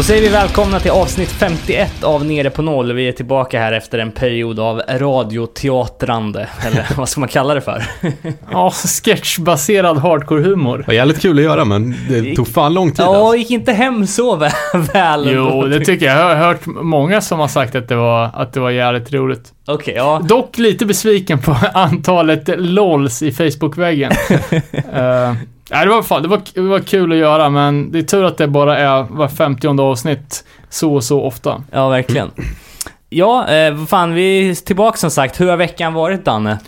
[0.00, 2.92] Då säger vi välkomna till avsnitt 51 av Nere på Noll.
[2.92, 7.60] Vi är tillbaka här efter en period av radioteatrande, eller vad ska man kalla det
[7.60, 7.84] för?
[8.50, 10.78] Ja, sketchbaserad hardcore-humor.
[10.78, 13.36] Det var jävligt kul att göra men det tog fan lång tid Ja, alltså.
[13.36, 14.36] gick inte hem så
[14.92, 15.30] väl.
[15.32, 16.16] Jo, det tycker jag.
[16.18, 19.52] Jag har hört många som har sagt att det var, att det var jävligt roligt.
[19.66, 20.20] Okej, ja.
[20.28, 24.12] Dock lite besviken på antalet LOLs i Facebook-väggen.
[24.12, 25.34] uh,
[25.70, 28.24] nej, det var, fan, det, var, det var kul att göra, men det är tur
[28.24, 31.62] att det bara är var 50 avsnitt så och så ofta.
[31.70, 32.30] Ja, verkligen.
[33.08, 35.40] Ja, eh, vad fan, vi är tillbaka som sagt.
[35.40, 36.58] Hur har veckan varit, Danne?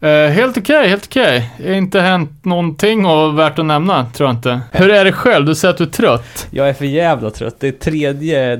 [0.00, 1.50] Eh, helt okej, helt okej.
[1.64, 4.60] Har inte hänt någonting och värt att nämna, tror jag inte.
[4.72, 5.46] Hur är det själv?
[5.46, 6.46] Du säger att du är trött.
[6.50, 7.56] Jag är för jävla trött.
[7.60, 8.56] Det är tredje,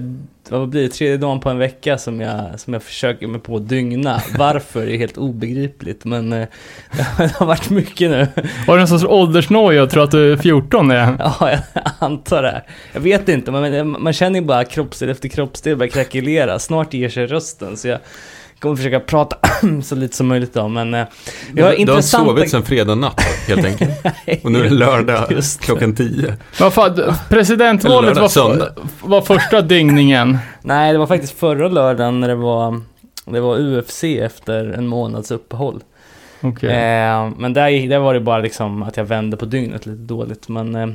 [0.51, 3.57] vad blir det, tredje dagen på en vecka som jag, som jag försöker mig på
[3.57, 4.23] att dygna.
[4.39, 6.49] Varför är helt obegripligt, men eh,
[7.19, 8.29] det har varit mycket nu.
[8.67, 11.17] Har du en sorts åldersnoja och tror att du är 14 igen?
[11.41, 11.61] Ja, jag
[11.99, 12.63] antar det.
[12.93, 16.59] Jag vet inte, men man känner ju bara kroppsdel efter kroppsdel börjar krackelera.
[16.59, 17.99] Snart ger sig rösten, så jag
[18.61, 19.37] kommer försöka prata
[19.83, 20.95] så lite som möjligt då, men...
[20.95, 21.07] eh,
[21.53, 22.27] Vi har Du har intressanta...
[22.27, 23.91] sovit sen fredag natt helt enkelt.
[24.45, 25.65] Och nu är det lördag Just det.
[25.65, 26.35] klockan 10.
[26.61, 28.73] Vad fan, presidentvalet var,
[29.09, 30.39] var första dygningen.
[30.63, 32.81] Nej, det var faktiskt förra lördagen när det var,
[33.25, 35.81] det var UFC efter en månads uppehåll.
[36.41, 36.71] Okej.
[36.71, 40.49] Eh, men där, där var det bara liksom att jag vände på dygnet lite dåligt.
[40.49, 40.87] Men eh,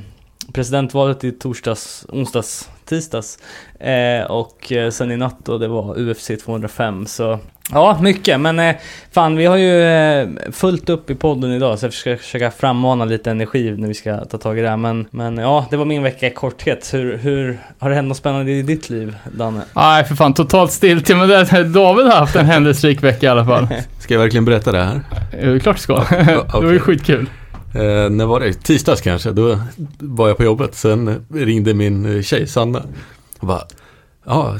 [0.53, 3.39] presidentvalet i torsdags, onsdags, tisdags
[3.79, 7.05] eh, och eh, sen i natt då det var UFC 205.
[7.05, 7.39] Så
[7.71, 8.39] ja, mycket.
[8.39, 8.75] Men eh,
[9.11, 13.05] fan, vi har ju eh, fullt upp i podden idag så jag ska försöka frammana
[13.05, 14.77] lite energi när vi ska ta tag i det här.
[14.77, 16.89] Men, men ja, det var min vecka i korthet.
[16.93, 19.61] Hur, hur har det hänt något spännande i ditt liv, Danne?
[19.75, 21.15] Nej, för fan, totalt stiltje.
[21.15, 23.67] Men det, David har haft en händelserik vecka i alla fall.
[23.99, 25.01] Ska jag verkligen berätta det här?
[25.31, 25.93] Det är klart du ska.
[25.93, 26.17] Ja,
[26.59, 27.29] Det var ju skitkul.
[27.73, 28.53] Eh, när var det?
[28.53, 29.31] Tisdags kanske.
[29.31, 29.59] Då
[29.99, 30.75] var jag på jobbet.
[30.75, 32.83] Sen ringde min eh, tjej Sanna.
[33.39, 33.61] Och bara,
[34.25, 34.57] ja,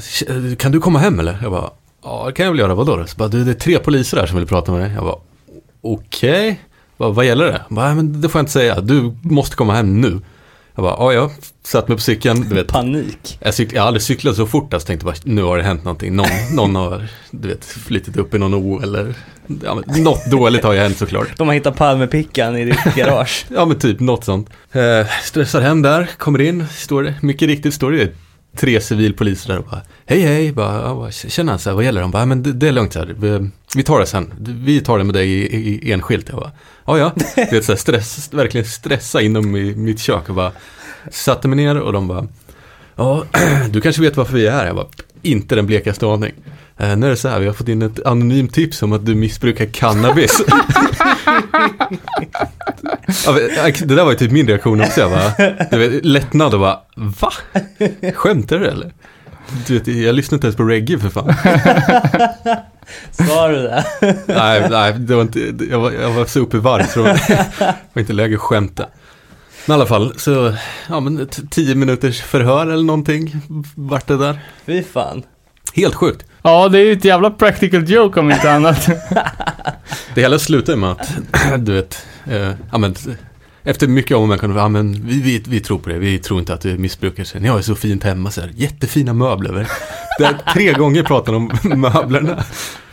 [0.58, 1.38] kan du komma hem eller?
[1.42, 1.70] Jag bara,
[2.02, 2.74] ja det kan jag väl göra.
[2.74, 3.06] Vadå då?
[3.06, 4.92] Så bara, du det är tre poliser här som vill prata med dig.
[4.94, 5.18] Jag bara,
[5.80, 6.60] okej.
[6.96, 7.62] Vad, vad gäller det?
[7.68, 8.80] Bara, men det får jag inte säga.
[8.80, 10.20] Du måste komma hem nu.
[10.74, 11.30] Jag bara, ja ja.
[11.62, 12.46] Satt mig på cykeln.
[12.48, 13.38] Du vet, Panik.
[13.40, 14.74] jag, cyk- jag har aldrig cyklat så fort.
[14.74, 16.16] Alltså tänkte bara, nu har det hänt någonting.
[16.16, 19.14] Någon, någon har, du vet, flyttit upp i någon o eller
[19.64, 21.36] ja, men, något dåligt har ju hänt såklart.
[21.36, 23.46] De har hittat Palmepickan i ditt garage.
[23.54, 24.50] Ja men typ något sånt.
[24.72, 27.98] Eh, stressar hem där, kommer in, står det, mycket riktigt står det
[28.56, 32.04] tre civilpoliser där och bara Hej hej, bara, bara, tjena, så här, vad gäller det?
[32.04, 33.14] De bara, men det, det är lugnt så här.
[33.18, 34.32] Vi, vi tar det sen,
[34.64, 36.28] vi tar det med dig i, i, enskilt.
[36.28, 36.52] Jag bara,
[36.86, 40.52] ja ja, det är så här, stress, verkligen stressa inom i mitt kök och bara
[41.10, 42.28] satte mig ner och de bara
[42.96, 43.24] Ja,
[43.70, 44.66] du kanske vet varför vi är här?
[44.66, 44.86] Jag bara,
[45.22, 46.32] inte den blekaste aning.
[46.76, 49.06] Eh, nu är det så här, vi har fått in ett anonymt tips om att
[49.06, 50.42] du missbrukar cannabis.
[53.26, 53.34] Äh,
[53.84, 55.00] det där var ju typ min reaktion också.
[55.00, 55.32] Jag bara,
[55.70, 57.32] du vet, lättnad och bara, va?
[58.14, 58.92] Skämtar du eller?
[59.66, 61.34] Du vet, jag lyssnar inte ens på reggae för fan.
[63.28, 63.84] Sa du det?
[64.26, 67.46] nej, nej, det var inte, jag var, jag var så uppe i varv så det
[67.92, 68.86] var, inte läge att skämta.
[69.66, 70.54] Men i alla fall, så,
[70.88, 73.40] ja men tio minuters förhör eller någonting
[73.74, 74.38] vart det där.
[74.66, 75.22] Fy fan.
[75.74, 76.24] Helt sjukt.
[76.46, 78.88] Ja, det är ju ett jävla practical joke om inte annat.
[80.14, 81.14] Det hela slutar med att,
[81.58, 82.94] du vet, eh, ja men,
[83.62, 86.40] efter mycket om och men ja men vi, vi, vi tror på det, vi tror
[86.40, 87.40] inte att du missbrukar sig.
[87.40, 89.68] Ni har ju så fint hemma så här, jättefina möbler.
[90.18, 91.50] Det är tre gånger pratade om
[91.80, 92.44] möblerna.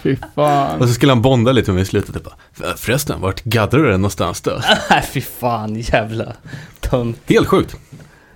[0.03, 0.81] Fy fan.
[0.81, 2.15] Och så skulle han bonda lite med mig i slutet.
[2.15, 4.61] och Bara, Förresten, vart gaddar du den någonstans då?
[4.89, 6.33] Nej, fy fan, jävla
[6.79, 7.17] tönt.
[7.27, 7.75] Helt sjukt.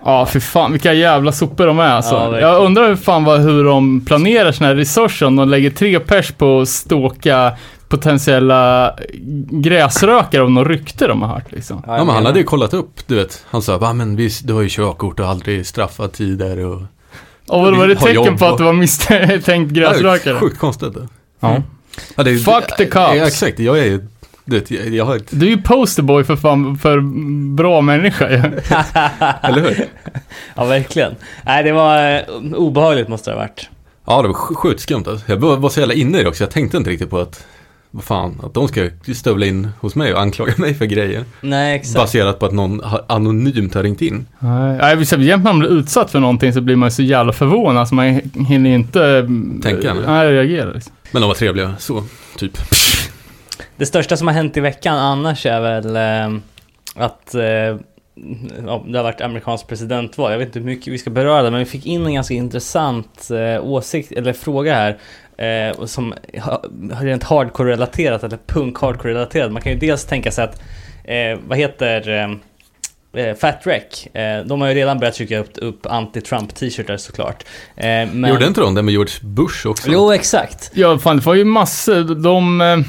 [0.04, 0.72] Ja, fy fan.
[0.72, 2.14] Vilka jävla sopor de är alltså.
[2.14, 6.00] Ja, jag undrar hur fan vad, hur de planerar här resurser om de lägger tre
[6.00, 7.52] pers på att ståka
[7.88, 8.94] potentiella
[9.50, 11.82] gräsrökare om något rykte de har hört liksom.
[11.86, 13.44] Ja, men han hade ju kollat upp, du vet.
[13.50, 16.82] Han sa, va men vi, du har ju körkort och aldrig straffat tider och...
[17.48, 20.38] Och vad var det tecken på och- att det var misstänkt gräsrökare?
[20.40, 20.92] Sjukt konstigt.
[21.40, 21.62] Ja.
[22.16, 23.14] Ja, det är, Fuck the cops.
[23.16, 24.06] Ja, exakt, jag är
[24.54, 27.00] vet, jag, jag har ett, Du är ju posterboy för fan, för
[27.54, 28.36] bra människa ju.
[29.42, 29.86] eller hur?
[30.54, 31.14] Ja, verkligen.
[31.46, 32.20] Nej, det var eh,
[32.54, 33.68] obehagligt måste det ha varit.
[34.06, 35.24] Ja, det var sj- sjukt skumt alltså.
[35.32, 36.42] Jag var så jävla inne i det också.
[36.42, 37.46] Jag tänkte inte riktigt på att,
[37.90, 41.24] vad fan, att de ska stövla in hos mig och anklaga mig för grejer.
[41.40, 41.96] Nej, exakt.
[41.96, 44.26] Baserat på att någon har, anonymt har ringt in.
[44.38, 47.32] Nej, Nej, visst, jämt när man blir utsatt för någonting så blir man så jävla
[47.32, 49.28] förvånad så man hinner inte...
[49.62, 50.06] Tänka, eller?
[50.06, 50.92] Nej, reagera liksom.
[51.10, 52.04] Men de var trevliga, så,
[52.36, 52.58] typ.
[53.76, 56.38] Det största som har hänt i veckan annars är väl eh,
[56.94, 57.42] att eh,
[58.66, 60.30] ja, det har varit amerikanskt presidentval.
[60.32, 62.34] Jag vet inte hur mycket vi ska beröra det, men vi fick in en ganska
[62.34, 64.98] intressant eh, åsikt, eller fråga här.
[65.38, 66.62] Eh, som ha-
[67.00, 69.52] rent hardcore-relaterat, eller punk-hardcore-relaterat.
[69.52, 70.60] Man kan ju dels tänka sig att,
[71.04, 72.08] eh, vad heter
[73.14, 76.96] eh, eh, Fat Wreck, eh, de har ju redan börjat trycka upp, upp anti-Trump t-shirtar
[76.96, 77.44] såklart.
[77.76, 78.30] Eh, men...
[78.30, 79.90] Gjorde inte de det med George Bush också?
[79.90, 80.70] Jo, exakt.
[80.74, 82.14] Ja, fan det var ju massor.
[82.22, 82.84] De...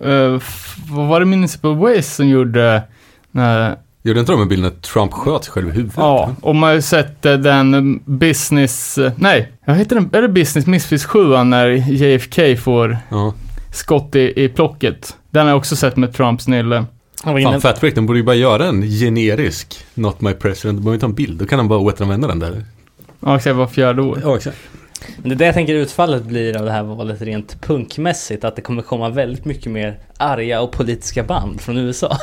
[0.00, 0.40] eh,
[0.90, 2.82] vad var det Municipal Waste som gjorde...
[3.36, 3.68] Uh,
[4.02, 5.94] Gjorde inte de en bild när Trump sköt sig själv i huvudet?
[5.96, 8.98] ja, och man har ju sett den business...
[9.16, 10.10] nej, vad heter den?
[10.12, 13.34] Är det Business Misfits 7 när JFK får Ja.
[13.72, 15.16] skott i, i plocket?
[15.30, 16.84] Den har jag också sett med Trumps nylle.
[17.22, 20.78] Han Fan, Fat Break, de borde ju bara göra en generisk Not My President.
[20.78, 22.64] De behöver inte ha en bild, då kan de bara återanvända den där.
[23.20, 24.20] Ja, exakt, var fjärde år.
[24.24, 24.56] Ja, exakt.
[25.16, 28.56] Men det är det jag tänker utfallet blir av det här valet rent punkmässigt, att
[28.56, 32.16] det kommer komma väldigt mycket mer arga och politiska band från USA.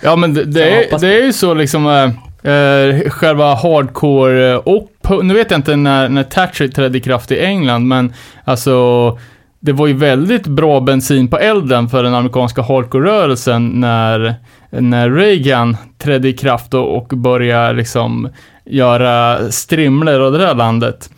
[0.00, 1.86] Ja, men det, det, är, det är ju så liksom...
[1.86, 4.88] eh, eh, själva hardcore eh, och...
[5.22, 8.12] Nu vet jag inte när, när Thatcher trädde i kraft i England, men
[8.44, 9.18] alltså...
[9.64, 14.34] Det var ju väldigt bra bensin på elden för den amerikanska hardcore-rörelsen när,
[14.70, 18.28] när Reagan trädde i kraft och, och började liksom
[18.64, 21.10] göra strimlor av det där landet.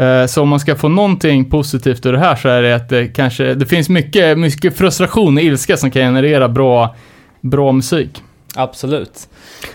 [0.00, 2.88] Eh, Så om man ska få någonting positivt ur det här så är det att
[2.88, 6.94] det kanske, det finns mycket, mycket frustration och ilska som kan generera bra,
[7.40, 8.22] bra musik.
[8.54, 9.28] Absolut.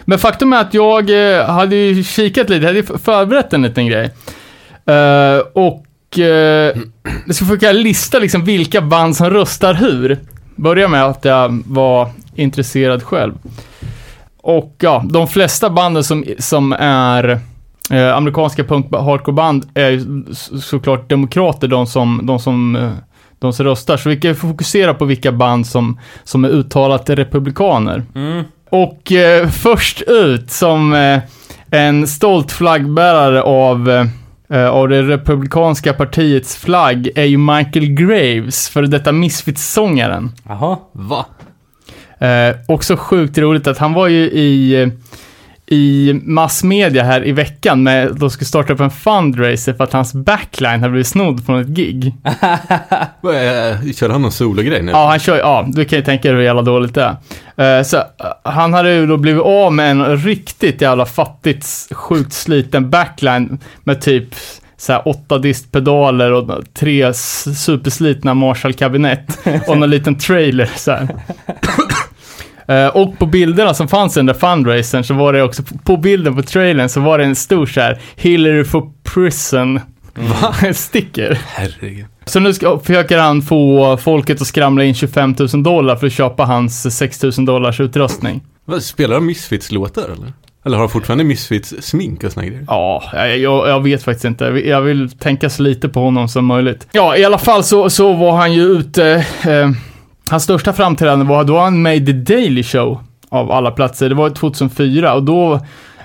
[0.06, 3.88] Men faktum är att jag eh, hade ju kikat lite, hade ju förberett en liten
[3.88, 4.10] grej.
[4.86, 5.82] Eh, och
[7.26, 10.20] jag ska försöka lista liksom vilka band som röstar hur.
[10.56, 13.34] Börja med att jag var intresserad själv.
[14.42, 17.40] Och ja, de flesta banden som, som är
[17.92, 22.92] eh, amerikanska punk hardcore-band är ju så- såklart demokrater, de som, de som eh,
[23.40, 23.98] de som röstar.
[23.98, 28.04] Så vi kan fokusera på vilka band som, som är uttalat republikaner.
[28.16, 28.44] Mm.
[28.70, 31.20] Och eh, först ut som eh,
[31.72, 34.06] en stolt flaggbärare av, eh,
[34.60, 40.32] eh, av det republikanska partiets flagg är ju Michael Graves, för detta Misfits-sångaren.
[40.48, 40.78] Jaha.
[40.92, 41.26] Va?
[42.20, 44.88] Eh, också sjukt roligt att han var ju i, eh,
[45.68, 50.14] i massmedia här i veckan med, de skulle starta upp en fundraiser för att hans
[50.14, 52.14] backline har blivit snodd från ett gig.
[53.96, 54.92] Kör han någon sologrej nu?
[54.92, 57.16] Ja, han kör ja, du kan ju tänka dig hur jävla dåligt det
[57.56, 57.78] är.
[57.78, 58.04] Eh, så, eh,
[58.44, 64.02] han hade ju då blivit av med en riktigt jävla fattigt, sjukt sliten backline med
[64.02, 64.36] typ
[64.78, 70.92] så här åtta distpedaler och tre superslitna Marshall-kabinett och någon liten trailer så
[72.68, 76.42] Eh, och på bilderna som fanns under fundraisern så var det också, på bilden på
[76.42, 79.80] trailern så var det en stor så här Hillary for prison
[80.74, 81.40] sticker.
[81.46, 82.06] Herregud.
[82.26, 86.14] Så nu ska, försöker han få folket att skramla in 25 000 dollar för att
[86.14, 88.42] köpa hans 6 000 dollars utrustning.
[88.66, 90.34] Vad, spelar de Misfits-låtar eller?
[90.66, 92.66] Eller har de fortfarande Misfits-smink och såna grejer?
[92.68, 94.46] Ja, jag, jag vet faktiskt inte.
[94.46, 96.88] Jag vill tänka så lite på honom som möjligt.
[96.92, 99.26] Ja, i alla fall så, så var han ju ute...
[99.48, 99.70] Eh,
[100.30, 103.00] hans största framträdande var, då var han med i The Daily Show
[103.30, 104.10] av alla platser.
[104.10, 105.60] Det var 2004 och då...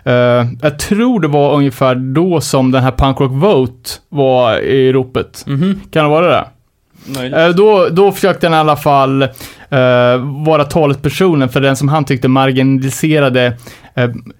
[0.05, 4.93] Eh, jag tror det var ungefär då som den här Punk Rock Vote var i
[4.93, 5.45] ropet.
[5.47, 5.81] Mhm.
[5.93, 6.45] Kan det vara det?
[7.19, 7.39] Möjligt.
[7.39, 9.29] Eh, Då, då försökte han i alla fall eh,
[10.47, 13.57] vara talespersonen för den som han tyckte marginaliserade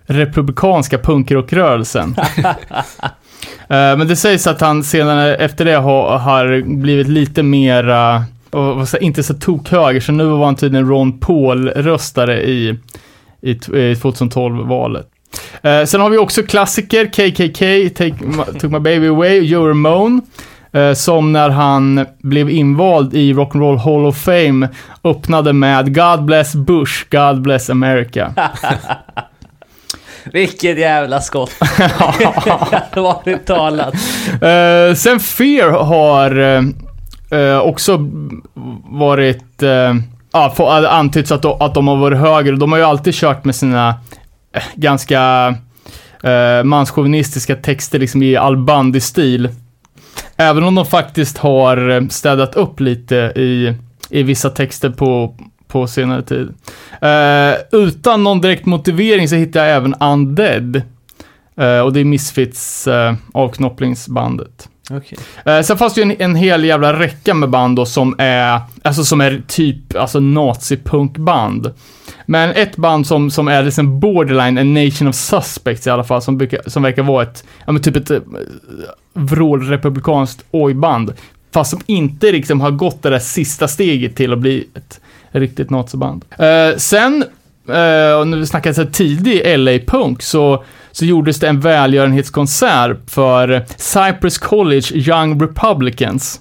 [0.07, 2.17] republikanska punkrockrörelsen.
[3.69, 8.89] Men det sägs att han senare efter det har, har blivit lite mera, och, vad
[8.89, 12.69] säger- inte så tokhöger, så nu var han tydligen Ron Paul-röstare i,
[13.43, 13.55] i, i
[13.95, 15.07] 2012-valet.
[15.63, 20.21] Eh, sen har vi också klassiker, KKK, Take, My- Took My Baby Away, Joe Ramone.
[20.73, 24.69] Eh, som när han blev invald i Rock'n'Roll Hall of Fame
[25.05, 28.33] öppnade med God Bless Bush, God Bless America.
[30.33, 31.51] Vilket jävla skott.
[32.91, 33.95] Allvarligt talat.
[34.43, 36.31] Eh, sen Fear har
[37.31, 37.99] eh, också
[38.85, 39.95] varit, Eh,
[40.33, 42.57] ja, antytts att, de- att de har varit högre.
[42.57, 43.89] De har ju alltid kört med sina
[44.55, 45.55] eh, ganska
[46.23, 49.49] eh, manschauvinistiska texter liksom i Al Bundy-stil.
[50.37, 53.75] Även om de faktiskt har eh, städat upp lite i,
[54.11, 55.35] i vissa texter på,
[55.69, 56.49] på senare tid.
[57.01, 60.83] Eh, utan någon direkt motivering så hittar jag även Undead.
[61.57, 64.69] Eh, och det är Misfits eh, avknopplingsbandet.
[64.91, 65.19] Okay.
[65.45, 68.61] Eh, sen fanns det ju en, en hel jävla räcka med band då som är,
[68.83, 71.71] alltså som är typ, alltså nazipunkband.
[72.27, 76.23] Men ett band som, som är liksom borderline, en nation of suspects i alla fall,
[76.23, 78.21] som, brukar, som verkar vara ett, ja men typ ett eh,
[79.13, 81.13] vrålrepublikanskt oj-band.
[81.53, 85.71] Fast som inte liksom har gått det där sista steget till att bli ett riktigt
[85.71, 86.25] naziband.
[86.39, 87.25] Eh, sen,
[88.19, 94.39] och när vi snackar så tidig LA-punk, så så gjordes det en välgörenhetskonsert för Cypress
[94.39, 96.41] College Young Republicans.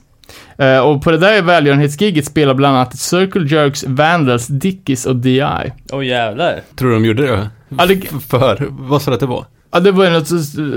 [0.57, 5.71] Eh, och på det där välgörenhetsgiget spelar bland annat Circle Jerks, Vandals, Dickies och DI.
[5.91, 6.61] Åh jävlar.
[6.75, 7.49] Tror du de gjorde det?
[7.69, 7.95] Ja, det,
[8.29, 9.45] För, vad sa du att det var?
[9.71, 10.31] Ja, det var något,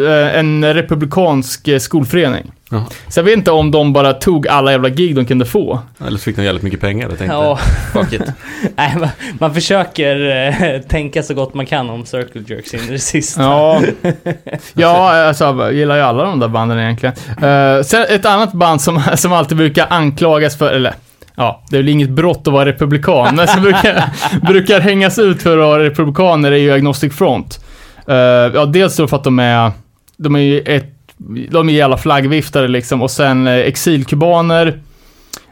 [0.06, 2.52] eh, en republikansk eh, skolförening.
[2.70, 2.84] Jaha.
[3.08, 5.80] Så jag vet inte om de bara tog alla jävla gig de kunde få.
[6.06, 7.58] Eller så fick de jävligt mycket pengar och tänkte, Ja,
[7.92, 8.22] fuck it.
[8.76, 9.08] nej, man,
[9.38, 13.42] man försöker eh, tänka så gott man kan om Circle Jerks in i det sista.
[13.42, 13.82] Ja,
[14.74, 17.14] ja alltså jag gillar ju alla de där banden egentligen.
[17.44, 20.94] Uh, sen ett annat band som, som alltid brukar anklagas för, eller
[21.34, 24.04] ja, det är väl inget brott att vara republikan, men som brukar,
[24.46, 27.60] brukar hängas ut för att vara republikaner är ju Agnostic Front.
[28.08, 28.14] Uh,
[28.54, 29.70] ja, dels då för att de är,
[30.16, 30.94] de är ju ett,
[31.50, 34.80] de är jävla flaggviftare liksom, och sen eh, exilkubaner,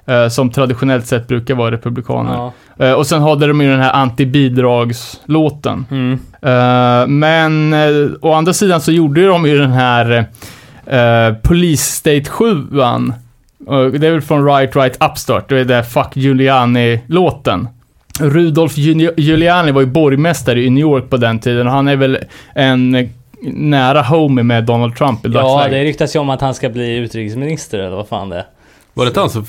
[0.07, 2.33] eh, som traditionellt sett brukar vara republikaner.
[2.33, 2.53] Ja.
[2.95, 5.87] Och sen hade de ju den här antibidragslåten.
[5.91, 6.19] Mm.
[7.21, 10.19] Men uh, å andra sidan så gjorde ju de ju den här
[10.93, 12.63] uh, Police State 7 uh,
[13.69, 17.69] Det är väl från Right Right Upstart, det är det Fuck Giuliani-låten.
[18.21, 21.97] Rudolf Giuli- Giuliani var ju borgmästare i New York på den tiden och han är
[21.97, 22.19] väl
[22.55, 23.09] en
[23.43, 25.73] nära homie med Donald Trump i Ja, dagsläget.
[25.73, 28.45] det ryktas ju om att han ska bli utrikesminister eller vad fan det är.
[28.95, 29.47] Var det inte han som,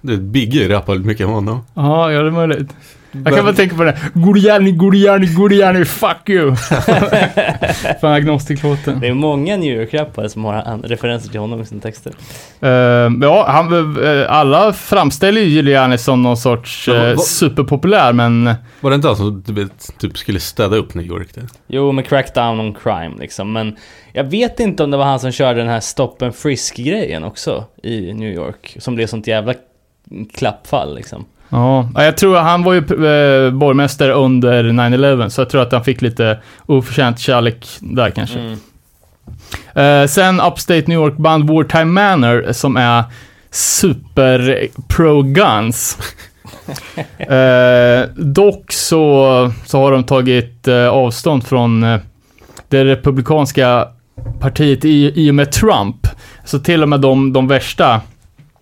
[0.00, 1.60] det Biggie rappade mycket om honom?
[1.74, 2.68] Ja, ja det är möjligt.
[3.12, 3.98] Jag kan bara tänka på det.
[4.14, 6.56] Giuliani, Giuliani, Giuliani, fuck you!
[8.00, 9.00] Från Agnostic-låten.
[9.00, 12.12] Det är många New York-rappare som har referenser till honom i sina texter.
[12.62, 12.68] Uh,
[13.22, 18.54] ja, han, uh, alla framställer ju Giuliani som någon sorts Ja, uh, vad- superpopulär, men
[18.80, 19.42] Var det inte han som
[19.98, 21.34] typ skulle städa upp New York?
[21.34, 21.44] Där?
[21.66, 23.52] Jo, med crackdown on crime liksom.
[23.52, 23.76] Men
[24.12, 27.64] jag vet inte om det var han som körde den här stop and frisk-grejen också
[27.82, 28.76] i New York.
[28.78, 29.54] Som blev sånt jävla
[30.34, 31.24] klappfall liksom.
[31.48, 35.62] Ja, Ja, jag tror att han var ju uh, borgmästare under 9-11, så jag tror
[35.62, 38.38] att han fick lite oförtjänt kärlek där kanske.
[38.38, 38.58] Mm.
[39.74, 43.04] Eh, sen Upstate New York-band Wartime Manor som är
[43.50, 45.98] super pro-guns.
[47.18, 52.00] Eh, dock så, så har de tagit eh, avstånd från eh,
[52.68, 53.88] det republikanska
[54.40, 56.06] partiet i, i och med Trump.
[56.44, 58.00] Så till och med de, de värsta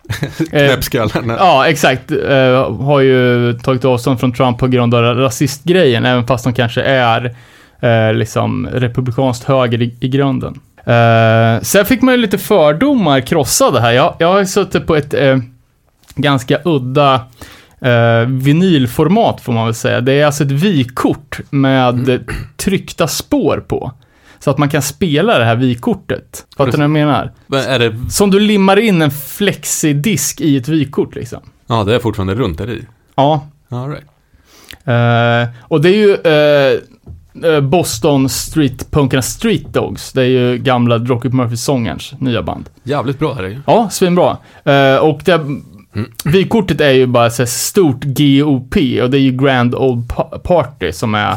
[0.52, 1.36] eh, Knäppskallarna.
[1.38, 2.10] Ja, exakt.
[2.10, 6.82] Eh, har ju tagit avstånd från Trump på grund av rasistgrejen, även fast de kanske
[6.82, 7.34] är
[7.80, 10.60] eh, liksom republikanskt höger i, i grunden.
[10.86, 13.92] Eh, sen fick man ju lite fördomar krossade här.
[13.92, 15.38] Jag, jag har suttit på ett eh,
[16.14, 17.14] ganska udda
[17.80, 20.00] eh, vinylformat får man väl säga.
[20.00, 22.20] Det är alltså ett vykort med eh,
[22.56, 23.92] tryckta spår på.
[24.46, 26.46] Så att man kan spela det här vykortet.
[26.56, 27.32] Fattar ni vad jag menar?
[27.46, 31.40] Men är det, Som du limmar in en flexidisk i ett vykort liksom.
[31.66, 32.82] ja det är fortfarande runt där i.
[33.14, 33.46] Ja.
[33.68, 34.04] All right.
[34.84, 36.14] Eh, och det är ju
[37.44, 40.12] eh, Boston Street, punkarna Street Dogs.
[40.12, 42.68] Det är ju gamla Rocket Murphy-sångerns nya band.
[42.82, 43.60] Jävligt bra är det ju.
[43.66, 44.36] Ja, svinbra.
[44.66, 45.40] Uh, och det,
[46.24, 50.92] vykortet är ju bara så stort GOP och det är ju Grand Old Pa- Party
[50.92, 51.36] som är...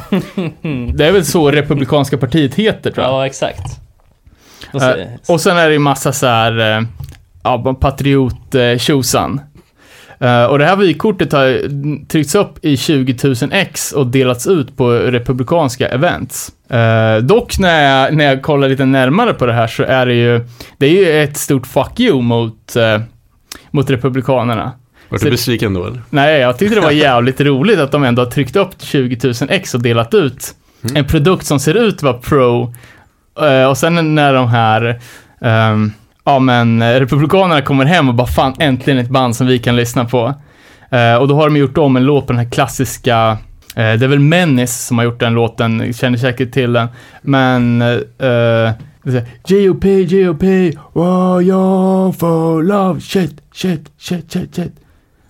[0.98, 3.14] det är väl så Republikanska partiet heter tror jag.
[3.14, 3.80] Ja, exakt.
[4.74, 6.84] Och Eh, så, och sen är det ju massa så här, eh,
[7.44, 9.42] ja, patriot eh, tjosan.
[10.20, 11.62] Eh, och det här vykortet har
[12.08, 16.52] tryckts upp i 20 000 ex och delats ut på republikanska events.
[16.70, 20.14] Eh, dock när jag, när jag kollar lite närmare på det här så är det
[20.14, 20.42] ju,
[20.78, 23.02] det är ju ett stort fuck you mot, eh,
[23.72, 24.72] mot republikanerna.
[25.10, 26.02] Vart Så- du besviken då eller?
[26.10, 29.34] Nej, jag tyckte det var jävligt roligt att de ändå har tryckt upp 20 000
[29.50, 30.96] ex och delat ut Mm.
[30.96, 32.74] en produkt som ser ut att vara pro.
[33.42, 35.00] Eh, och sen när de här,
[35.42, 35.92] ehm,
[36.26, 39.76] ja men, eh, republikanerna kommer hem och bara fan, äntligen ett band som vi kan
[39.76, 40.34] lyssna på.
[40.92, 43.38] Eh, och då har de gjort om en låt på den här klassiska,
[43.76, 46.88] eh, det är väl Menace som har gjort den låten, känner säkert till den.
[47.22, 48.72] Men, eh,
[49.12, 50.44] så här, GOP, GOP,
[50.94, 54.72] warrior for love, shit, shit, shit, shit, shit.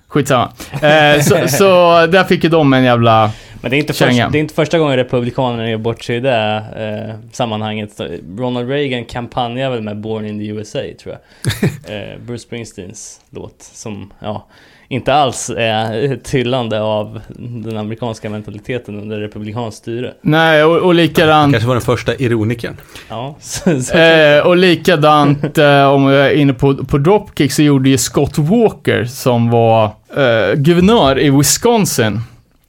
[0.08, 0.52] Skitsamma.
[0.82, 1.66] Eh, så, så
[2.06, 3.32] där fick ju de en jävla...
[3.62, 6.20] men det är, inte först, det är inte första gången Republikanerna gör bort sig i
[6.20, 8.02] det eh, sammanhanget.
[8.38, 11.94] Ronald Reagan kampanjar väl med Born in the USA, tror jag.
[12.14, 14.48] eh, Bruce Springsteens låt, som, ja,
[14.92, 20.14] inte alls är ett hyllande av den amerikanska mentaliteten under republikanskt styre.
[20.22, 21.54] Nej, och, och likadant...
[21.54, 22.78] Kanske var den första ironikern.
[23.10, 27.62] Ja, så, så, Eh, och likadant, eh, om jag är inne på, på Dropkick, så
[27.62, 32.22] gjorde ju Scott Walker, som var eh, guvernör i Wisconsin.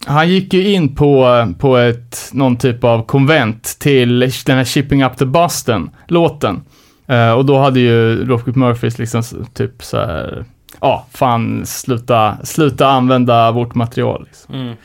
[0.06, 5.04] Han gick ju in på, på ett, någon typ av konvent till den här Shipping
[5.04, 6.62] Up to Boston, låten.
[7.06, 9.22] Eh, och då hade ju Rocket Murphys liksom
[9.54, 10.44] typ så här,
[10.80, 14.24] ja, fan, sluta, sluta använda vårt material.
[14.28, 14.54] Liksom.
[14.54, 14.76] mm.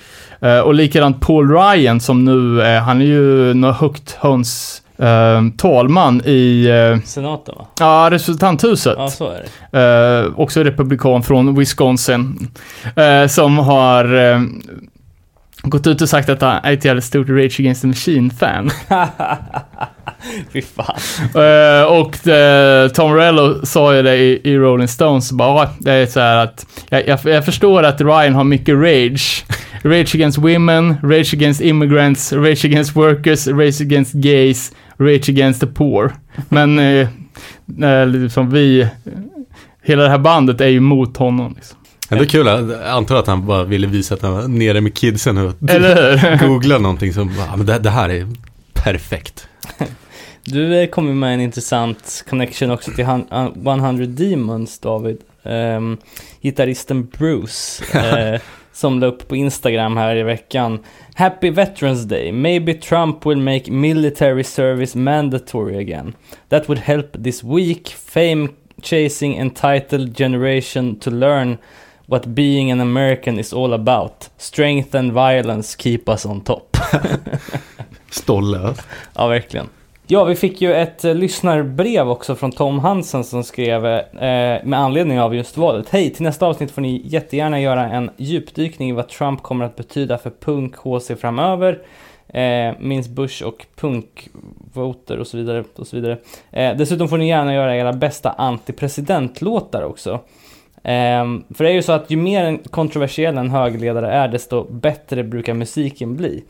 [0.42, 5.42] Eh, och likadant Paul Ryan som nu, eh, han är ju något högt höns eh,
[5.58, 7.68] talman i eh, Senaten va?
[7.80, 8.96] ja, representanthuset.
[8.98, 10.28] Ja, så är det.
[10.36, 12.48] Också republikan från Wisconsin.
[13.30, 14.06] Som har
[15.62, 18.72] gått ut och sagt att han är ett jävligt stort Rage Against the Machine-fan.
[20.54, 20.96] Fy fan.
[21.44, 25.92] Eh, och eh, Tom Morello sa ju det i, i Rolling Stones, bara, "Ja, det
[25.92, 29.46] är så här att jag, jag, jag förstår att Ryan har mycket rage.
[29.84, 35.68] Rage against women, rage against immigrants, rage against workers, rage against gays, rage against the
[35.68, 36.14] poor.
[36.50, 37.08] Men eh,
[38.08, 38.88] liksom vi,
[39.84, 41.54] hela det här bandet är ju mot honom.
[41.56, 41.78] Liksom.
[42.10, 44.82] Ja, det är kul, jag antar att han bara ville visa att han var nere
[44.82, 46.48] med kidsen och Eller hur?
[46.48, 48.28] googla någonting som, ja men det, det här är
[48.74, 49.48] perfekt.
[50.46, 55.18] Du eh, kom ju med en intressant connection också till han- uh, 100 Demons, David.
[55.44, 55.98] Um,
[56.42, 58.42] gitarristen Bruce, eh,
[58.74, 60.80] som la upp på Instagram här i veckan.
[61.16, 62.32] Happy Veterans Day.
[62.32, 66.14] Maybe Trump will make military service mandatory again.
[66.50, 68.50] That would help this weak, fame
[68.82, 71.58] chasing entitled generation to learn
[72.08, 74.30] what being an American is all about.
[74.38, 76.78] Strength and violence keep us on top.
[78.12, 78.76] Stolle.
[79.16, 79.70] Ja, verkligen.
[80.08, 84.66] Ja, vi fick ju ett eh, lyssnarbrev också från Tom Hansen som skrev eh, eh,
[84.66, 85.90] med anledning av just valet.
[85.90, 89.76] Hej, till nästa avsnitt får ni jättegärna göra en djupdykning i vad Trump kommer att
[89.76, 91.82] betyda för punk HC framöver.
[92.28, 95.64] Eh, minns Bush och punkvoter och så vidare.
[95.76, 96.18] Och så vidare.
[96.52, 100.20] Eh, dessutom får ni gärna göra era bästa antipresidentlåtar också.
[100.88, 105.24] Ehm, för det är ju så att ju mer kontroversiell en högerledare är, desto bättre
[105.24, 106.44] brukar musiken bli.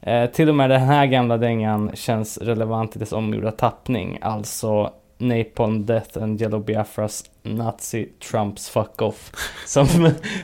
[0.00, 4.90] Eh, till och med den här gamla dängan känns relevant i dess omgjorda tappning, alltså
[5.18, 9.30] Napalm Death and Yellow Biafras Nazi Trumps Fuck Off
[9.66, 9.86] som,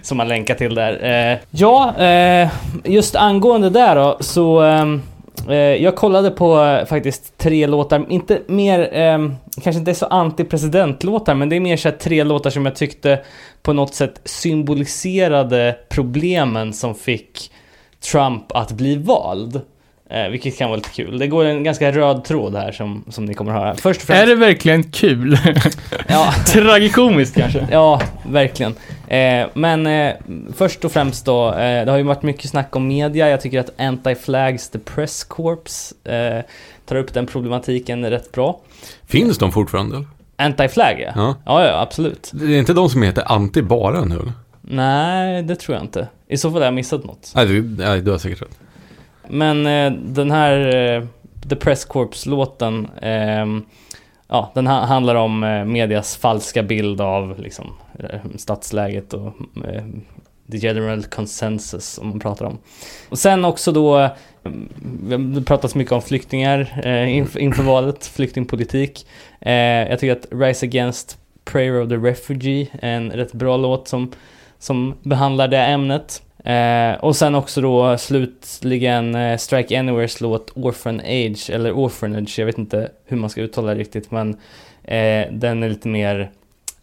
[0.03, 1.05] som man länkar till där.
[1.33, 2.51] Eh, ja, eh,
[2.85, 4.85] just angående där då så eh,
[5.48, 9.18] Eh, jag kollade på eh, faktiskt tre låtar, inte mer, eh,
[9.62, 13.20] kanske inte så anti-presidentlåtar, men det är mer så här tre låtar som jag tyckte
[13.62, 17.53] på något sätt symboliserade problemen som fick
[18.12, 19.61] Trump att bli vald.
[20.11, 21.18] Eh, vilket kan vara lite kul.
[21.18, 23.75] Det går en ganska röd tråd här som, som ni kommer att höra.
[23.75, 24.23] Först och främst...
[24.23, 25.38] Är det verkligen kul?
[26.09, 27.68] Ja, Tragikomiskt kanske?
[27.71, 28.75] ja, verkligen.
[29.09, 30.14] Eh, men eh,
[30.57, 33.29] först och främst då, eh, det har ju varit mycket snack om media.
[33.29, 36.42] Jag tycker att Anti-Flags The Press Corps eh,
[36.87, 38.61] tar upp den problematiken rätt bra.
[39.07, 40.05] Finns de fortfarande?
[40.37, 41.12] Anti-Flag ja.
[41.14, 41.35] Ja.
[41.44, 42.31] Ja, ja, absolut.
[42.35, 44.14] Det är inte de som heter Anti bara nu?
[44.14, 44.33] eller?
[44.61, 46.09] Nej, det tror jag inte.
[46.29, 47.33] I så fall har jag missat något.
[47.35, 48.59] Nej, du, nej, du har säkert rätt.
[49.31, 51.05] Men eh, den här eh,
[51.49, 53.62] The Press Corps-låten, ehm,
[54.29, 57.67] ja, den ha- handlar om eh, medias falska bild av liksom,
[57.99, 59.27] eh, statsläget och
[59.69, 59.85] eh,
[60.51, 62.59] the general consensus som man pratar om.
[63.09, 63.97] Och sen också då,
[64.45, 69.07] ehm, det pratas mycket om flyktingar eh, inför, inför valet, flyktingpolitik.
[69.41, 69.53] Eh,
[69.88, 74.12] jag tycker att Rise Against Prayer of the Refugee är en rätt bra låt som,
[74.59, 76.23] som behandlar det ämnet.
[76.44, 82.46] Eh, och sen också då slutligen eh, Strike Anywheres låt Orphan Age, eller Orphanage, jag
[82.46, 84.31] vet inte hur man ska uttala det riktigt men
[84.85, 86.31] eh, den är lite mer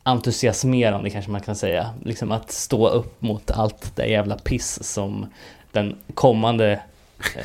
[0.03, 1.89] entusiasmerande kanske man kan säga.
[2.03, 5.25] Liksom att stå upp mot allt det jävla piss som
[5.71, 6.79] den kommande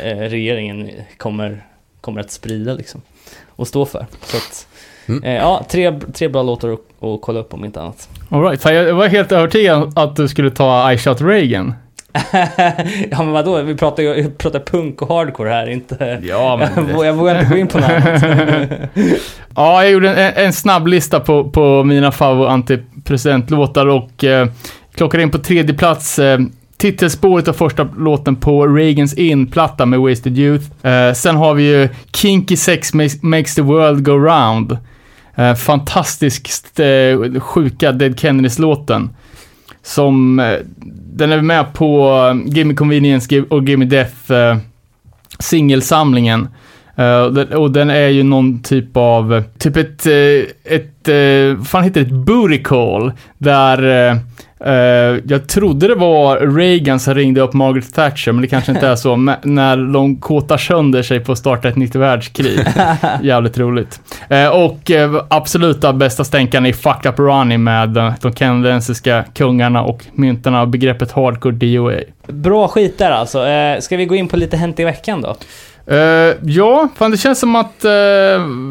[0.01, 1.65] eh, regeringen kommer,
[2.01, 3.03] kommer att sprida liksom.
[3.49, 4.07] Och stå för.
[4.23, 4.67] Så att,
[5.07, 5.25] Mm.
[5.25, 8.09] eh, ja, tre, tre bra låtar att, kolla upp om inte annat.
[8.29, 8.63] All right.
[8.63, 11.75] Fan, jag var helt övertygad att du skulle ta I Shot Reagan.
[13.11, 16.21] ja men vadå, vi pratar ju pratar punk och hardcore här, inte...
[16.23, 16.69] Ja,
[17.05, 17.91] jag vågar inte gå in på något.
[19.55, 24.49] Ja, jag gjorde en, en snabb lista på, på mina favorit antipresidentlåtar och eh,
[24.95, 26.39] klockade in på tredje plats eh,
[26.77, 30.87] titelspåret och första låten på Reagans In-platta med Wasted Youth.
[30.87, 34.79] Eh, sen har vi ju Kinky Sex makes, makes the World Go Round.
[35.35, 39.11] Eh, fantastiskt eh, sjuka Dead Kennedys-låten.
[39.83, 40.59] Som, eh,
[41.15, 44.57] den är med på eh, Gimme Convenience och Gimme Death eh,
[45.39, 46.49] singelsamlingen.
[47.01, 51.57] Eh, och den- och är ju någon typ av, eh, typ ett, eh, ett, eh,
[51.59, 53.13] vad fan heter det, ett booty call.
[53.39, 54.17] Där eh,
[54.75, 58.89] eh, jag trodde det var Reagan som ringde upp Margaret Thatcher, men det kanske inte
[58.89, 59.17] är så.
[59.43, 62.59] När de kåtar sönder sig på att starta ett nytt världskrig.
[63.23, 64.01] Jävligt roligt.
[64.29, 69.83] Eh, och eh, absoluta bästa stänkan är Fuck Up Ronnie med eh, de kanadensiska kungarna
[69.83, 72.01] och myntarna av begreppet Hardcore DOA.
[72.27, 73.47] Bra skit där alltså.
[73.47, 75.37] Eh, ska vi gå in på lite Hänt i veckan då?
[75.91, 77.91] Eh, ja, fan det känns som att uh,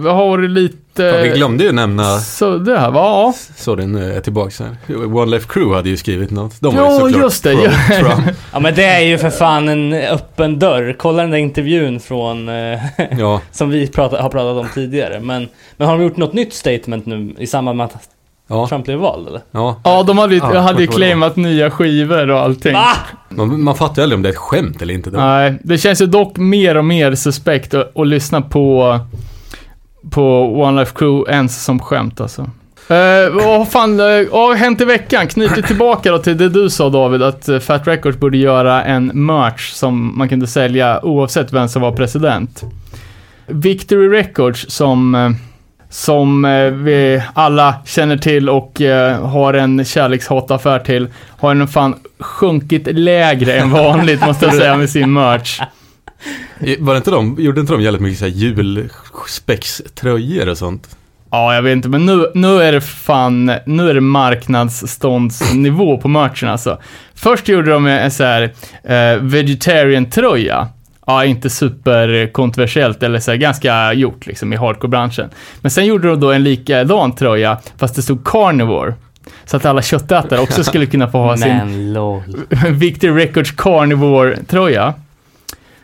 [0.04, 1.04] vi har lite...
[1.04, 3.00] Ja, vi glömde ju nämna, Så det här, va?
[3.02, 3.34] Ja.
[3.56, 4.96] sorry nu är jag tillbaka här.
[5.18, 6.62] One Left Crew hade ju skrivit något.
[6.62, 7.64] De var Ja, ju såklart just det, pro
[8.08, 8.18] ja.
[8.54, 10.96] Ja men det är ju för fan en öppen dörr.
[11.00, 12.80] Kolla den där intervjun från, eh,
[13.20, 15.20] Ja, som vi pratat, har pratat om tidigare.
[15.20, 18.10] Men, men har de gjort något nytt statement nu i samband med att
[18.50, 19.42] Ja, Trump blev vald eller?
[19.52, 19.82] ja.
[19.84, 22.74] Ja, de hade, ju- Ja, hade claimat nya skivor och allting.
[22.74, 22.88] Va?
[23.30, 25.10] Man, man fattar ju aldrig om det är ett skämt eller inte.
[25.10, 25.18] Då.
[25.18, 29.00] Nej, det känns ju dock mer och mer suspekt att, att lyssna på,
[30.12, 32.42] på One Life Crew ens som skämt alltså.
[32.42, 35.28] Uh, vad fan, uh, har hänt i veckan?
[35.28, 39.12] Knyter tillbaka då till det du sa David, att uh, Fat Records borde göra en
[39.14, 42.64] merch som man kunde sälja oavsett vem som var president.
[43.48, 45.30] Victory Records som, eh,
[45.90, 51.96] som eh, vi alla känner till och eh, har en kärlekshataaffär till, har en fan
[52.20, 55.60] sjunkit lägre än vanligt måste jag säga med sin merch.
[56.80, 60.96] Var det inte de, gjorde inte de jävligt mycket så här julspextröjor och sånt?
[61.32, 66.08] Ja, jag vet inte, men nu, nu är det fan, nu är det marknadsståndsnivå på
[66.08, 66.80] merchen alltså.
[67.16, 68.42] Först gjorde de en så här
[68.84, 70.68] eh, vegetarian-tröja.
[71.10, 75.30] Ja, inte superkontroversiellt eller så här, ganska gjort liksom i hardcore-branschen.
[75.62, 78.94] Men sen gjorde de då en likadan tröja, fast det stod carnivore.
[79.46, 81.94] Så att alla köttätare också skulle kunna få ha sin.
[82.80, 84.94] Victor Records Carnivore-tröja.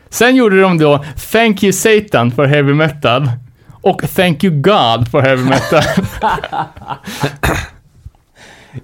[0.10, 3.30] Sen gjorde de då Thank You Satan for Heavy Metal
[3.82, 5.84] och Thank You God for Heavy Metal.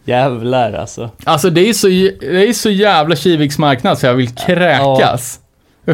[0.06, 1.10] Jävlar alltså.
[1.24, 5.41] alltså det är så, det är så jävla Kiviks marknad så jag vill kräkas.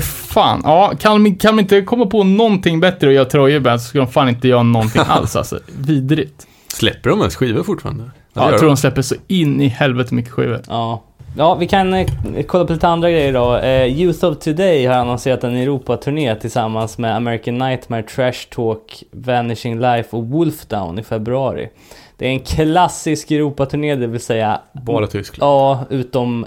[0.01, 3.81] Fan, ja, kan de, kan de inte komma på någonting bättre att göra tröjor med
[3.81, 5.59] så ska de fan inte göra någonting alls alltså.
[5.77, 6.47] Vidrigt.
[6.67, 8.03] Släpper de ens skivor fortfarande?
[8.33, 8.75] Ja, jag tror de.
[8.75, 10.61] de släpper så in i helvete mycket skivor.
[10.67, 11.03] Ja.
[11.37, 12.07] Ja, vi kan eh,
[12.47, 13.57] kolla på lite andra grejer då.
[13.57, 19.79] Eh, Youth of Today har annonserat en Europaturné tillsammans med American Nightmare, Trash Talk, Vanishing
[19.79, 21.69] Life och Wolfdown i februari.
[22.17, 25.51] Det är en klassisk Europaturné, det vill säga Bara Tyskland.
[25.51, 26.45] Ja, utom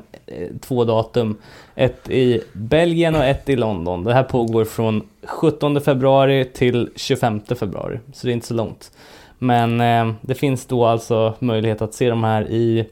[0.60, 1.36] två datum.
[1.74, 4.04] Ett i Belgien och ett i London.
[4.04, 8.90] Det här pågår från 17 februari till 25 februari, så det är inte så långt.
[9.38, 12.84] Men eh, det finns då alltså möjlighet att se de här i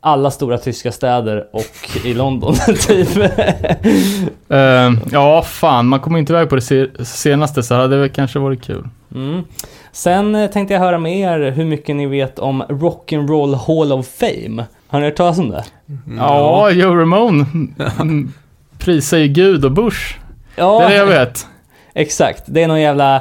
[0.00, 2.54] alla stora tyska städer och i London,
[2.88, 3.16] typ.
[4.48, 8.38] Eh, ja, fan, man kommer inte iväg på det se- senaste så hade det kanske
[8.38, 8.88] varit kul.
[9.14, 9.42] Mm.
[9.92, 14.06] Sen eh, tänkte jag höra med er hur mycket ni vet om Rock'n'Roll Hall of
[14.06, 14.64] Fame.
[14.94, 15.64] Har ni hört talas om det?
[15.88, 17.46] Mm, Ja, Joe Ramone
[18.78, 20.18] prisar ju Gud och Bush.
[20.56, 21.46] Ja, Det är det jag vet.
[21.94, 23.16] Exakt, det är någon jävla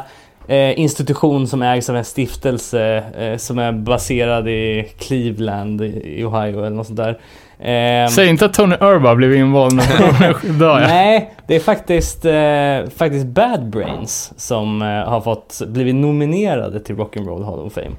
[0.47, 6.59] eh, institution som ägs av en stiftelse eh, som är baserad i Cleveland i Ohio
[6.59, 7.19] eller något sånt där.
[7.59, 9.81] Ehm, Säg inte att Tony Irva blivit invald
[10.59, 10.79] ja.
[10.79, 16.95] Nej, det är faktiskt, eh, faktiskt Bad Brains som eh, har fått blivit nominerade till
[16.95, 17.95] Rock'n'Roll Hall of Fame.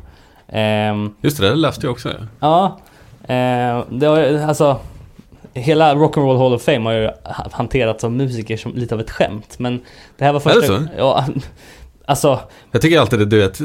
[0.48, 2.10] Ehm, Just det, det läste jag också.
[2.40, 2.78] Ja.
[3.28, 4.78] Eh, det har, alltså
[5.54, 9.10] Hela Rock'n'Roll Hall of Fame har ju ha- hanterats av musiker som lite av ett
[9.10, 9.80] skämt Men
[10.18, 10.78] det här var Är det första...
[10.78, 10.86] så?
[10.98, 11.24] Ja,
[12.06, 12.40] alltså
[12.72, 13.58] Jag tycker alltid det, du vet,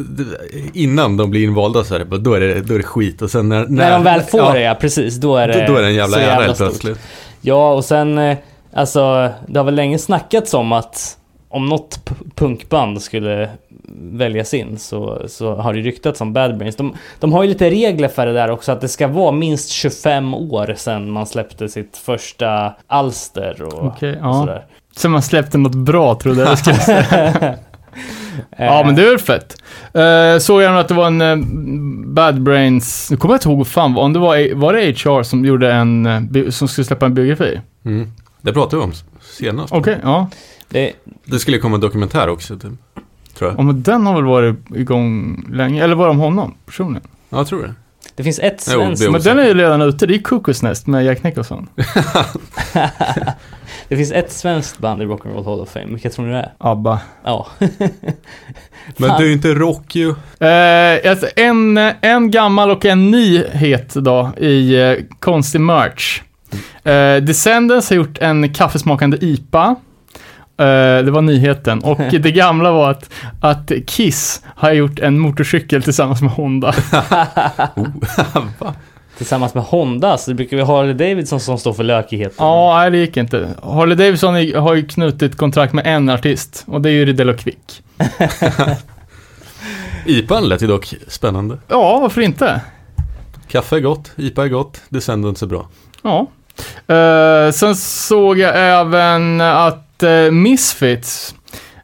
[0.73, 3.31] innan de blir invalda så är det, då är det, då är det skit och
[3.31, 3.65] sen när...
[3.67, 5.87] när, de väl får ja, det ja, precis, då är det Då, då är det
[5.87, 6.99] en jävla ära helt plötsligt.
[7.41, 8.37] Ja, och sen eh,
[8.73, 11.17] Alltså, det har väl länge snackats om att
[11.49, 11.99] om något
[12.35, 13.49] punkband skulle
[14.11, 16.75] väljas in så, så har det ryktats om Bad Brains.
[16.75, 19.69] De, de har ju lite regler för det där också, att det ska vara minst
[19.69, 24.33] 25 år sedan man släppte sitt första alster och, Okej, och ja.
[24.33, 24.65] sådär.
[24.95, 27.33] Sen man släppte något bra trodde jag skulle säga.
[27.41, 27.53] Eh,
[28.57, 29.55] Ja, men det är väl fett.
[29.97, 31.35] Uh, såg jag att det var en eh,
[32.07, 35.45] Bad Brains, nu kommer jag inte ihåg fan, om det var, var det HR som
[35.45, 37.61] gjorde en, eh, bi- som skulle släppa en biografi?
[37.85, 38.11] Mm.
[38.41, 39.73] Det pratade vi om senast.
[39.73, 40.29] Okej, ja.
[40.69, 40.93] det,
[41.25, 42.71] Det skulle komma en dokumentär också, typ.
[43.39, 43.59] Tror jag.
[43.59, 47.07] Ja, men den har väl varit igång länge, eller var det om honom personligen?
[47.29, 47.73] Ja, jag tror det.
[48.15, 49.01] det finns ett svenskt...
[49.01, 51.69] det är Men den är ju redan ute, det är Cuckoosnest med Jack Nicholson.
[53.87, 56.53] det finns ett svenskt band i Rock'n'Roll Hall of Fame, vilka tror ni det är?
[56.57, 56.99] ABBA.
[57.23, 57.47] Ja.
[58.97, 60.09] Men det är ju inte rock ju.
[60.39, 66.21] Eh, alltså en, en gammal och en nyhet då i eh, konstig merch.
[66.83, 69.75] Eh, Descendants har gjort en kaffesmakande IPA.
[70.59, 71.83] Eh, det var nyheten.
[71.83, 73.09] Och det gamla var att,
[73.41, 76.73] att Kiss har gjort en motorcykel tillsammans med Honda.
[79.17, 82.35] Tillsammans med Honda, så det brukar vi ha Harley Davidson som står för lökigheten.
[82.37, 83.49] Ja, nej det gick inte.
[83.63, 87.37] Harley Davidson har ju knutit kontrakt med en artist och det är ju Ridell och
[87.37, 87.83] Quick.
[90.05, 91.57] IPAn lät ju dock spännande.
[91.67, 92.61] Ja, varför inte?
[93.47, 95.67] Kaffe är gott, IPA är gott, Descendants är bra.
[96.01, 96.27] Ja.
[96.95, 101.35] Eh, sen såg jag även att uh, Misfits,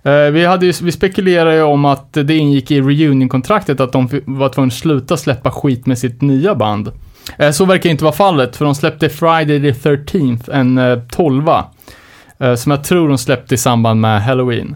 [0.03, 4.09] eh, vi, hade ju, vi spekulerade ju om att det ingick i reunion-kontraktet att de
[4.25, 6.91] var tvungna att sluta släppa skit med sitt nya band.
[7.37, 11.43] Eh, så verkar inte vara fallet, för de släppte Friday the 13th, en uh, 12
[12.57, 14.75] som jag tror de släppte i samband med Halloween.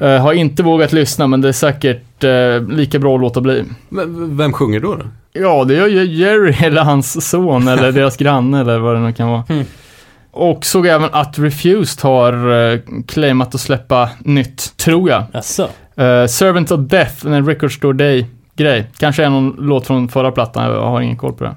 [0.00, 3.64] Eh, har inte vågat lyssna, men det är säkert eh, lika bra att låta bli.
[3.88, 4.94] Men vem sjunger då?
[4.94, 5.04] då?
[5.32, 9.12] Ja, det gör ju Jerry eller hans son eller deras granne eller vad det nu
[9.12, 9.44] kan vara.
[9.48, 9.64] Mm.
[10.32, 15.24] Och såg även att Refused har uh, claimat att släppa nytt, tror jag.
[15.32, 15.62] Jaså?
[15.62, 18.86] Uh, Servant of Death, en Record Store Day-grej.
[18.98, 21.54] Kanske är någon låt från förra plattan, jag har ingen koll på det.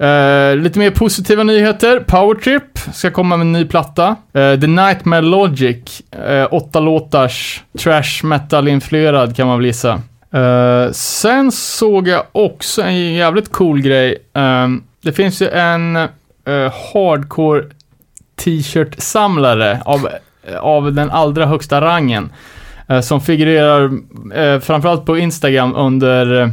[0.00, 2.00] Uh, lite mer positiva nyheter.
[2.00, 4.08] Powertrip ska komma med en ny platta.
[4.08, 10.02] Uh, The Nightmare Logic, uh, åtta låtars trash metal-influerad kan man väl gissa.
[10.34, 14.18] Uh, sen såg jag också en jävligt cool grej.
[15.02, 16.08] Det finns ju en
[16.92, 17.64] hardcore
[18.36, 20.08] t-shirt-samlare av,
[20.60, 22.32] av den allra högsta rangen.
[22.90, 24.00] Uh, som figurerar uh,
[24.60, 26.50] framförallt på Instagram under uh,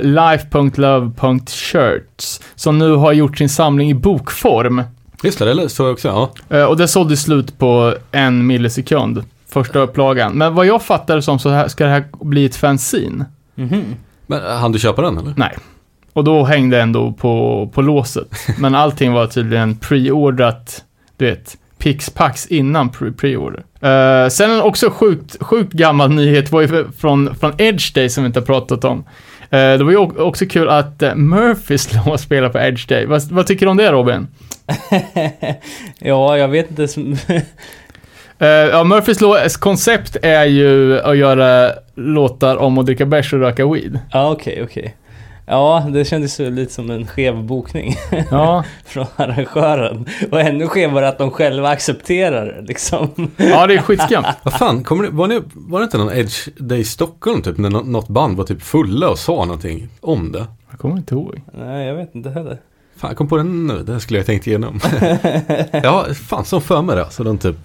[0.00, 2.40] life.love.shirts.
[2.54, 4.82] Som nu har gjort sin samling i bokform.
[5.22, 6.08] Just det, det såg jag också.
[6.08, 6.30] Ja.
[6.58, 9.24] Uh, och det sålde slut på en millisekund.
[9.48, 10.32] Första upplagan.
[10.32, 13.24] Men vad jag fattar som så här, ska det här bli ett fanzine.
[13.54, 13.84] Mhm.
[14.26, 15.34] Men hann du köpa den eller?
[15.36, 15.56] Nej.
[16.16, 18.28] Och då hängde ändå på, på låset.
[18.58, 20.84] Men allting var tydligen preordrat,
[21.16, 23.58] du vet, pixpax innan pre- preorder.
[23.58, 28.24] Uh, sen en också sjukt, sjukt gammal nyhet var ju från, från Edge Day som
[28.24, 28.98] vi inte har pratat om.
[28.98, 29.04] Uh,
[29.50, 33.06] det var ju också kul att uh, Murphys låg och spelade på Edge Day.
[33.06, 34.26] Vad, vad tycker du om det Robin?
[35.98, 37.00] ja, jag vet inte.
[37.00, 37.38] Uh,
[38.48, 43.66] ja, Murphys lås koncept är ju att göra låtar om att dricka bärs och röka
[43.66, 43.98] weed.
[44.12, 44.94] ja, okej, okej.
[45.48, 47.94] Ja, det kändes lite som en skev bokning
[48.30, 50.06] Ja, från arrangören.
[50.30, 53.08] Och ännu skevare att de själva accepterar det liksom.
[53.36, 54.24] ja det är skitskumt.
[54.42, 57.58] Vad fan, kommer det, var, det, var det inte någon Edge Day i Stockholm typ?
[57.58, 60.46] När nå- något band var typ fulla och sa någonting om det?
[60.70, 61.40] Jag kommer inte ihåg.
[61.58, 62.58] Nej, jag vet inte heller.
[62.96, 63.82] Fan, jag kom på den nu.
[63.82, 64.80] Det här skulle jag tänkt igenom.
[65.82, 67.10] ja, fan som för mig det.
[67.10, 67.56] Så de typ,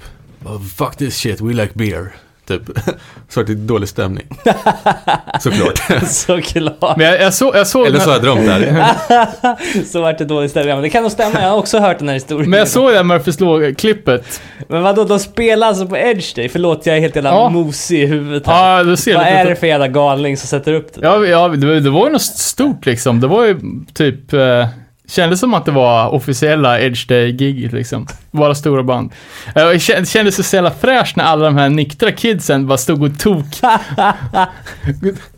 [0.46, 2.12] oh, fuck this shit, we like beer.
[2.47, 2.62] Typ,
[3.30, 4.27] så det dålig stämning.
[5.39, 5.82] Såklart.
[6.08, 6.97] Såklart.
[6.97, 7.88] Men jag, jag, så, jag såg...
[7.88, 9.86] Eller så har jag drömt det här.
[9.86, 10.73] Så vart det dålig stämning.
[10.73, 12.49] Men det kan nog stämma, jag har också hört den här historien.
[12.49, 14.41] Men jag såg det här Murphys Law-klippet.
[14.67, 16.49] Men vadå, de spelar alltså på Edge Day?
[16.49, 17.49] Förlåt, jag är helt jävla Ja.
[17.49, 18.77] mosig i huvudet här.
[18.77, 21.01] Ja, du ser Vad lite- är det för jävla galning som sätter upp det?
[21.04, 23.19] Ja, ja det, var- det var ju något stort liksom.
[23.21, 23.60] Det var ju
[23.93, 24.34] typ...
[24.34, 24.67] Eh,
[25.12, 28.08] kändes som att det var officiella Edge Day-gig liksom.
[28.32, 29.12] Bara stora band.
[29.56, 32.78] Eh, och det kän- kändes så jävla fräscht när alla de här nyktra kidsen bara
[32.78, 33.45] stod och tok...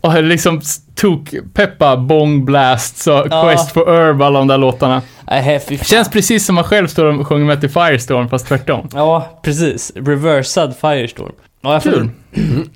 [0.00, 0.60] och liksom
[0.94, 3.42] tok peppa Bong Blast, så Ja.
[3.48, 5.02] Quest for Herb, alla de där låtarna.
[5.28, 5.78] Fan.
[5.84, 8.88] Känns precis som man själv står och sjunger med till Firestorm, fast tvärtom.
[8.92, 9.92] Ja, precis.
[9.96, 11.32] Reversad Firestorm.
[11.64, 12.08] Ja, jag, Kul.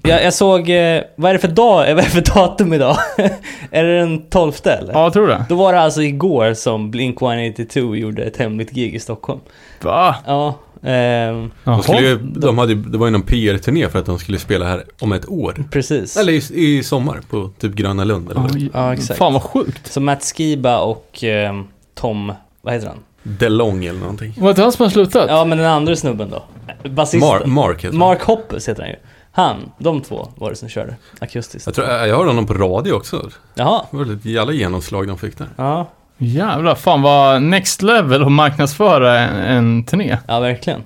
[0.03, 2.97] jag, jag såg, eh, vad är det för dag, vad är det för datum idag?
[3.71, 4.93] är det den 12 eller?
[4.93, 5.45] Ja, jag tror det.
[5.49, 9.41] Då var det alltså igår som Blink-182 gjorde ett hemligt gig i Stockholm.
[9.83, 10.15] Va?
[10.27, 14.39] Ja, ehm, De skulle de hade, det var ju någon PR-turné för att de skulle
[14.39, 15.65] spela här om ett år.
[15.71, 16.17] precis.
[16.17, 16.43] Eller i,
[16.79, 18.69] i sommar på typ Gröna Lund eller vad är.
[18.73, 19.19] Ja, exakt.
[19.19, 19.93] Fan vad sjukt.
[19.93, 22.99] Så Matt Skiba och ehm, Tom, vad heter han?
[23.39, 24.35] DeLong eller någonting.
[24.39, 25.27] Var det han som har slutat?
[25.29, 26.43] Ja, men den andra snubben då?
[26.89, 27.21] Basisten.
[27.21, 27.97] Mar, Mark heter.
[27.97, 28.97] Mark Hoppus heter han ju.
[29.33, 31.67] Han, de två var det som körde akustiskt.
[31.67, 33.31] Jag, tror, jag hörde honom på radio också.
[33.55, 33.83] Jaha.
[33.91, 35.47] Det var ett jävla genomslag de fick där.
[35.57, 35.87] Ja,
[36.21, 40.19] Jävlar, fan vad next level att marknadsföra en, en turné.
[40.29, 40.83] ja verkligen.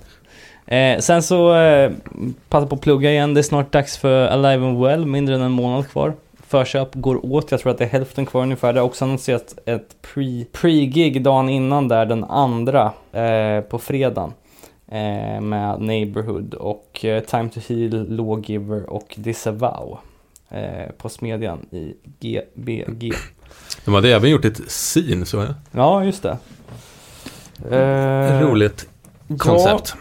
[0.66, 1.90] Eh, sen så, eh,
[2.48, 3.34] passa på att plugga igen.
[3.34, 6.14] Det är snart dags för Alive and Well, mindre än en månad kvar.
[6.52, 8.72] Förköp går åt, jag tror att det är hälften kvar ungefär.
[8.72, 14.32] Det har också annonserat ett pre- pre-gig dagen innan där, den andra, eh, på fredagen.
[14.88, 19.98] Eh, med Neighborhood och eh, Time to Heal, Lawgiver och Disavow.
[20.48, 23.12] Eh, på Smedjan i GBG.
[23.84, 25.54] De hade även gjort ett scene så jag.
[25.72, 26.36] Ja, just det.
[27.76, 28.88] Eh, Roligt
[29.38, 29.94] koncept.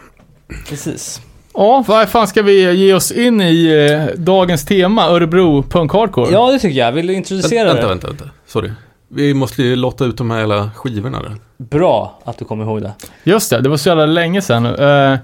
[0.48, 1.20] Ja, precis.
[1.54, 6.32] Ja, vad fan ska vi ge oss in i eh, dagens tema, Örebro Punk Hardcore?
[6.32, 6.92] Ja, det tycker jag.
[6.92, 7.88] Vill du introducera vänta, det?
[7.88, 8.24] vänta, vänta.
[8.46, 8.70] Sorry.
[9.08, 11.36] Vi måste ju lotta ut de här hela skivorna där.
[11.58, 12.92] Bra att du kommer ihåg det.
[13.24, 14.74] Just det, det var så jävla länge sedan nu.
[14.74, 15.18] Eh,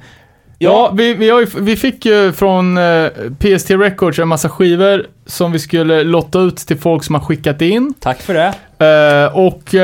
[0.58, 5.06] ja, vi, vi, har ju, vi fick ju från eh, PST Records en massa skivor
[5.26, 7.94] som vi skulle lotta ut till folk som har skickat in.
[8.00, 8.54] Tack för det.
[8.86, 9.74] Eh, och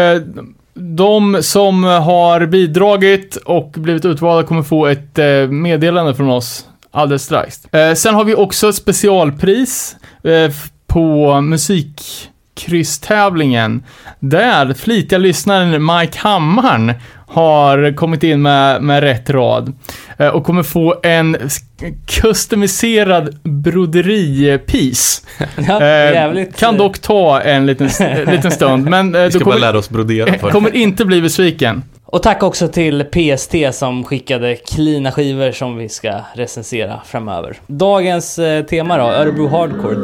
[0.75, 7.23] de som har bidragit och blivit utvalda kommer få ett eh, meddelande från oss alldeles
[7.23, 7.65] strax.
[7.65, 10.51] Eh, sen har vi också ett specialpris eh,
[10.87, 13.85] på musikkrysstävlingen
[14.21, 16.95] där flitiga lyssnaren Mike Hammarn
[17.35, 19.73] har kommit in med, med rätt rad
[20.18, 21.37] eh, och kommer få en
[22.07, 25.23] customiserad broderi-piece.
[25.68, 26.57] Ja, Eh, jävligt.
[26.57, 29.61] kan eh, dock ta en liten, en liten stund, men eh, Vi ska bara kommer,
[29.61, 30.51] lära oss brodera för.
[30.51, 31.83] kommer inte bli besviken.
[32.07, 37.57] Och tack också till PST som skickade klina skivor som vi ska recensera framöver.
[37.66, 39.97] Dagens tema då, Örebro Hardcore.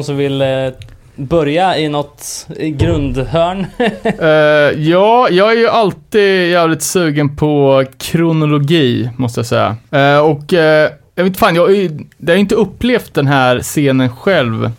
[0.00, 0.68] Någon som vill eh,
[1.16, 3.66] börja i något grundhörn?
[4.20, 9.76] Eh, ja, jag är ju alltid jävligt sugen på kronologi, måste jag säga.
[9.90, 13.26] Eh, och eh, jag vet inte fan, jag har ju jag har inte upplevt den
[13.26, 14.70] här scenen själv.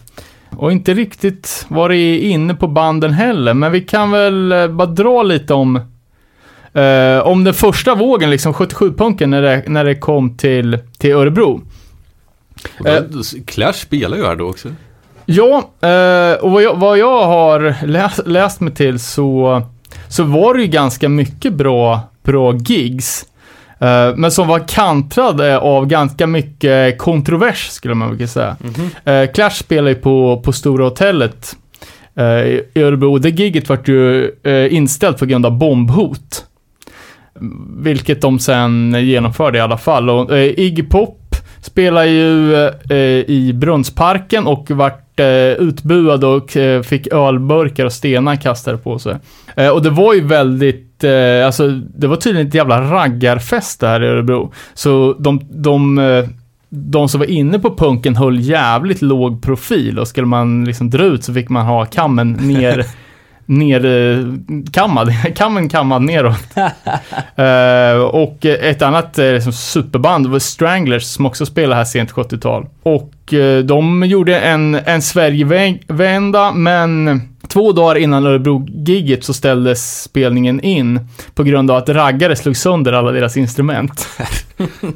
[0.50, 5.54] Och inte riktigt varit inne på banden heller, men vi kan väl bara dra lite
[5.54, 5.80] om
[7.24, 11.62] om den första vågen, liksom 77-punken, när det, när det kom till, till Örebro.
[12.80, 14.70] Och då, Clash spelar ju här då också.
[15.32, 19.62] Ja, eh, och vad jag, vad jag har läst, läst mig till så,
[20.08, 23.26] så var det ju ganska mycket bra, bra gigs.
[23.80, 28.56] Eh, men som var kantrade av ganska mycket kontrovers, skulle man vilja säga.
[29.06, 31.56] Eh, Clash spelar ju på, på Stora Hotellet
[32.74, 33.17] i Örebro.
[33.17, 34.32] Det giget vart ju
[34.72, 36.46] inställt på grund av bombhot.
[37.78, 40.10] Vilket de sen genomförde i alla fall.
[40.10, 41.21] Och, Iggy Pop
[41.62, 42.97] spelar ju eh,
[43.28, 49.15] i Brunnsparken och vart eh, utbuad och eh, fick ölburkar och stenar kastade på sig.
[49.56, 54.04] Eh, och det var ju väldigt, eh, alltså det var tydligen ett jävla raggarfest där
[54.04, 54.52] i Örebro.
[54.74, 56.26] Så de, de, eh,
[56.69, 61.04] de som var inne på punken höll jävligt låg profil och skulle man liksom dra
[61.04, 62.86] ut så fick man ha kammen ner
[63.45, 64.25] ner, eh,
[65.36, 66.43] kammen kammad neråt.
[67.36, 72.67] Eh, och ett annat eh, liksom, superband var Stranglers som också spelade här sent 70-tal.
[72.84, 80.62] Och eh, de gjorde en, en Sverigevända, men två dagar innan Örebro-giget så ställdes spelningen
[80.62, 84.08] in på grund av att raggare slog sönder alla deras instrument.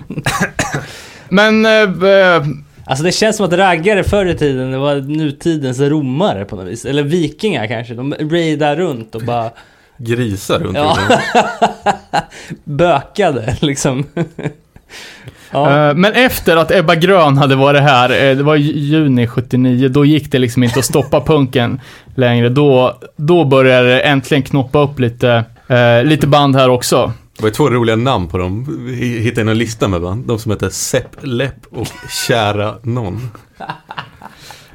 [1.29, 2.43] men eh,
[2.86, 6.67] Alltså det känns som att raggare förr i tiden, det var nutidens romare på något
[6.67, 6.86] vis.
[6.86, 7.93] Eller vikingar kanske.
[7.93, 9.50] De raidade runt och bara
[9.98, 10.98] Grisar runt Ja.
[12.63, 14.06] bökade liksom.
[15.52, 15.89] ja.
[15.89, 20.06] Eh, Men efter att Ebba Grön hade varit här, eh, det var juni 79, då
[20.06, 21.82] gick det liksom inte att stoppa punken
[22.15, 22.50] längre.
[22.50, 27.13] Då, då började det äntligen knoppa upp lite, eh, lite band här också.
[27.38, 28.65] Det var ju två roliga namn på dem.
[28.86, 30.28] Vi hittade en lista med band.
[30.28, 31.88] De som heter Sepp Lepp och
[32.28, 33.30] Kära Någon.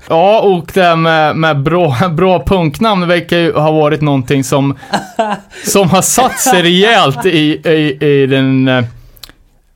[0.08, 4.78] Ja, och det här med, med bra, bra punknamn verkar ju ha varit någonting som,
[5.64, 7.38] som har satt sig rejält i,
[7.70, 8.84] i, i den, eh,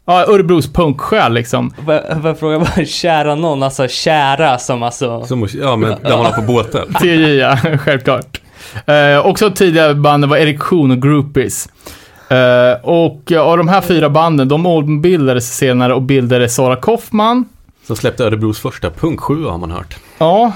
[0.06, 1.74] ja, Örebros punksjäl liksom.
[1.84, 1.94] Får
[2.24, 5.24] jag- fråga bara, kära någon, alltså kära som alltså...
[5.24, 6.86] Som, ja, men där man har på båtar.
[7.00, 8.40] TJ, ja, självklart.
[8.86, 11.68] Eh, också tidigare banden var Erektion och Groupies.
[12.34, 17.44] Eh, och av de här fyra banden, de ombildades senare och bildade Sara Kaufman,
[17.86, 19.96] Som släppte Örebros första punksjua har man hört.
[20.18, 20.52] ja,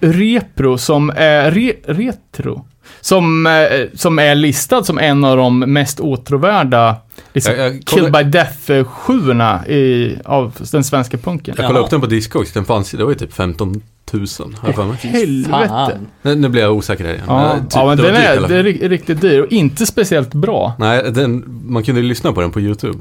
[0.00, 2.64] Repro som är, re, Retro,
[3.00, 3.52] som, eh,
[3.94, 6.96] som är listad som en av de mest åtråvärda
[7.32, 11.54] liksom, Jag- jag Kill by Death-sjuorna i- av den svenska punken.
[11.58, 12.52] Jag kollade upp den på Discogs.
[12.52, 14.26] Den fanns, det var ju typ 15 000.
[14.60, 14.96] Har jag för mig.
[15.02, 15.98] Helvete.
[16.22, 17.24] Nu, nu blir jag osäker här igen.
[17.28, 20.34] Ja, Men, typ, ja, men det var den är, är riktigt dyr och inte speciellt
[20.34, 20.72] bra.
[20.78, 22.98] Nej, den, man kunde ju lyssna på den på YouTube.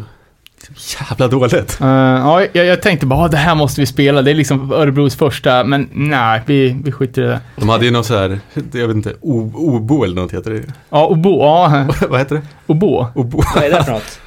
[1.09, 1.77] Jävla dåligt.
[1.81, 4.21] Uh, ja, jag, jag tänkte bara, "Ah, det här måste vi spela.
[4.21, 7.39] Det är liksom Örebros första, men nej, vi, vi skiter i det.
[7.55, 8.39] De hade ju någon så här,
[8.71, 10.63] jag vet inte, o- obo eller något heter det.
[10.89, 12.41] Ja, obo, ja, Vad heter det?
[12.67, 13.05] obo.
[13.15, 13.41] Obo.
[13.55, 14.19] Vad är det för något?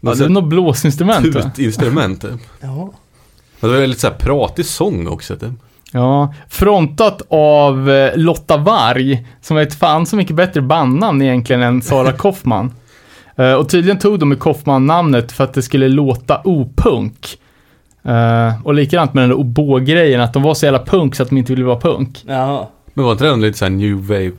[0.00, 2.24] Ja, Något det är något blåsinstrument tutinstrument.
[2.60, 2.92] Ja.
[3.60, 5.36] Och det var lite så här pratig sång också.
[5.36, 5.50] Typ.
[5.92, 11.62] Ja, frontat av eh, Lotta Varg, som är ett fan så mycket bättre bandnamn egentligen
[11.62, 12.72] än Sara Kaufman.
[13.36, 17.38] Eh, och tydligen tog de Kaufman-namnet för att det skulle låta opunk.
[18.08, 21.28] Uh, och likadant med den där obo-grejen, att de var så jävla punk så att
[21.28, 22.24] de inte ville vara punk.
[22.26, 22.66] Jaha.
[22.94, 24.32] Men var inte det lite så här new wave,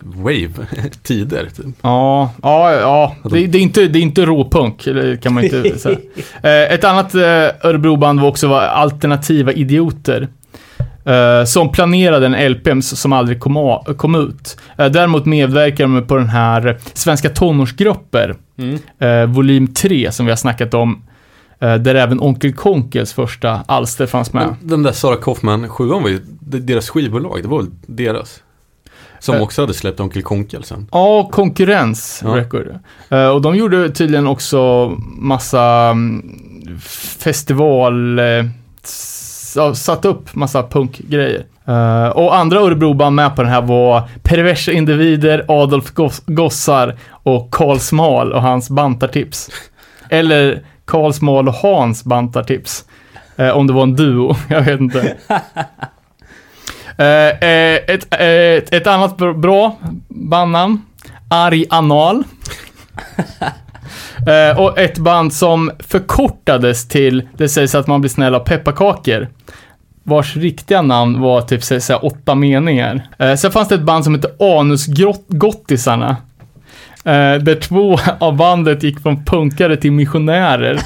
[0.00, 0.66] wave
[1.02, 1.48] tider?
[1.56, 1.66] Typ.
[1.82, 3.16] Ja, ja, ja.
[3.22, 4.88] Det, det, är inte, det är inte råpunk,
[5.22, 5.98] kan man inte säga.
[6.42, 10.28] Eh, ett annat Örebroband var också var Alternativa Idioter.
[11.04, 14.56] Eh, som planerade en LP som aldrig kom, kom ut.
[14.78, 18.78] Eh, däremot medverkar de på den här Svenska tonårsgrupper, Mm.
[18.98, 21.02] eh, volym 3, som vi har snackat om.
[21.80, 24.46] Där även Onkel Konkels första alster fanns med.
[24.46, 28.40] Men den där Sara Kaufman sjuan var ju deras skivbolag, det var väl deras?
[29.18, 30.86] Som också hade släppt Onkel Konkel sen.
[30.92, 32.36] Ja, konkurrens Ja.
[32.36, 32.66] record.
[33.34, 34.88] Och de gjorde tydligen också
[35.18, 36.22] massa mm,
[37.18, 38.20] festival...
[39.74, 41.44] Satt upp massa punkgrejer.
[41.68, 47.50] Uh, och andra Örebroband med på den här var Perversa Individer, Adolf Goss- Gossar och
[47.50, 49.50] Karl Smal och hans bantartips.
[50.08, 52.84] Eller Karl Smal och Hans bantartips.
[53.40, 55.16] Uh, om det var en duo, jag vet inte.
[56.96, 57.28] Eh,
[57.94, 59.76] ett, ett, ett annat bra
[60.08, 60.82] bandnamn.
[61.28, 62.24] Arg Anal.
[64.26, 69.28] Eh, och ett band som förkortades till, det sägs att man blir snäll av pepparkakor.
[70.04, 73.02] Vars riktiga namn var typ så, här, åtta meningar.
[73.18, 76.16] Eh, sen fanns det ett band som hette Anusgottisarna.
[77.04, 80.74] Eh, där två av bandet gick från punkare till missionärer.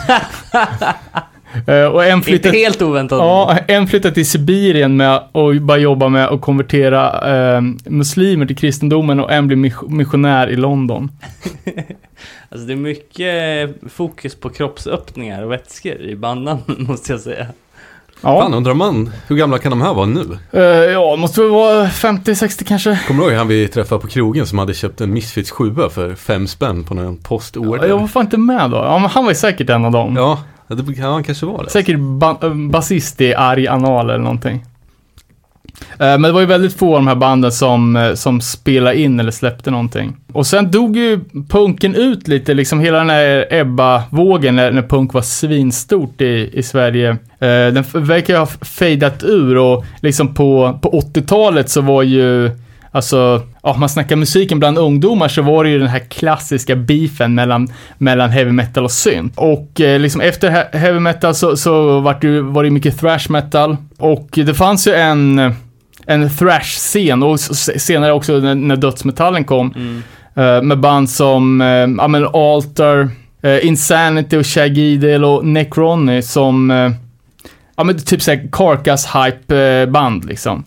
[1.67, 2.59] eh, och en Inte flyttade...
[2.59, 3.19] helt oväntat.
[3.19, 8.57] Ja, en flyttade till Sibirien med att bara jobba med att konvertera eh, muslimer till
[8.57, 11.11] kristendomen och en blev mis- missionär i London.
[12.49, 17.47] Alltså det är mycket fokus på kroppsöppningar och vätskor i banden, måste jag säga.
[18.21, 20.39] Fan, Ja, undrar man, hur gamla kan de här vara nu?
[20.53, 22.99] eh, ja måste väl vara 50-60 kanske.
[23.07, 26.15] Kommer du ihåg han vi träffade på krogen som hade köpt en Misfits 7 för
[26.15, 27.89] fem spänn på någon postorder?
[27.89, 28.77] Jag var fan inte med då.
[28.77, 30.17] Ja, men han var ju säkert en av dem.
[30.17, 30.39] Ja,
[30.69, 31.71] det, ja, han kanske var det.
[31.71, 34.65] Säkert ba- äh, basist i Arg Anal eller någonting.
[35.91, 39.01] Eh, men det var ju väldigt få av de här banden som, eh, som spelade
[39.01, 40.17] in eller släppte någonting.
[40.33, 45.13] Och sen dog ju punken ut lite, liksom hela den här Ebba-vågen när, när punk
[45.15, 47.09] var svinstort i, i Sverige.
[47.11, 47.17] Eh,
[47.73, 52.51] den verkar ju ha fejdat ur och liksom på, på 80-talet så var ju
[52.91, 56.77] Alltså, ja, om man snackar musiken bland ungdomar så var det ju den här klassiska
[56.77, 57.69] beefen mellan,
[57.99, 59.33] mellan heavy metal och synt.
[59.37, 62.99] Och eh, liksom efter he- heavy metal så, så var det, ju- var det mycket
[63.01, 63.77] thrash metal.
[63.99, 65.53] Och det fanns ju en,
[66.07, 69.75] en thrash-scen och senare också när, när dödsmetallen kom.
[69.77, 70.03] Mm.
[70.35, 73.09] eh, med band som, eh, ja men Altar,
[73.43, 76.91] eh, Insanity och Shaggy Idol och Necrony som, eh,
[77.77, 80.65] ja men typ såhär Carcass-hype band liksom.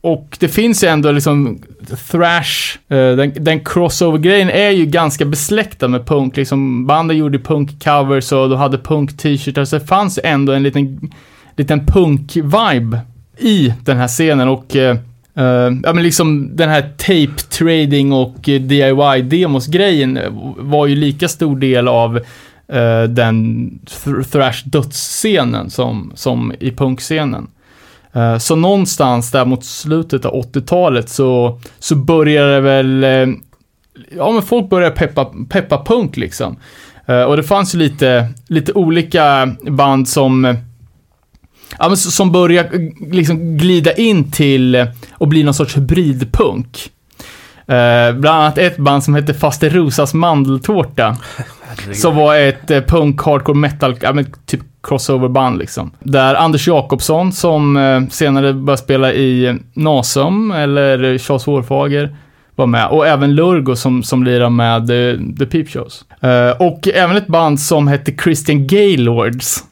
[0.00, 1.62] Och det finns ju ändå liksom
[2.10, 6.36] thrash, den, den crossover-grejen är ju ganska besläktad med punk.
[6.36, 11.12] Liksom banden gjorde punk-covers och de hade punk-t-shirtar, så det fanns ändå en liten,
[11.56, 12.98] liten punk-vibe
[13.42, 14.96] i den här scenen och eh,
[15.36, 21.28] eh, ja men liksom den här tape trading och eh, DIY-demos-grejen eh, var ju lika
[21.28, 22.16] stor del av
[22.68, 27.46] eh, den th- thrash-dödsscenen som, som i punkscenen.
[28.12, 33.28] Eh, Så någonstans där mot slutet av 80-talet så, så började det väl, eh,
[34.16, 36.56] ja men folk började peppa, peppa punk liksom.
[37.28, 40.56] Och det fanns ju lite, lite olika band som,
[41.78, 46.90] ja men som började eh, liksom glida in till eh, och bli någon sorts hybridpunk.
[47.66, 51.16] Eh, bland annat ett band som hette Faster Rosas mandeltårta.
[51.92, 55.90] Som var ett eh, punk, hardcore metal, ja men typ crossoverband liksom.
[56.00, 62.16] Där Anders Jakobsson som eh, senare började spela i Nasum eller Charles Hårfager
[62.56, 62.88] var med.
[62.88, 66.04] Och även Lurgo som, som lirar med eh, The Peep Shows.
[66.58, 69.64] Och även ett band som hette Christian Gaylords.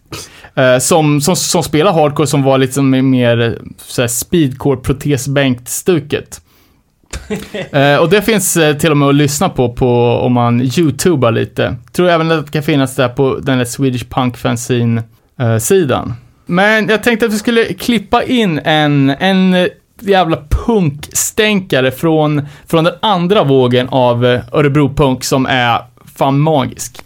[0.60, 3.52] Eh, som, som, som spelar hardcore som var lite som mer eh,
[3.86, 6.40] såhär speedcore protesbänkt-stuket.
[7.70, 11.32] Eh, och det finns eh, till och med att lyssna på, på om man youtubar
[11.32, 11.76] lite.
[11.92, 15.02] Tror även att det kan finnas där på den där Swedish Punk Fanzine
[15.40, 16.14] eh, sidan.
[16.46, 19.66] Men jag tänkte att vi skulle klippa in en, en eh,
[20.00, 25.80] jävla punkstänkare från, från den andra vågen av Örebro Punk som är
[26.16, 27.02] fan magisk.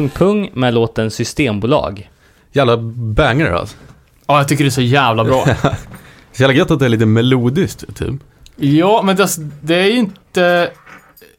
[0.00, 2.10] Kung Pung med låten Systembolag.
[2.52, 2.76] Jävla
[3.16, 3.76] banger alltså.
[4.26, 5.44] Ja, jag tycker det är så jävla bra.
[6.32, 8.14] Så jävla gött att det är lite melodiskt, typ.
[8.56, 9.28] ja, men det,
[9.62, 10.70] det är ju inte...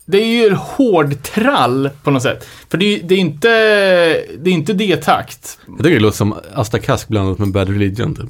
[0.05, 2.47] Det är ju hård trall på något sätt.
[2.70, 3.47] För det är, det är inte...
[4.38, 5.59] Det är inte D-takt.
[5.68, 8.30] Jag tycker det låter som Asta Kask blandat med Bad Religion, typ.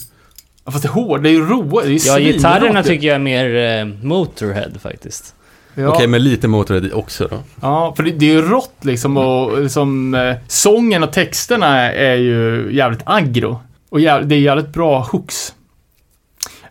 [0.66, 3.08] Ja, Fast det är hård, det är ju roligt, det är ju Ja, gitarrerna tycker
[3.08, 5.36] jag är mer eh, Motorhead faktiskt.
[5.76, 5.88] Ja.
[5.88, 7.38] Okej, med lite Motörhead också då.
[7.62, 12.16] Ja, för det, det är ju rått liksom och liksom, eh, sången och texterna är
[12.16, 13.60] ju jävligt aggro.
[13.90, 15.54] Och jäv, det är jävligt bra hooks.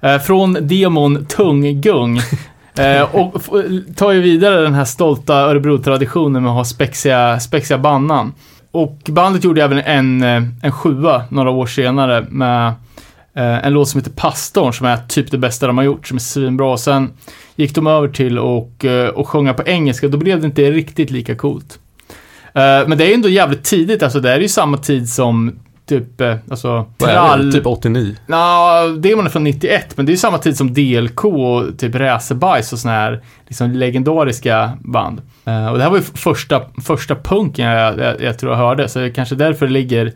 [0.00, 2.20] Eh, från demon Tunggung.
[2.74, 3.42] Eh, och
[3.96, 8.32] tar ju vidare den här stolta Örebro-traditionen med att ha spexiga, spexiga bandnamn.
[8.70, 12.72] Och bandet gjorde även en, eh, en sjua några år senare med
[13.40, 16.16] eh, en låt som heter Pastorn som är typ det bästa de har gjort, som
[16.16, 16.72] är svinbra.
[16.72, 17.12] Och sen
[17.56, 21.10] gick de över till och, eh, och sjunga på engelska, då blev det inte riktigt
[21.10, 21.78] lika coolt.
[22.54, 26.20] Eh, Men det är ändå jävligt tidigt, alltså det är ju samma tid som typ,
[26.50, 27.46] alltså, trall...
[27.46, 27.52] det?
[27.52, 28.14] Typ 89.
[28.26, 31.94] Nja, demon är från 91, men det är ju samma tid som DLK och typ
[31.94, 35.20] Räsebajs och såna här liksom legendariska band.
[35.70, 38.98] Och det här var ju första, första punken jag, jag, jag tror jag hörde, så
[38.98, 40.12] det kanske därför det ligger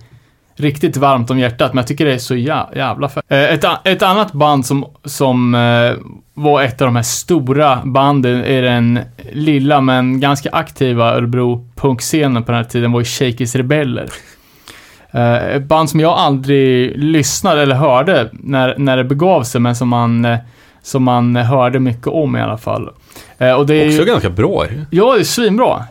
[0.57, 3.25] riktigt varmt om hjärtat, men jag tycker det är så jä, jävla fett.
[3.29, 5.93] Eh, ett, ett annat band som, som eh,
[6.35, 9.01] var ett av de här stora banden i den
[9.33, 14.09] lilla men ganska aktiva Örebro punkscenen på den här tiden var ju Shakey's Rebeller.
[15.11, 19.77] Eh, ett band som jag aldrig lyssnade eller hörde när, när det begav sig, men
[19.77, 20.37] som man,
[20.83, 22.89] som man hörde mycket om i alla fall.
[23.57, 24.67] Och det är Också ju, ganska bra.
[24.91, 25.85] Ja, det är svinbra.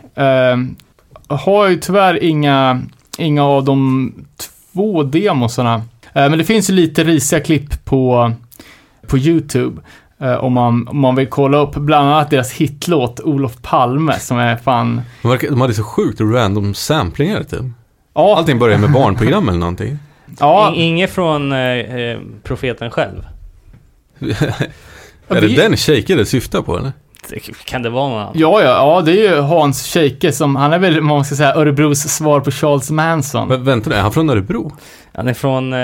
[1.28, 2.82] Har ju tyvärr inga,
[3.18, 4.12] inga av de
[4.74, 5.74] två demosarna.
[5.74, 5.82] Eh,
[6.30, 8.32] men det finns ju lite risiga klipp på,
[9.06, 9.80] på YouTube.
[10.20, 14.38] Eh, om, man, om man vill kolla upp bland annat deras hitlåt Olof Palme som
[14.38, 15.02] är fan...
[15.22, 17.60] De, hade så sjukt random samplingar typ.
[18.14, 19.98] Ja, Allting börjar med barnprogram eller någonting.
[20.40, 23.26] ja, In- Inget från eh, eh, profeten själv.
[25.28, 26.92] Är det vi- den shaker det syftar på eller?
[27.64, 28.32] Kan det vara någon annan?
[28.36, 31.54] Ja, ja, ja, det är ju Hans Scheike som, han är väl, man ska säga,
[31.54, 33.48] Örebros svar på Charles Manson.
[33.48, 34.72] Men vänta nu, är han från Örebro?
[35.14, 35.78] Han är från eh,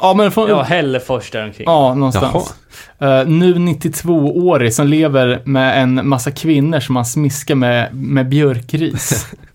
[0.00, 1.66] ja, men från, ja, ja, Hällefors däromkring.
[1.66, 2.54] någonstans.
[2.98, 9.26] Eh, nu 92-årig som lever med en massa kvinnor som han smiskar med, med björkris.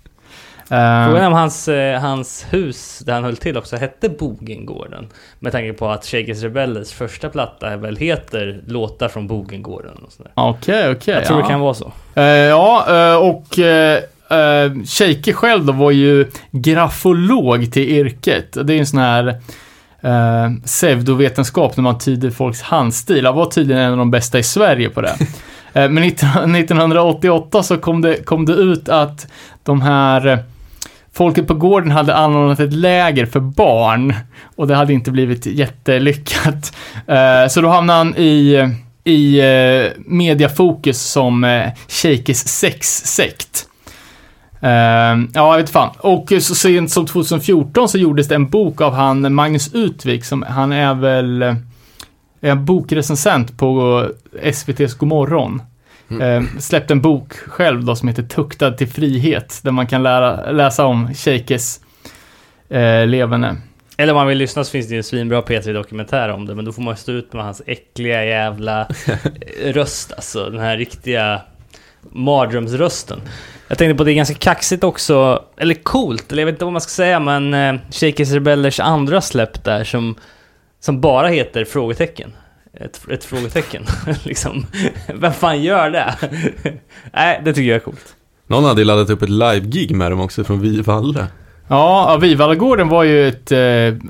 [0.70, 5.07] Eh, Frågan är om hans, eh, hans hus där han höll till också hette Bogengården.
[5.39, 9.97] Med tanke på att Shakers Rebellers första platta väl heter Låtar från Bogengården.
[10.34, 11.13] Okej, okej.
[11.13, 11.43] Jag tror ja.
[11.43, 11.91] det kan vara så.
[12.16, 18.53] Eh, ja, eh, och uh, Scheike själv då var ju grafolog till yrket.
[18.53, 19.28] Det är ju en sån här
[20.05, 23.26] uh, pseudovetenskap när man tyder folks handstil.
[23.26, 25.16] Han var tydligen en av de bästa i Sverige på det.
[25.76, 29.28] Eh, men 19, 1988 så kom det, kom det ut att
[29.63, 30.39] de här eh,
[31.16, 34.13] Folket på gården hade anordnat ett läger för barn
[34.55, 36.76] och det hade inte blivit jättelyckat.
[37.07, 38.70] Eh, så då hamnade han i
[39.07, 43.68] i eh, mediafokus som eh, Shakes sexsekt.
[44.61, 45.89] Eh, ja, jag vet fan.
[45.97, 50.43] Och så sent som 2014 så gjordes det en bok av han Magnus Utvik som,
[50.43, 51.55] han är väl eh,
[52.41, 54.05] är en bokrecensent på
[54.43, 55.61] SVT's Godmorgon.
[56.10, 60.51] Eh, släppte en bok själv då som heter Tuktad till frihet, där man kan lära,
[60.51, 61.80] läsa om Shakes
[62.70, 63.56] eh, levande.
[63.97, 66.66] Eller om man vill lyssna så finns det ju en svinbra P3-dokumentär om det, men
[66.66, 68.88] då får man stå ut med hans äckliga jävla
[69.64, 70.49] röst alltså.
[70.49, 71.41] Den här riktiga
[72.12, 73.22] mardrömsrösten.
[73.68, 76.66] Jag tänkte på att det är ganska kaxigt också, eller coolt, eller jag vet inte
[76.66, 80.16] vad man ska säga, men eh, Shakers Rebellers andra släpp där som,
[80.80, 82.34] som bara heter frågetecken.
[82.80, 83.86] Ett, ett frågetecken,
[84.23, 84.65] liksom.
[85.13, 86.15] Vem fan gör det?
[87.13, 88.15] Nej, det tycker jag är coolt.
[88.47, 91.28] Någon hade ju laddat upp ett live-gig med dem också från Vivalla.
[91.67, 94.09] Ja, Vivallagården var ju ett eh,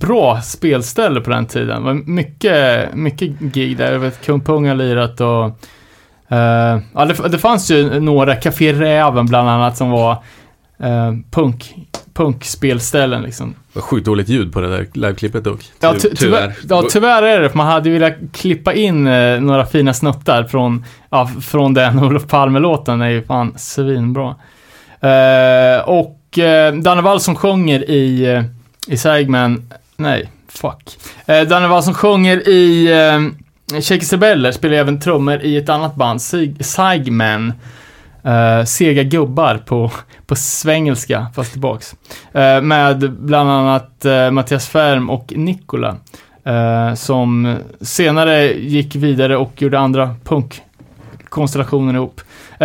[0.00, 1.78] bra spelställe på den tiden.
[1.78, 3.92] Det var mycket, mycket gig där.
[3.92, 5.44] Jag vet Kung Pung har lirat och...
[6.36, 10.12] eh, ja, det, det fanns ju några, Café Räven bland annat, som var
[10.84, 11.74] uh, punk,
[12.24, 13.54] punkspelställen liksom.
[13.74, 15.60] Sjukt dåligt ljud på det där liveklippet dock.
[15.80, 19.66] Ja, Ty- ty tyvärr, ja, tyvärr är det, man hade velat klippa in eh, några
[19.66, 24.34] fina snuttar från, ja, från den Olof Palme-låten, är ju fan svinbra.
[25.00, 28.42] Eh, och eh, Danne Wall som sjunger i, eh,
[28.92, 30.96] i Sägmen, nej, fuck.
[31.26, 32.88] Eh, Danne Wall som sjunger i,
[33.82, 37.52] Shakespeare Beller spelar även trummor i ett annat band, Sig- Sigmen.
[38.26, 39.90] Uh, sega gubbar på,
[40.26, 41.94] på svengelska, fast tillbaks.
[42.36, 45.96] Uh, med bland annat uh, Mattias Färm och Nikola.
[46.96, 52.20] som senare gick vidare och gjorde andra punkkonstellationer ihop.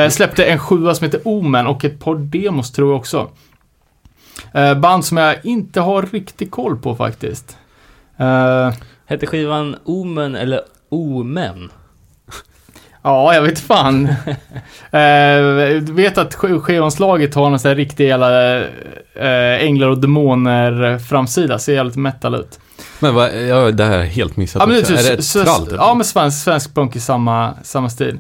[0.09, 3.29] Släppte en sjua som heter Omen och ett par demos tror jag också.
[4.81, 7.57] Band som jag inte har riktigt koll på faktiskt.
[9.05, 11.69] Hette skivan Omen eller Omen?
[13.05, 14.15] Ja, jag vet fan.
[14.91, 18.55] jag vet att sk- skivomslaget har någon sån här riktig jävla
[19.15, 21.59] eh, änglar och demoner framsida.
[21.59, 22.59] Ser jävligt metal ut.
[22.99, 24.59] Men vad, ja, det här har jag helt missat.
[24.59, 24.93] Ja, men också.
[24.93, 25.69] det, är det trall?
[25.69, 28.19] så, ja, men svensk, svensk punk i samma, samma stil.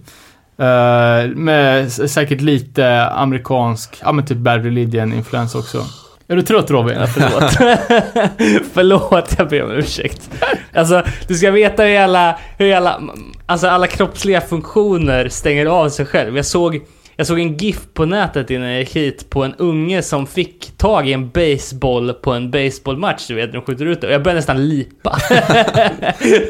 [0.57, 5.85] Eh, med säkert lite amerikansk, ja men typ Bad Religion-influens också.
[6.27, 6.97] Är du trött Robin?
[6.99, 7.51] Ja, förlåt.
[8.73, 10.29] förlåt, jag ber om ursäkt.
[10.73, 13.01] Alltså, du ska veta hur alla, hur alla,
[13.45, 16.35] alltså alla kroppsliga funktioner stänger av sig själv.
[16.35, 16.81] Jag såg,
[17.15, 20.77] jag såg en GIF på nätet innan jag gick hit på en unge som fick
[20.77, 24.07] tag i en baseball på en baseballmatch, du vet, när de skjuter ut det.
[24.07, 25.19] Och jag började nästan lipa.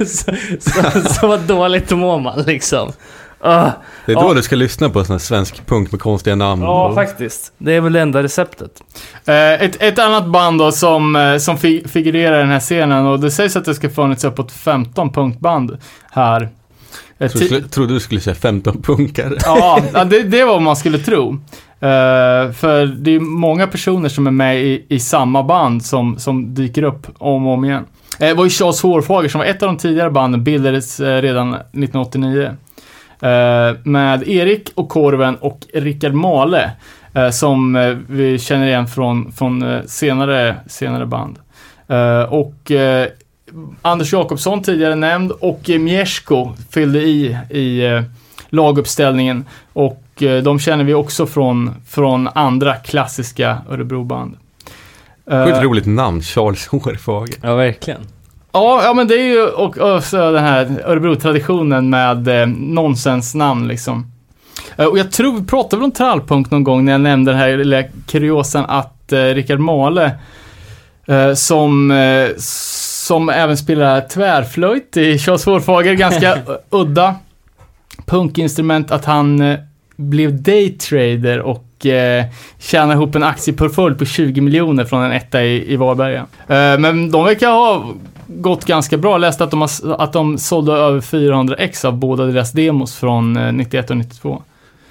[0.05, 2.91] så, så, så vad dåligt mår man liksom.
[3.39, 3.69] Ah.
[4.05, 4.33] Det är då Ja.
[4.33, 6.61] du ska lyssna på sån här svensk punk med konstiga namn.
[6.61, 7.53] Ja, och- faktiskt.
[7.57, 8.71] Det är väl det enda receptet.
[9.25, 13.05] Eh, ett, ett annat band då som, eh, som fi, figurerar i den här scenen
[13.05, 15.77] och det sägs att det ska funnits uppåt 15 punkband
[16.11, 16.41] här.
[16.41, 16.47] Eh,
[17.17, 19.33] Jag skulle, trodde du skulle säga 15 punkare.
[19.45, 19.79] Ja,
[20.09, 21.29] det, det var vad man skulle tro.
[21.79, 26.55] Eh, för det är många personer som är med i, i samma band som, som
[26.55, 27.83] dyker upp om och om igen.
[28.19, 31.21] Eh, Det var ju Charles Hårfager som var ett av de tidigare banden, bildades eh,
[31.21, 32.51] redan 1989.
[33.22, 36.72] Eh, med Erik och Korven och Rickard Male.
[37.13, 41.39] eh, som eh, vi känner igen från, från eh, senare, senare band.
[41.88, 43.07] Eh, och eh,
[43.82, 48.01] Anders Jakobsson tidigare nämnd och eh, Miesko fyllde i i eh,
[48.49, 49.45] laguppställningen.
[49.74, 54.38] Och eh, de känner vi också från, från andra klassiska Örebroband.
[55.45, 57.36] Sjukt roligt namn, Charles Hårfager.
[57.41, 58.01] Ja, verkligen.
[58.56, 63.68] Ja, ja men det är ju och, och så den här Örebro-traditionen med eh, nonsensnamn
[63.68, 64.12] liksom.
[64.78, 67.39] Eh, och jag tror vi pratade väl om trallpunk någon gång när jag nämnde den
[67.39, 70.12] här lilla kuriosan att eh, Rickard Male
[71.08, 76.38] eh, som, eh, som även spelar tvärflöjt i Charles Hårfager, ganska
[76.70, 77.16] udda
[78.06, 79.60] punkinstrument, att han eh,
[79.95, 82.26] blev daytrader och eh,
[82.60, 86.26] tjänade ihop en aktieportfölj på 20 miljoner från en etta i, i Varberga.
[86.47, 87.93] Eh, men de verkar ha
[88.41, 89.11] gått ganska bra.
[89.11, 89.69] Jag läste att de, har,
[89.99, 94.43] att de sålde över 400 ex av båda deras demos från eh, 91 och 92.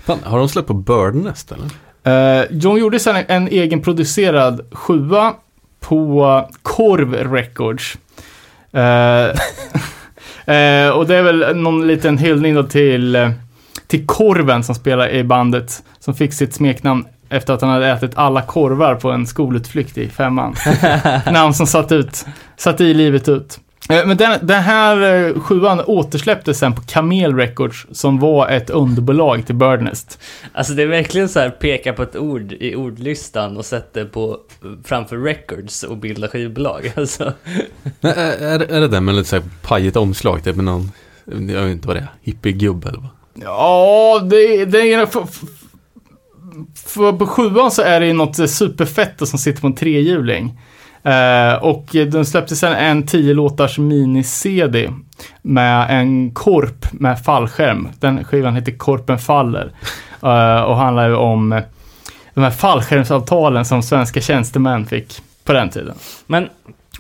[0.05, 2.41] Fan, har de släppt på Birdnest eller?
[2.41, 5.35] Eh, de gjorde sen en, en egenproducerad sjua
[5.81, 7.99] på Korv Records.
[8.73, 9.27] Eh,
[10.55, 13.31] eh, och det är väl någon liten hyllning då till, eh,
[13.87, 15.83] till Korven som spelar i bandet.
[15.99, 20.09] Som fick sitt smeknamn efter att han hade ätit alla korvar på en skolutflykt i
[20.09, 20.55] femman.
[21.33, 23.59] Namn som satt, ut, satt i livet ut.
[23.89, 28.71] Eh, Men den, den här eh, sjuan återsläpptes sen på Camel Records som var ett
[28.71, 30.19] underbolag till Birdnest.
[30.53, 34.07] Alltså det är verkligen så här peka på ett ord i ordlistan och sätta det
[34.07, 34.39] på
[34.85, 36.93] framför records och bilda skivbolag.
[36.97, 37.33] Alltså.
[38.01, 40.45] Nej, är, är, är det den med lite såhär pajigt omslag?
[40.45, 40.91] Typ med någon,
[41.25, 43.11] jag vet inte vad det är, hippiegubbe eller vad?
[43.35, 45.09] Ja, det, det är...
[46.87, 50.61] För, på sjuan så är det ju något superfett som sitter på en trehjuling.
[51.03, 54.91] Eh, och den släppte sen en 10 låtars mini-CD
[55.43, 57.89] med en korp med fallskärm.
[58.01, 59.73] Den skivan heter Korpen faller.
[60.23, 61.63] Eh, och handlar ju om
[62.35, 65.95] de här fallskärmsavtalen som svenska tjänstemän fick på den tiden.
[66.27, 66.49] Men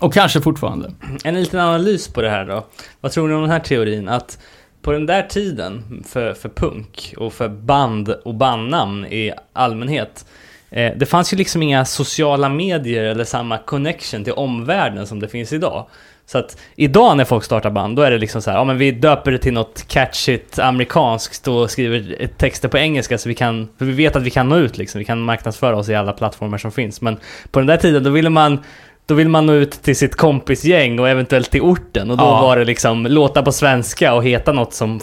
[0.01, 0.91] Och kanske fortfarande.
[1.25, 2.65] en liten analys på det här då.
[3.01, 4.09] Vad tror ni om den här teorin?
[4.09, 4.39] Att
[4.85, 10.27] på den där tiden för, för punk och för band och bandnamn i allmänhet
[10.71, 15.29] eh, det fanns ju liksom inga sociala medier eller samma connection till omvärlden som det
[15.29, 15.87] finns idag.
[16.27, 18.79] Så att idag när folk startar band, då är det liksom så här, ja men
[18.79, 23.69] vi döper det till något catchigt amerikanskt och skriver texter på engelska så vi kan,
[23.79, 26.13] för vi vet att vi kan nå ut liksom, vi kan marknadsföra oss i alla
[26.13, 27.01] plattformar som finns.
[27.01, 27.17] Men
[27.51, 28.59] på den där tiden, då ville man
[29.07, 32.43] då vill man nå ut till sitt kompisgäng och eventuellt till orten och då Ja.
[32.43, 35.01] var det liksom låta på svenska och heta något som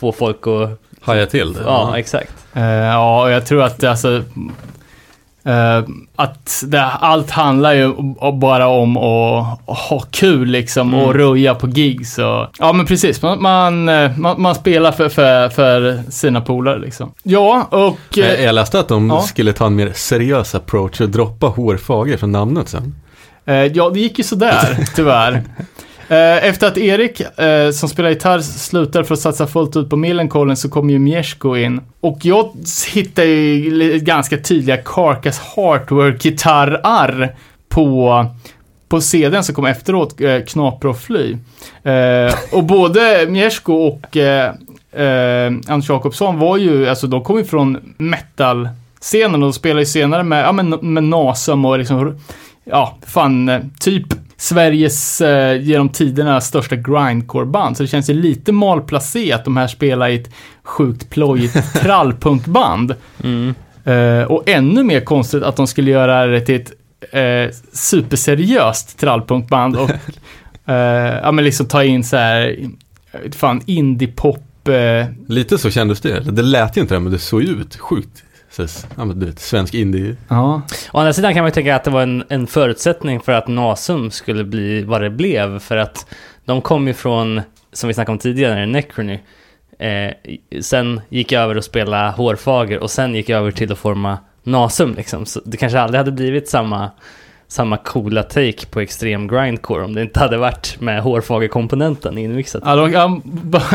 [0.00, 0.80] får folk att...
[1.04, 1.60] Haja till det?
[1.66, 2.32] Ja, exakt.
[2.54, 4.22] Eh, ja, och jag tror att det alltså...
[5.44, 5.82] eh,
[6.16, 7.92] att det, allt handlar ju
[8.40, 11.12] bara om att ha kul liksom och Mm.
[11.18, 12.46] röja på gigs och...
[12.58, 13.22] Ja, men precis.
[13.22, 17.12] Man, man, eh, man, man spelar för, för, för sina polare liksom.
[17.22, 17.98] Ja, och...
[18.16, 19.20] Jag, jag läste att de Ja.
[19.20, 22.94] skulle ta en mer seriös approach och droppa hårfager från namnet sen.
[23.46, 25.42] Eh, ja, det gick ju sådär, tyvärr.
[26.08, 29.96] Eh, Efter att Erik, eh, som spelar gitarr, slutar för att satsa fullt ut på
[29.96, 31.80] Millencolin så kommer ju Miesko in.
[32.00, 32.52] Och jag
[32.92, 37.34] hittar ju ganska tydliga Carcass Heartwork-gitarrar
[37.68, 38.26] på,
[38.88, 40.16] på CDn som kom efteråt,
[40.48, 41.36] Knapra och Fly.
[42.52, 44.16] Och både Miesko och
[45.68, 50.44] Anders Jakobsson var ju, alltså de kom ju från metal-scenen och spelade ju senare med,
[50.44, 52.18] ja, men, med Nasum och liksom,
[52.64, 54.06] ja, fan, eh, typ
[54.36, 57.76] Sveriges eh, genom tiderna största grindcore-band.
[57.76, 60.30] Så det känns ju lite malplacé att de här spelar i ett
[60.62, 62.94] sjukt plojigt trallpunkband.
[63.24, 63.54] Mm.
[63.84, 66.72] Eh, och ännu mer konstigt att de skulle göra det till ett
[67.14, 69.90] eh, superseriöst trallpunkband och
[70.66, 70.74] eh,
[71.22, 72.56] ja, men liksom ta in så här,
[73.30, 74.68] fan, indiepop.
[74.68, 76.20] Eh, Lite så kändes det.
[76.20, 78.24] Det lät ju inte det, men det såg ju ut sjukt.
[78.52, 78.62] Så,
[78.96, 80.16] ja, men du vet, svensk indie.
[80.28, 80.62] ja.
[80.92, 83.48] Å andra sidan kan man ju tänka att det var en, en förutsättning för att
[83.48, 85.58] Nasum skulle bli vad det blev.
[85.58, 86.06] För att
[86.44, 87.40] de kom ju från,
[87.72, 89.18] som vi snackade om tidigare, Necrony.
[89.78, 90.12] Eh,
[90.60, 94.18] sen gick jag över och spela Hårfager och sen gick jag över till att forma
[94.44, 95.26] Nasum liksom.
[95.26, 96.90] Så det kanske aldrig hade blivit samma,
[97.48, 102.62] samma coola take på extrem grindcore om det inte hade varit med Hårfager-komponenten inmixat.
[102.66, 103.22] Ja, de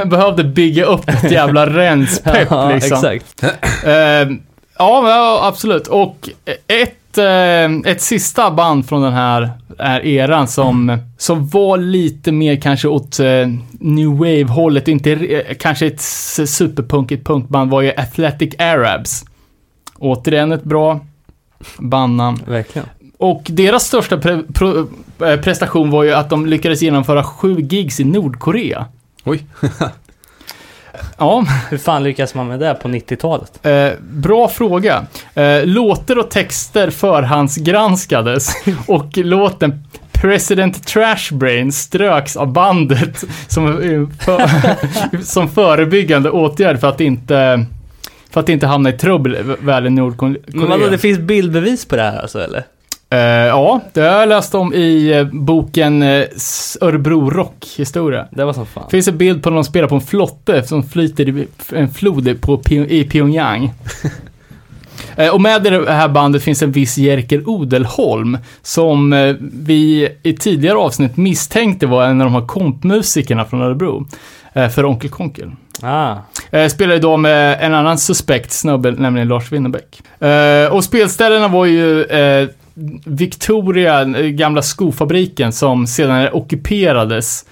[0.09, 2.97] behövde bygga upp ett jävla renspepp Ja, liksom.
[2.97, 3.43] exakt.
[3.85, 4.37] Eh,
[4.79, 5.87] ja, absolut.
[5.87, 6.29] Och
[6.67, 12.55] ett, eh, ett sista band från den här, här eran som, som var lite mer
[12.55, 13.25] kanske åt eh,
[13.71, 16.01] new wave-hållet, inte kanske ett
[16.49, 19.25] superpunkigt punkband, var ju Athletic Arabs.
[19.99, 20.99] Återigen ett bra
[21.77, 22.39] bandnamn.
[22.45, 22.87] Verkligen.
[23.17, 24.87] Och deras största pre-
[25.21, 28.85] eh, prestation var ju att de lyckades genomföra sju gigs i Nordkorea.
[29.23, 29.45] Oj.
[31.17, 33.65] Ja, Hur fan lyckas man med det på 90-talet?
[33.65, 35.05] Eh, bra fråga.
[35.33, 38.49] Eh, låtar och texter förhandsgranskades
[38.87, 44.49] och låten President Trashbrain ströks av bandet som, eh, för,
[45.23, 47.65] som förebyggande åtgärd för att inte
[48.29, 50.41] för att inte hamna i trubbel väl i Nordkorea.
[50.47, 52.63] Men vadå, det finns bildbevis på det här alltså eller?
[53.09, 56.25] Eh, ja, det har jag läst om i eh, boken eh,
[56.81, 58.27] Örebro Rock-historia.
[58.31, 58.83] Det var som fan.
[58.85, 61.89] Det finns en bild på när de spelar på en flotte som flyter i en
[61.89, 63.73] flod på, i Pyongyang.
[65.33, 70.77] Och med i det här bandet finns en viss Jerker Odelholm som vi i tidigare
[70.77, 74.05] avsnitt misstänkte var en av de här kompmusikerna från Örebro.
[74.53, 75.51] För Onkel Konkel.
[75.81, 76.15] Ah,
[76.69, 80.01] Spelar idag med en annan suspekt snubbe, nämligen Lars Winnerbäck.
[80.71, 82.05] Och spelställena var ju
[83.05, 87.45] Victoria, gamla skofabriken som senare ockuperades.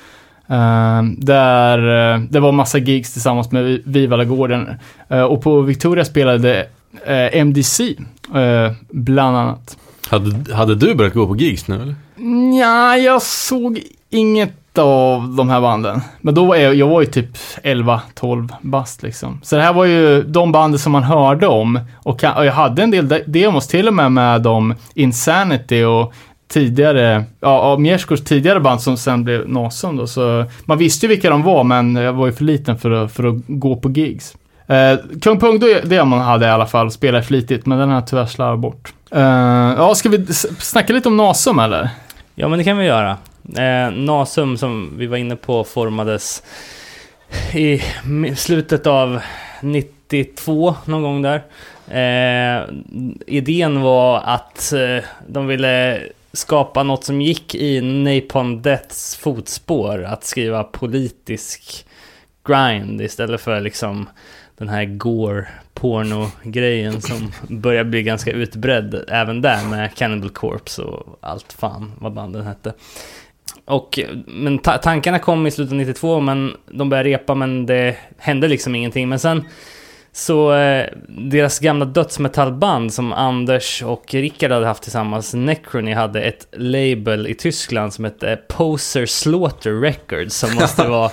[0.47, 1.77] Eh, där
[2.13, 4.69] eh, det var massa gigs tillsammans med Vivalagården.
[5.09, 6.67] Eh, och på Victoria spelade
[7.31, 7.95] MDC,
[8.89, 9.77] bland annat.
[10.07, 11.95] Hade, hade du börjat gå på gigs nu eller?
[12.59, 16.01] Ja, jag såg inget av de här banden.
[16.21, 19.39] Men då var jag, jag var ju typ 11-12 bast liksom.
[19.43, 21.79] Så det här var ju de banden som man hörde om.
[22.03, 26.13] Och, kan, och jag hade en del demos till och med med dem Insanity och
[26.47, 30.07] tidigare, ja, av Mierskors tidigare band som sen blev Nasum då.
[30.07, 33.11] Så man visste ju vilka de var, men jag var ju för liten för att,
[33.11, 34.35] för att gå på gigs.
[34.67, 38.25] Eh, Kung Pung-demon hade jag i alla fall, spelade flitigt, men den har jag tyvärr
[38.25, 38.93] slarvat bort.
[39.11, 39.21] Eh,
[39.77, 40.25] ja, ska vi
[40.59, 41.89] snacka lite om Nasum eller?
[42.35, 43.17] ja men det kan vi göra.
[43.57, 46.43] Eh, Nasum som vi var inne på formades
[47.53, 47.81] i
[48.35, 49.21] slutet av
[49.61, 51.43] 92 någon gång där.
[51.87, 52.63] Eh,
[53.27, 56.01] idén var att eh, de ville
[56.33, 60.03] skapa något som gick i Napalm Deaths fotspår.
[60.03, 61.85] Att skriva politisk
[62.47, 64.09] grind istället för liksom
[64.57, 71.17] den här gore porno-grejen som börjar bli ganska utbredd även där med Cannibal Corpse och
[71.21, 72.73] allt fan vad banden hette.
[73.65, 77.95] Och, men ta tankarna kom i slutet av 92 men de började repa men det
[78.17, 79.09] hände liksom ingenting.
[79.09, 79.43] Men sen
[80.15, 86.47] så eh, deras gamla dödsmetallband som Anders och Rickard hade haft tillsammans, Necrony, hade ett
[86.51, 91.11] label i Tyskland som hette Poser Slaughter Records som måste vara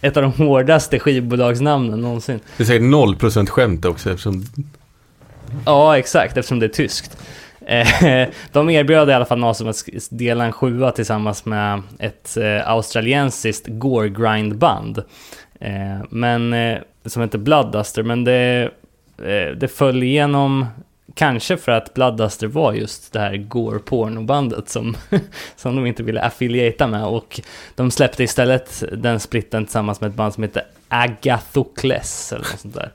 [0.00, 2.40] ett av de hårdaste skivbolagsnamnen någonsin.
[2.56, 4.44] Det är säkert 0% skämt också eftersom...
[5.66, 7.18] Ja, exakt, eftersom det är tyskt.
[7.70, 12.68] Eh, de erbjöd i alla fall Nasum att dela en sjua tillsammans med ett eh,
[12.70, 14.98] australiensiskt gore grind band.
[15.60, 16.54] Eh, men,
[17.06, 18.70] som heter Bloodduster, men det,
[19.56, 20.66] det föll igenom
[21.14, 24.96] Kanske för att Bloodduster var just det här gore pornobandet som,
[25.56, 27.40] som de inte ville affiliata med och
[27.74, 32.74] de släppte istället den splitten tillsammans med ett band som heter Agathocles eller något sånt
[32.74, 32.92] där.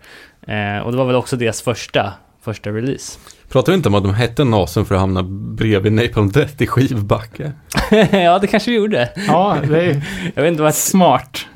[0.47, 2.13] Eh, och det var väl också deras första
[2.45, 3.19] första release.
[3.49, 6.67] Pratar vi inte om att de hette Nasum för att hamna bredvid Napalm Death i
[6.67, 7.51] skivbacke?
[8.11, 9.09] ja, det kanske vi gjorde.
[9.27, 10.75] Ja, det är Jag vet inte vad...
[10.75, 11.45] smart.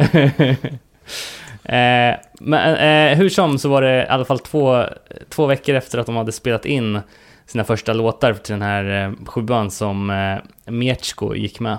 [1.63, 4.85] eh, men eh, hur som så var det i alla fall två,
[5.29, 6.99] två veckor efter att de hade spelat in
[7.45, 11.77] sina första låtar till den här eh, sjuan som eh, Mietsko gick med.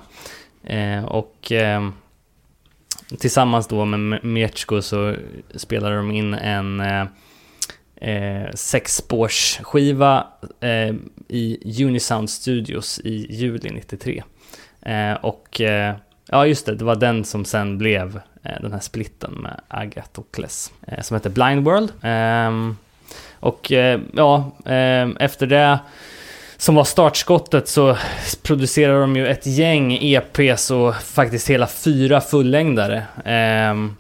[0.65, 1.89] Eh, och eh,
[3.19, 5.15] tillsammans då med Mietsko så
[5.55, 6.83] spelade de in en
[8.01, 10.27] eh, sexspårsskiva
[10.61, 10.95] eh,
[11.29, 14.23] i Unisound Studios i juli 93.
[14.83, 15.95] Eh, och eh,
[16.27, 20.73] ja, just det, det var den som sen blev eh, den här splitten med Agathocles
[20.87, 21.93] eh, som heter Blind World.
[22.03, 22.77] Ehm,
[23.41, 25.79] och eh, ja, eh, efter det
[26.57, 27.97] som var startskottet så
[28.43, 33.03] producerade de ju ett gäng EPs och faktiskt hela fyra fullängdare.
[33.25, 33.97] Ehm,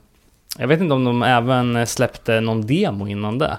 [0.58, 3.58] jag vet inte om de även släppte någon demo innan det.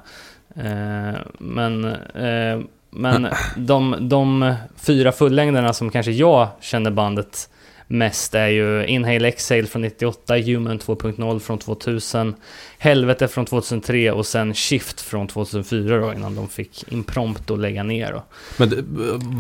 [0.56, 2.60] Eh, men eh,
[2.94, 3.28] men
[3.58, 7.50] de, de fyra fullängderna som kanske jag känner bandet
[7.88, 12.36] mest är ju Inhale Exhale från 98, Human 2.0 från 2000,
[12.78, 18.12] Helvete från 2003 och sen Shift från 2004 då innan de fick Impromptu lägga ner
[18.14, 18.24] då.
[18.58, 18.72] Men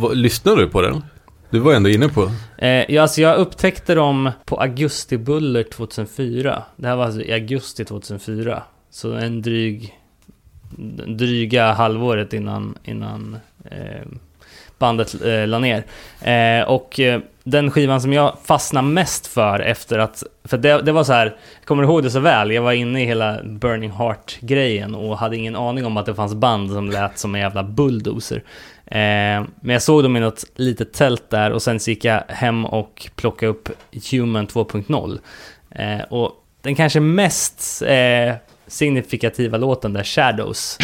[0.01, 1.03] vad- lyssnade du på den?
[1.49, 2.32] Du var ändå inne på...
[2.57, 6.64] Eh, ja, alltså jag upptäckte dem på Augustibuller 2004.
[6.76, 8.64] Det här var alltså i augusti 2004.
[8.91, 9.97] Så en dryg...
[11.07, 14.07] Dryga halvåret innan, innan eh,
[14.82, 15.84] bandet eh, la ner.
[16.22, 20.24] Eh, och eh, den skivan som jag fastnade mest för efter att...
[20.43, 21.26] För det, det var så här,
[21.59, 22.51] jag kommer ihåg det så väl.
[22.51, 26.34] Jag var inne i hela Burning Heart-grejen och hade ingen aning om att det fanns
[26.34, 28.43] band som lät som en jävla bulldozer.
[28.86, 32.24] Eh, men jag såg dem i något litet tält där och sen så gick jag
[32.28, 33.69] hem och plockade upp
[34.11, 35.19] Human 2.0.
[35.72, 38.36] Eh, och den kanske mest eh,
[38.72, 40.78] signifikativa låten där, Shadows.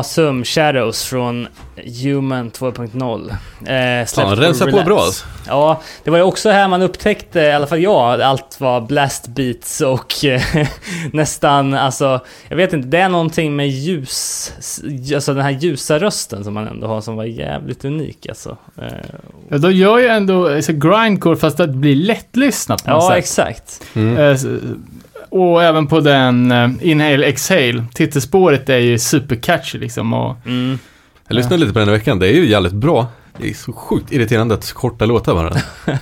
[0.00, 1.48] Nasum Shadows från
[2.02, 3.30] Human 2.0.
[3.30, 5.26] Eh, släppt Fan, på rensa på bra alltså.
[5.46, 9.28] Ja, det var ju också här man upptäckte, i alla fall jag, allt var blast
[9.28, 10.42] beats och eh,
[11.12, 14.52] nästan, alltså, jag vet inte, det är någonting med ljus,
[15.14, 18.56] alltså den här ljusa rösten som man ändå har som var jävligt unik alltså.
[18.82, 18.88] Eh,
[19.52, 23.08] Ja, de gör ju ändå så grindcore fast att det blir lättlyssnat på något ja,
[23.08, 23.18] sätt.
[23.18, 23.82] exakt.
[23.94, 24.16] Mm.
[24.16, 24.38] Eh,
[25.30, 30.78] Och även på den eh, Inhale Exhale, titelspåret är ju supercatchy liksom och Mm.
[31.28, 33.06] Jag lyssnade lite på den i veckan, det är ju jävligt bra.
[33.38, 35.56] Det är så sjukt irriterande att så korta låtar bara.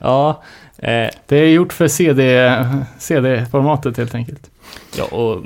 [0.00, 0.42] ja,
[0.78, 2.52] eh, Det är gjort för CD,
[2.98, 4.50] CD-formatet helt enkelt.
[4.98, 5.44] ja, och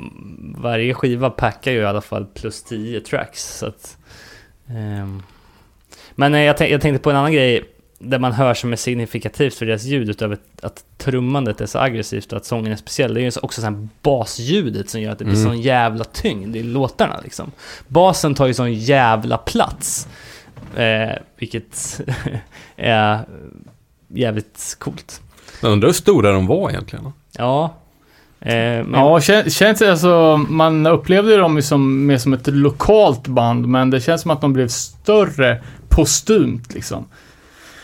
[0.57, 3.57] varje skiva packar ju i alla fall plus 10 tracks.
[3.57, 3.97] Så att,
[4.69, 5.23] ehm.
[6.15, 7.63] Men eh, jag, tänk, jag tänkte på en annan grej
[8.09, 12.31] där man hör som är signifikativt för deras ljud utöver att trummandet är så aggressivt
[12.31, 13.13] och att sången är speciell.
[13.13, 15.47] Det är ju också så här basljudet som gör att det blir Mm.
[15.47, 17.51] sån jävla tyngd i låtarna liksom.
[17.87, 20.07] Basen tar ju sån jävla plats.
[20.75, 22.01] Eh, vilket
[22.75, 23.19] är
[24.07, 25.21] jävligt coolt.
[25.61, 27.05] Jag undrar hur stora de var egentligen.
[27.37, 27.73] Ja.
[28.39, 33.27] Eh, men Ja, kän- känns alltså, man upplevde ju dem som, mer som ett lokalt
[33.27, 37.05] band, men det känns som att de blev större postumt liksom.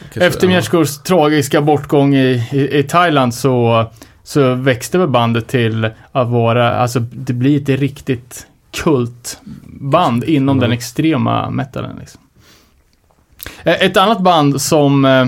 [0.04, 0.50] Kanske- Efter ja.
[0.50, 3.86] Mjärskors tragiska bortgång i, i, i Thailand så,
[4.24, 10.62] så växte väl bandet till att vara, alltså det blir ett riktigt kultband inom Mm.
[10.70, 12.22] den extrema metalen liksom.
[13.64, 15.28] Eh, Ett annat band som, eh,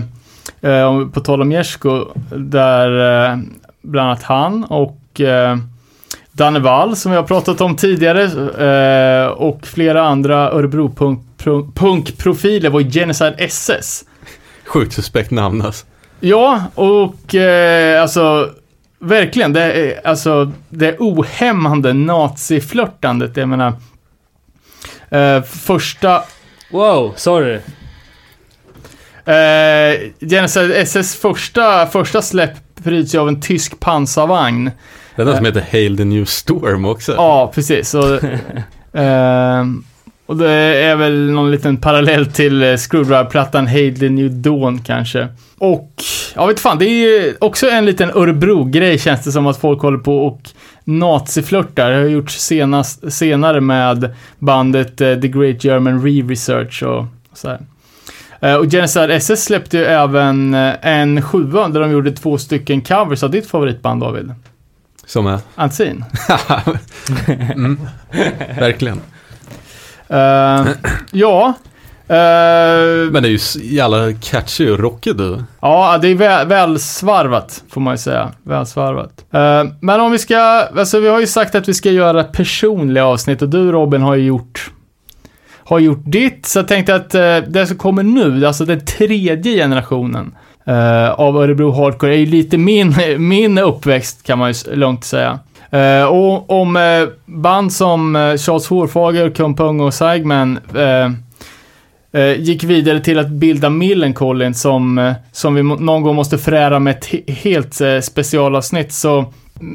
[0.71, 2.05] eh, på tal om Mjersko,
[2.35, 3.37] där eh,
[3.81, 5.57] bland annat han och eh,
[6.31, 14.05] Danne Wall som vi har pratat om tidigare och flera andra Örebro-punkprofiler var Genocide SS.
[14.65, 15.85] Sjukt suspekt namn alltså.
[16.19, 18.49] Ja, och eh, alltså
[18.99, 23.37] verkligen, det är, alltså, det är ohämmande naziflörtandet.
[23.37, 23.73] Jag menar,
[25.09, 26.23] eh, första
[26.71, 27.59] Wow, sorry.
[29.25, 32.51] Eh, Genocide SS första, första släpp
[32.83, 34.71] pryds ju av en tysk pansarvagn.
[35.15, 37.13] Det är den som heter Hail the New Storm också.
[37.13, 37.93] Ja, precis.
[37.93, 38.19] Och,
[38.93, 39.83] ehm,
[40.33, 40.51] och det
[40.83, 45.27] är väl någon liten parallell till eh, Screwdriver-plattan Hail the New Dawn kanske.
[45.57, 45.93] Och,
[46.35, 49.81] jag vet fan, det är ju också en liten Örebro-grej känns det som att folk
[49.81, 50.49] håller på och
[50.83, 51.91] naziflörtar.
[51.91, 57.59] Det har gjorts senast, senare med bandet eh, The Great German Re-Research och så här.
[58.41, 63.23] Eh, Och Genocide SS släppte ju även en sjua där de gjorde två stycken covers
[63.23, 64.33] av ditt favoritband David.
[65.05, 65.39] Som är...
[65.55, 66.05] Antin.
[67.27, 67.79] mm.
[68.59, 69.01] Verkligen.
[70.07, 70.67] Eh,
[71.11, 71.53] ja.
[72.07, 75.43] eh, Men det är ju jävla catchy och rockig du.
[75.61, 78.31] ja, det är väl, välsvarvat, får man ju säga.
[78.43, 79.25] Välsvarvat.
[79.31, 80.37] Eh, men om vi ska,
[80.77, 84.15] alltså vi har ju sagt att vi ska göra personliga avsnitt och du Robin har
[84.15, 84.71] ju gjort
[85.65, 87.09] har gjort ditt, så jag tänkte att
[87.53, 90.35] det som kommer nu, alltså den tredje generationen
[91.15, 95.39] av Örebro Hardcore är ju lite min, min uppväxt kan man ju lugnt säga.
[95.73, 101.11] Eh, och om eh, band som eh, Charles Hårfager, Kumpung och Seigman eh,
[102.21, 106.37] eh, gick vidare till att bilda Millencolin som, eh, som vi må- någon gång måste
[106.37, 108.91] förära med ett he- helt eh, specialavsnitt.
[108.91, 109.25] Så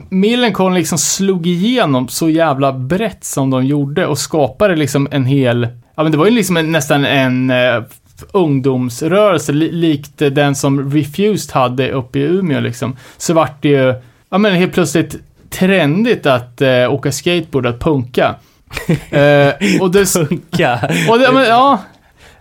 [0.09, 5.69] Millencolin liksom slog igenom så jävla brett som de gjorde och skapade liksom en hel,
[5.97, 7.83] ja men det var ju liksom en, nästan en eh,
[8.33, 12.97] ungdomsrörelse li, likt den som Refused hade uppe i Umeå liksom.
[13.17, 13.95] Så vart det ju,
[14.31, 15.17] ja men helt plötsligt
[15.51, 18.35] trendigt att eh, åka skateboard, att punka.
[19.11, 20.81] eh, och det, Funka.
[21.11, 21.79] och det, men, ja.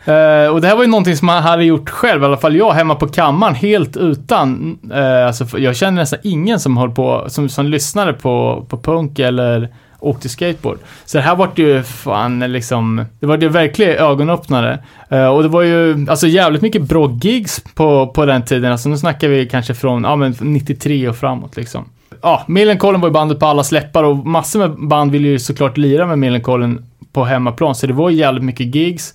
[0.06, 2.56] Eh, och det här var ju någonting som man hade gjort själv, i alla fall
[2.56, 7.26] jag hemma på kammaren, helt utan, uh, alltså jag känner nästan ingen som höll på,
[7.28, 10.78] som, som lyssnade på, på punk eller åkte skateboard.
[11.06, 14.80] Så det här var ju fan liksom, det var ju verkligen ögonöppnare.
[15.10, 18.90] Eh, och det var ju, alltså jävligt mycket bra gigs på, på den tiden, alltså
[18.90, 21.86] nu snackar vi kanske från, ja men 93 och framåt liksom.
[22.22, 25.78] Ja, Millencolin var ju bandet på alla släppar och massor med band ville ju såklart
[25.78, 29.14] lira med Millencolin på hemmaplan, så det var ju jävligt mycket gigs.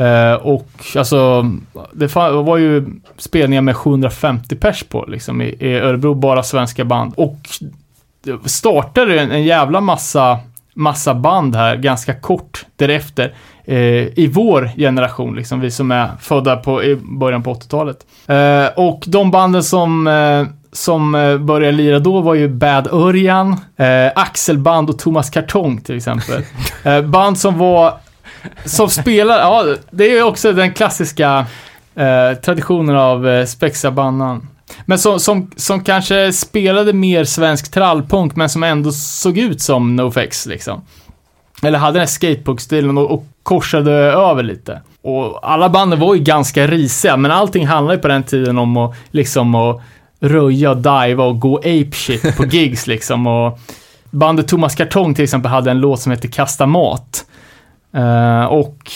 [0.00, 1.50] Uh, och alltså,
[1.92, 2.86] det var ju
[3.16, 7.12] spelningar med 750 pers på liksom i, i Örebro, bara svenska band.
[7.16, 7.38] Och
[8.24, 10.38] det startade en, en jävla massa,
[10.74, 13.34] massa band här ganska kort därefter.
[13.64, 18.06] Eh, I vår generation, liksom vi som är födda på, i början på 80-talet.
[18.26, 20.46] Eh, och de banden som eh,
[20.78, 25.96] som eh, började lira då var ju Bad Örjan, eh, Axelband och Thomas Kartong till
[25.96, 26.42] exempel.
[26.84, 27.94] eh, band som var
[28.64, 31.46] som spelar, ja, det är ju också den klassiska
[31.94, 34.48] eh, traditionen av eh, spexa bandan.
[34.84, 39.96] Men som, som, som kanske spelade mer svensk trallpunk, men som ändå såg ut som
[39.96, 40.82] NoFX liksom.
[41.62, 44.82] Eller hade den här skatepunk-stilen och, och korsade över lite.
[45.02, 48.76] Och alla banden var ju ganska risiga, men allting handlade ju på den tiden om
[48.76, 49.82] att liksom att
[50.20, 53.26] röja diva och gå ape shit på gigs liksom.
[53.26, 53.58] Och
[54.10, 57.24] bandet Thomas Kartong till exempel hade en låt som heter Kasta mat.
[57.94, 58.90] Eh, och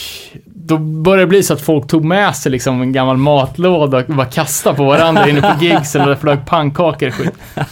[0.45, 4.05] då började det bli så att folk tog med sig liksom en gammal matlåda och
[4.15, 7.35] bara kastade på varandra inne på gigs eller flög pannkakor och skit.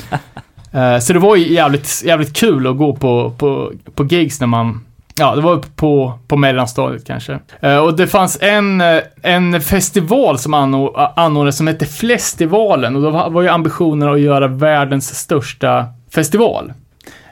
[0.73, 4.47] Eh, så det var ju jävligt, jävligt kul att gå på, på, på gigs när
[4.47, 4.85] man,
[5.21, 7.39] Ja, det var på, på mellanstadiet kanske.
[7.61, 13.03] Eh, och det fanns en, eh, en festival som anor- anordnades som hette Flestivalen och
[13.03, 16.73] då var, ju ambitionen att göra världens största festival.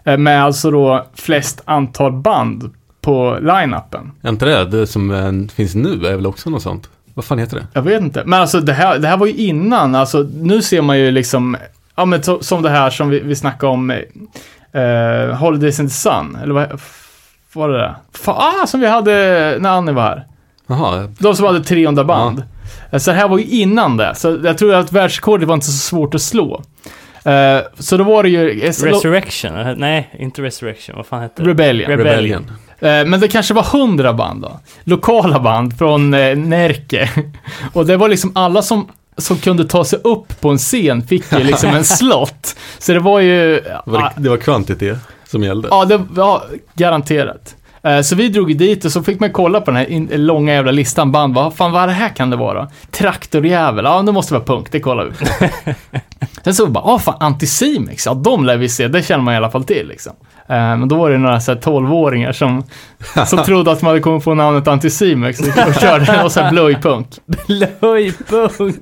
[0.04, 2.70] Eh, med alltså då flest antal band
[3.00, 4.10] på line-upen.
[4.22, 6.88] Är inte det, det som eh, finns nu är väl också något sånt?
[7.14, 7.66] Vad fan heter det?
[7.72, 8.22] Jag vet inte.
[8.26, 11.56] Men alltså det här, det här var ju innan, alltså nu ser man ju liksom,
[11.96, 16.38] ja men som det här som vi, vi snackade om, eh, Holidays in the Sun,
[16.42, 16.80] eller vad
[17.52, 17.94] var det där?
[18.12, 19.12] Fa, ah, som vi hade
[19.60, 20.26] när Annie var här.
[20.66, 22.42] Jaha, De som hade 300 band.
[22.90, 25.66] Eh, Så det här var ju innan det, så jag tror att världsrekordet var inte
[25.66, 26.62] så svårt att slå.
[27.24, 28.50] Eh, så då var det ju...
[28.60, 29.74] eh, Resurrection?
[29.76, 30.96] Nej, inte Resurrection.
[30.96, 31.48] Vad fan hette det?
[31.50, 31.90] Rebellion.
[31.90, 32.50] Rebellion.
[32.80, 34.60] Men det kanske var hundra band då.
[34.84, 37.10] Lokala band från Närke.
[37.72, 41.32] Och det var liksom alla som, som kunde ta sig upp på en scen fick
[41.32, 42.56] ju liksom en slott.
[42.78, 43.62] Så det var ju...
[43.84, 44.98] Var det, det var kvantitet
[45.30, 45.68] som gällde.
[45.70, 46.42] Ja, det var
[46.74, 47.54] garanterat.
[47.82, 50.72] Eh, Så vi drog dit och så fick man kolla på den här långa jävla
[50.72, 51.34] listan band.
[51.34, 52.68] Vad fan, vad det här kan det vara?
[52.90, 55.24] Traktorjävel, ja det måste vara punk, det kollar vi på.
[56.44, 59.36] Sen så bara, ah fan, Anticimex, ja de lär vi se, det känner man i
[59.36, 60.12] alla fall till liksom.
[60.48, 62.62] Eh, Men då var det några så här 12-åringar som,
[63.26, 67.06] som trodde att man hade kommit på namnet Anticimex och körde någon sån här blöjpunk.
[67.46, 68.76] Blöjpunk!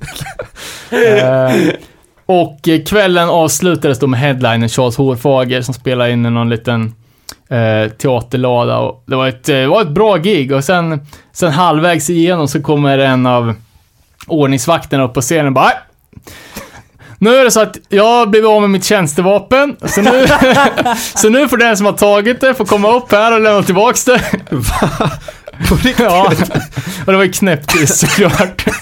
[2.29, 6.49] Eh, Och eh, kvällen avslutades då med headlinen Charles Hårfager som spelade in i någon
[6.51, 6.95] liten
[7.51, 8.79] eh, teaterlada.
[8.79, 12.49] Och det, var ett, eh, det var ett bra gig och sen, sen halvvägs igenom
[12.49, 13.55] så kommer en av
[14.27, 15.75] ordningsvakterna upp på scenen och bara "Nej,
[17.19, 20.27] nu är det så att jag har blivit av med mitt tjänstevapen, så nu,
[21.15, 24.05] så nu får den som har tagit det få komma upp här och lämna tillbaks
[24.05, 24.23] det.
[25.69, 25.99] På riktigt?
[26.01, 26.33] Ja,
[27.07, 28.65] och det var ju knäpptyst såklart.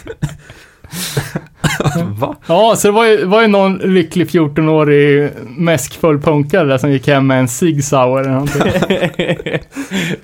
[2.19, 2.37] Va?
[2.47, 7.07] Ja, så det var ju, var ju någon lycklig 14-årig mäskfull punkare där som gick
[7.09, 8.63] hem med en Sig Sauer eller någonting.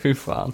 [0.03, 0.53] Fy fan.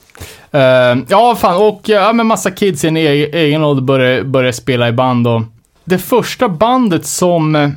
[0.50, 4.52] Eh, ja, fan, och ja, men massa kids i en egen, egen ålder började, började
[4.52, 5.42] spela i band och
[5.84, 7.72] det första bandet som,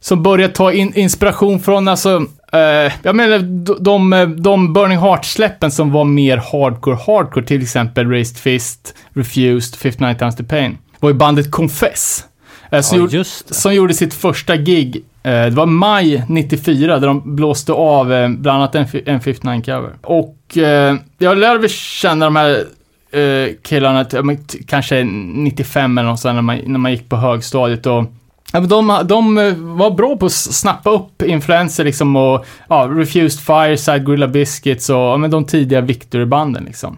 [0.00, 5.70] som började ta in, inspiration från, alltså, eh, jag menar, de, de, de Burning Heart-släppen
[5.70, 11.10] som var mer hardcore, hardcore, till exempel Raised Fist, Refused, 59 Times the Pain, var
[11.10, 12.24] ju bandet Confess.
[12.70, 13.54] Eh, som, Ja, gjorde, just det.
[13.54, 18.28] som gjorde sitt första gig, eh, det var maj 94, där de blåste av eh,
[18.28, 19.90] bland annat en, en 59-cover.
[20.02, 22.64] Och eh, jag lärde känna de här
[23.20, 24.06] eh, killarna,
[24.66, 28.04] kanske 95 eller något sånt, när man, när man gick på högstadiet och
[28.52, 29.34] Ja, men de, de
[29.76, 34.96] var bra på att snappa upp influenser liksom och ja, Refused Fireside, Gorilla Biscuits och
[34.96, 36.96] ja, men de tidiga Victory-banden liksom.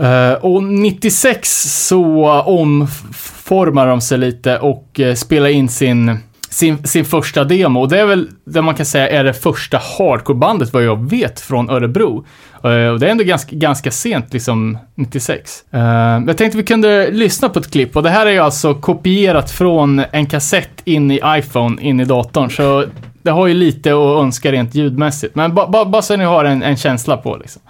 [0.00, 6.18] Eh, och 96 så omformar de sig lite och uh, spelar in sin,
[6.50, 7.80] sin, sin första demo.
[7.80, 11.40] Och det är väl det man kan säga är det första hardcore-bandet vad jag vet
[11.40, 12.24] från Örebro.
[12.64, 15.64] Eh, och det är ändå ganska, ganska sent, liksom 96.
[15.70, 15.80] Eh,
[16.26, 19.50] jag tänkte vi kunde lyssna på ett klipp och det här är ju alltså kopierat
[19.50, 22.50] från en kassett in i iPhone, in i datorn.
[22.50, 22.84] Så
[23.22, 25.34] det har ju lite att önska rent ljudmässigt.
[25.34, 27.62] Men ba- ba- bara så ni har en, en känsla på liksom.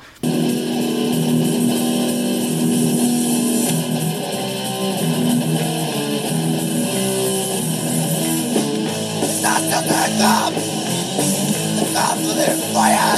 [10.20, 10.52] To the top.
[10.52, 13.16] The top of their fire.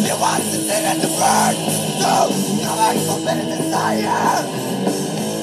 [0.00, 1.54] You want to sit at the burn.
[2.00, 2.32] So,
[2.64, 4.44] come back for better desire.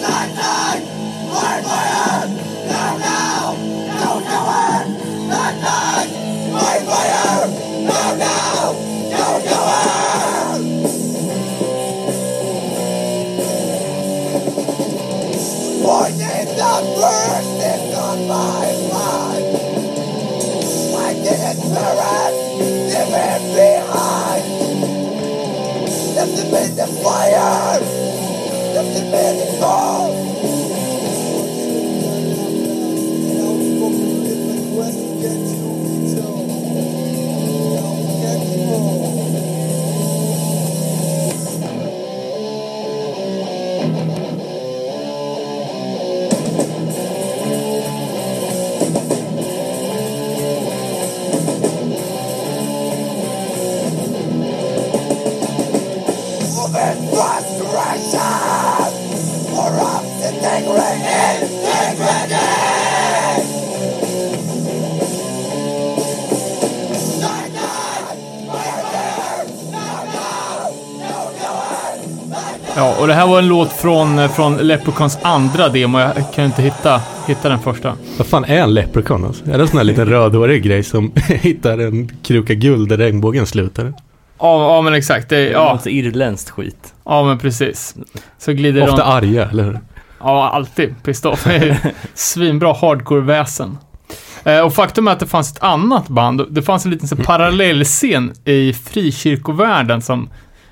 [0.01, 0.81] Knock, knock.
[1.29, 2.27] Fire, fire.
[2.73, 3.53] No, no.
[3.85, 4.83] No, nowhere.
[5.29, 6.07] Knock, knock.
[6.53, 7.47] Fire, fire.
[7.85, 8.37] No, no.
[9.13, 10.57] No, nowhere.
[15.83, 17.52] Poison the
[21.53, 24.43] and spirit leaving behind.
[26.15, 27.79] Nothing but the fire,
[28.75, 30.15] nothing but the cold.
[33.29, 35.62] And I was to different questions.
[72.75, 75.99] Ja, och det här var en låt från, från Leprechauns andra demo.
[75.99, 77.93] Jag kan inte hitta, hitta den första.
[78.17, 79.45] Vad fan är en leprechaun alltså?
[79.45, 83.45] Är det en sån här liten rödhårig grej som hittar en kruka guld där regnbågen
[83.45, 83.93] slutar?
[84.39, 85.29] Ja, ja men exakt.
[85.29, 86.93] Det, Det är ja, något irländskt skit.
[87.05, 87.95] ja, men precis.
[88.37, 88.89] Så glider de...
[88.89, 89.79] Ofta arga, eller hur?
[90.23, 91.47] Ja, alltid pissed off.
[92.13, 93.77] Svinbra hardcore-väsen.
[94.45, 96.41] Eh, och faktum är att det fanns ett annat band.
[96.49, 100.29] Det fanns en liten så, parallellscen i frikyrkovärlden som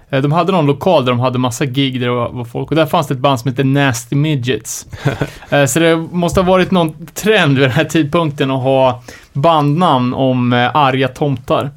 [0.10, 2.76] eh, de hade någon lokal där de hade massa gig där det var, folk och
[2.76, 4.86] där fanns det ett band som hette Nasty Midgets.
[5.50, 9.04] Eh, så det måste ha varit någon trend vid den här tidpunkten att ha
[9.34, 11.72] bandnamn om arga tomtar.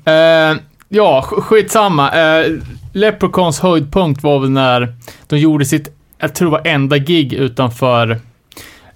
[0.88, 2.10] Ja, sk- skitsamma.
[2.92, 4.94] Leprechauns höjdpunkt var väl när
[5.26, 5.88] de gjorde sitt,
[6.24, 8.20] jag tror det var enda gig utanför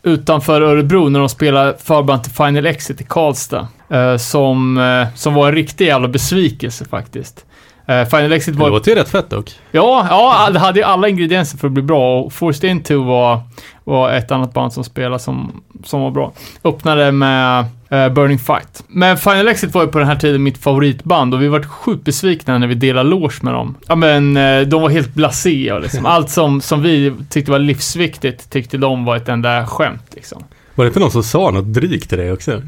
[0.03, 3.69] utanför Örebro när de spelade förband till Final Exit i Karlstad.
[3.91, 7.45] Eh, som, eh, som var en riktig jävla besvikelse faktiskt.
[7.89, 8.71] Eh, Final Exit Det var...
[8.71, 9.51] låter ju rätt fett dock.
[9.71, 13.41] Ja, ja, det hade ju alla ingredienser för att bli bra och Forced Into var,
[13.85, 16.33] var ett annat band som spelade som, som var bra.
[16.65, 18.85] Öppnade med eh, Burning Fight.
[18.89, 22.05] Men Final Exit var ju på den här tiden mitt favoritband och vi var sjukt
[22.05, 23.75] besvikna när vi delade loge med dem.
[23.87, 26.07] Ja men eh, de var helt blasé och liksom.
[26.07, 30.45] Allt som, som vi tyckte var livsviktigt tyckte de var ett enda skämt liksom.
[30.75, 32.63] Var det inte någon som sa något drygt till dig också?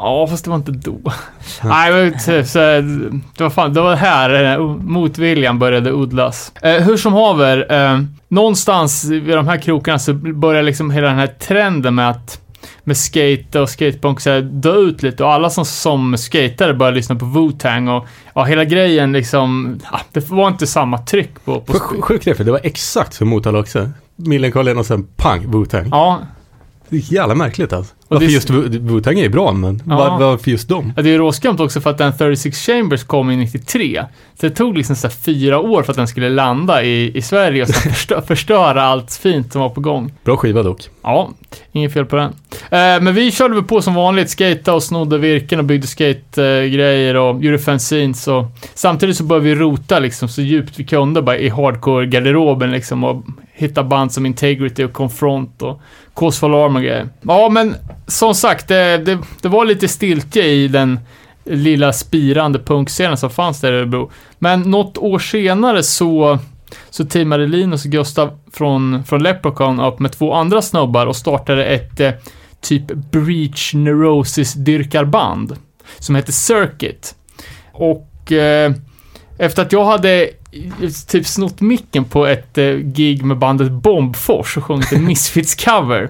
[0.00, 0.98] Ja, fast det var inte då.
[1.64, 6.52] Nej, men typ så, det var fan, det var här eh, motviljan började odlas.
[6.62, 11.16] Eh, hur som haver, eh, någonstans vid de här krokarna så börjar liksom hela den
[11.18, 12.40] här trenden med att
[12.84, 16.96] med skate och skatepunk så här, dö ut lite och alla som, som skatare började
[16.96, 21.60] lyssna på Wu-Tang och ja, hela grejen liksom, ja, det var inte samma tryck på,
[21.60, 23.90] på Sj- Sjukt det, för det var exakt som Motala också.
[24.16, 25.88] Millencolin och sen pang, Wu-Tang.
[25.90, 26.18] Ja,
[26.90, 27.94] Det är jävla märkligt alltså.
[28.08, 29.96] Varför det- just Wu- Wu-Tang är bra, men Ja.
[29.96, 30.92] var, varför just dem?
[30.96, 34.04] Ja, det är råskumt också för att den 36 Chambers kom i 93.
[34.40, 37.62] Så det tog liksom så fyra år för att den skulle landa i, i Sverige
[37.62, 40.12] och förstö förstöra allt fint som var på gång.
[40.24, 40.88] Bra skiva dock.
[41.02, 41.30] Ja,
[41.72, 42.30] inget fel på den.
[42.70, 47.14] Eh, men vi körde väl på som vanligt, skata och snodde virken och byggde skate-grejer
[47.16, 48.44] och gjorde fanzines och
[48.74, 53.24] samtidigt så började vi rota liksom så djupt vi kunde bara i hardcore-garderoben liksom och
[53.52, 55.80] hitta band som Integrity och Confront och
[56.18, 57.08] Cause for Alarm och grejer.
[57.22, 57.74] Ja, men
[58.06, 61.00] som sagt, det, det, det var lite stiltje i den
[61.44, 64.10] lilla spirande punkscenen som fanns där i Örebro.
[64.38, 66.38] Men något år senare så
[66.90, 71.64] så teamade Linus och Gustav från, från Leprechaun upp med två andra snubbar och startade
[71.64, 72.12] ett eh,
[72.60, 75.56] typ Breach Neurosis-dyrkarband
[75.98, 77.14] som hette Circuit.
[77.72, 78.72] Och eh,
[79.38, 80.30] efter att jag hade
[81.08, 86.08] typ snott micken på ett eh, gig med bandet Bombfors och sjungit en Misfits-cover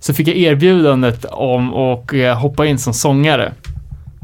[0.00, 3.52] så fick jag erbjudandet om att eh, hoppa in som sångare.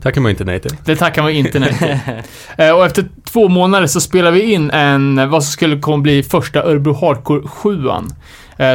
[0.02, 0.76] Tackar man inte nej till.
[0.84, 1.96] Det tackar man inte nej till.
[2.64, 6.22] Eh, Och efter två månader så spelade vi in en, vad som skulle komma bli
[6.22, 7.82] första Örebro Hardcore 7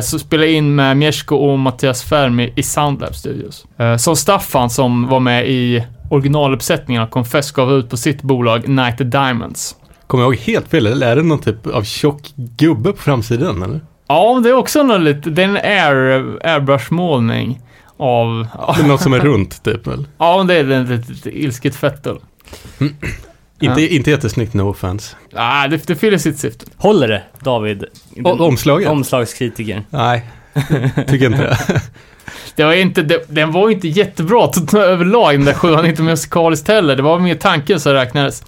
[0.01, 3.65] Så spelade jag in med Miesko och Mattias Fermi i Soundlab Studios.
[3.97, 8.97] Så Staffan som var med i originaluppsättningen av Confess gav ut på sitt bolag Night
[8.97, 9.75] the Diamonds.
[10.09, 13.63] Kommer jag ihåg helt fel, eller är det någon typ av tjock gubbe på framsidan
[13.63, 13.81] eller?
[14.07, 17.61] Ja, det är också något lite, det är en air, airbrush-målning
[17.97, 20.07] av, Det är något som är runt typ väl?
[20.17, 22.17] ja det är ett litet ilsket fettel.
[23.61, 25.15] Inte, inte jättesnyggt, no offense.
[25.33, 26.65] Ah, det, det fyller sitt syfte.
[26.77, 27.83] Håller det, David?
[28.23, 28.89] Och omslaget?
[28.89, 29.83] Omslagskritiker.
[29.89, 30.29] Nej,
[31.07, 31.81] tycker inte det.
[32.55, 36.95] Det var inte, det, den var inte jättebra överlag, den där sjuan, inte musikaliskt heller.
[36.95, 38.43] Det var mer tanken som räknades.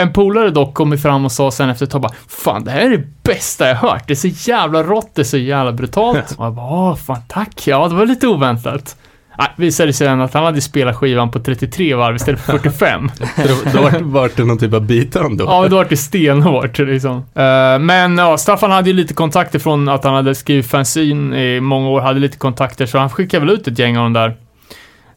[0.00, 2.80] En polare dock kom fram och sa sen efter ett tag bara Fan, det här
[2.80, 4.02] är det bästa jag hört.
[4.06, 6.32] Det är så jävla rått, det är så jävla brutalt.
[6.38, 7.66] Och jag bara, fan tack.
[7.66, 8.96] Ja, det var lite oväntat.
[9.38, 13.10] Nej, visade sig sen att han hade spelat skivan på 33 varv istället för 45.
[13.16, 13.24] Så
[14.22, 15.44] det, det någon typ av bitan då.
[15.44, 17.16] Ja, då var det stenhårt liksom.
[17.16, 21.60] Eh, men ja, Staffan hade ju lite kontakter från att han hade skrivit fanzine i
[21.60, 24.28] många år, hade lite kontakter, så han skickade väl ut ett gäng av den där,
[24.28, 24.34] uh,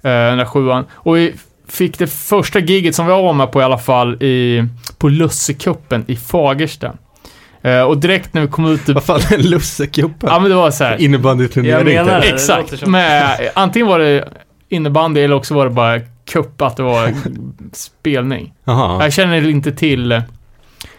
[0.01, 0.85] den där sjuan.
[0.93, 1.33] Och vi
[1.73, 4.63] fick det första giget som vi var med på i alla fall i,
[4.97, 6.93] på Lussekuppen i Fagersta.
[7.61, 8.89] Eh, och direkt när vi kom ut...
[8.89, 10.29] Vad fan är en lussekuppen?
[10.31, 11.01] Ja, men det var så här.
[11.01, 12.29] Innebandyturnering Jag menar det.
[12.29, 12.87] Exakt.
[12.87, 14.29] Med, antingen var det
[14.69, 17.13] innebandy eller också var det bara cup, att det var
[17.73, 18.53] spelning.
[18.63, 20.21] Jaha, Jag känner inte till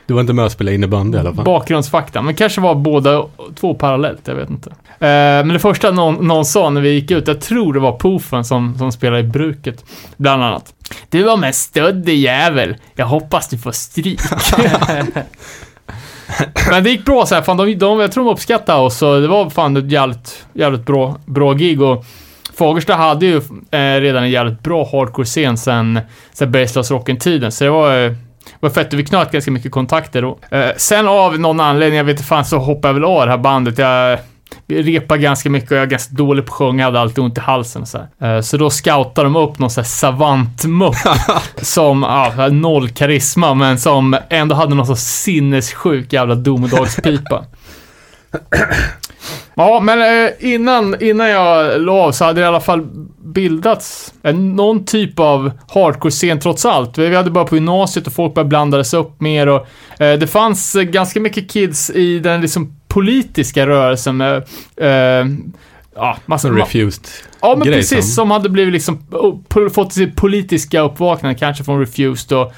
[0.06, 1.44] du var inte med och spelade innebandy i alla fall.
[1.44, 2.22] bakgrundsfakta.
[2.22, 3.24] Men kanske var båda
[3.54, 4.72] två parallellt, jag vet inte.
[4.98, 7.92] Eh, men det första någon, någon sa när vi gick ut, jag tror det var
[7.92, 9.84] Poofen som, som spelade i bruket,
[10.16, 10.74] bland annat.
[11.08, 12.76] Du var med stöddig jävel.
[12.94, 14.20] Jag hoppas du får stryk.
[16.70, 19.20] men det gick bra så här, fan, de, de, jag tror de uppskattade oss och
[19.20, 22.04] det var fan ett jävligt, jävligt bra, bra gig och
[22.56, 23.36] Fagersta hade ju
[23.70, 26.00] eh, redan en jävligt bra hardcore-scen sen,
[26.32, 28.12] sen Bergslagsrocken-tiden, så det var eh,
[28.60, 30.38] var fett och vi knöt ganska mycket kontakter då.
[30.50, 33.30] Eh, sen av någon anledning, jag vet inte fan, så hoppade jag väl av det
[33.30, 33.78] här bandet.
[33.78, 34.18] Jag,
[34.68, 37.40] repade ganska mycket och jag är ganska dålig på att sjunga, hade alltid ont i
[37.40, 38.36] halsen så här.
[38.36, 40.94] Eh, Så då scoutade de upp någon sån här savantmupp
[41.62, 47.44] som, ja, noll karisma, men som ändå hade någon så sinnessjuk jävla domedagspipa.
[49.56, 52.86] Ja, men eh, innan, innan jag la av så hade det i alla fall
[53.24, 56.98] bildats någon typ av hardcore-scen trots allt.
[56.98, 59.66] Vi hade bara på gymnasiet och folk började blandades upp mer och
[60.02, 64.36] eh, det fanns ganska mycket kids i den liksom politiska rörelsen med
[64.76, 65.26] eh,
[65.96, 67.04] Ja, massa, refused
[67.40, 67.98] Ja, men grej precis.
[67.98, 68.98] som- Som hade blivit liksom,
[69.74, 72.52] fått sitt politiska uppvaknande, kanske från Refused och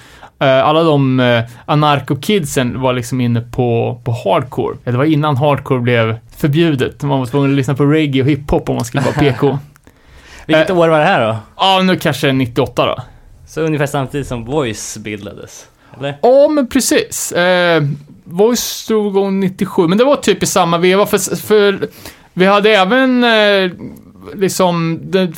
[0.46, 4.76] eh, alla de uh, anarko-kidsen var liksom inne på, på hardcore.
[4.84, 7.02] Ja, Det var innan hardcore blev förbjudet.
[7.02, 9.58] Man var tvungen att lyssna på reggae och hiphop om man skulle vara PK.
[10.46, 11.36] Vilket år var det här då?
[11.56, 13.02] Ja, nu kanske 98 då.
[13.46, 15.66] Så ungefär samtidigt som Voice bildades?
[15.98, 16.18] Eller?
[16.22, 17.32] Ja, men precis.
[17.32, 17.82] Eh,
[18.26, 21.88] Voice drog igång 97, men det var typ i samma veva, för, för
[22.32, 23.70] vi hade även eh,
[24.34, 25.34] liksom den,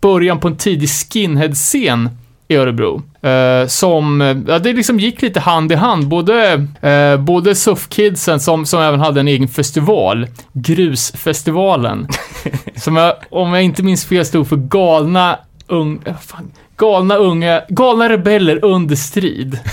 [0.00, 2.10] början på en tidig skinhead-scen
[2.48, 3.02] i Örebro.
[3.22, 6.08] Eh, som, eh, ja, det liksom gick lite hand i hand.
[6.08, 12.08] Både, eh, både SUF-kidsen som, som även hade en egen festival, Grusfestivalen.
[12.76, 16.50] som jag, om jag inte minns fel, stod för galna ung, eh, fan,
[16.80, 19.58] galna unga, galna rebeller under strid.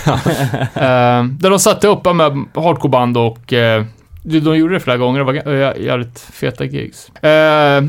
[0.74, 3.84] Eh, där de satte upp med hardcoreband och eh,
[4.22, 7.08] de de gjorde det flera gånger, det var jä- jävligt feta gigs.
[7.22, 7.30] Eh,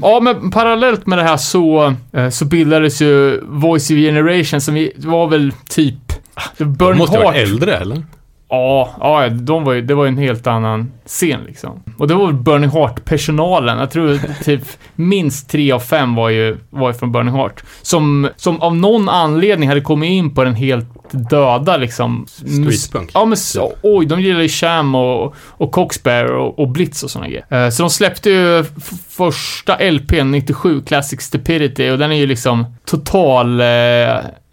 [0.02, 4.90] ja, men parallellt med det här så, eh, så bildades ju Voice of Generation som
[4.98, 5.96] var väl typ...
[6.36, 7.48] var De Burn måste vara Heart.
[7.50, 8.04] äldre eller?
[8.50, 11.84] Ja, ja de var ju, det var ju en helt annan scen liksom.
[11.98, 13.80] Och det var Burning Heart-personalen.
[13.80, 14.64] Jag tror typ
[14.96, 17.64] minst tre av fem var ju, var ju från Burning Heart.
[17.82, 22.26] Som, som av någon anledning hade kommit in på den helt döda liksom.
[22.28, 23.12] Streetpunk.
[23.14, 27.12] Ja men så, oj, de gillar ju Sham och, och Coxbear och, och Blitz och
[27.12, 27.46] såna grejer.
[27.66, 28.66] Eh, så de släppte ju
[29.10, 33.62] första LPn 97, Classic Stupidity, och den är ju liksom total...
[33.62, 33.66] Eh,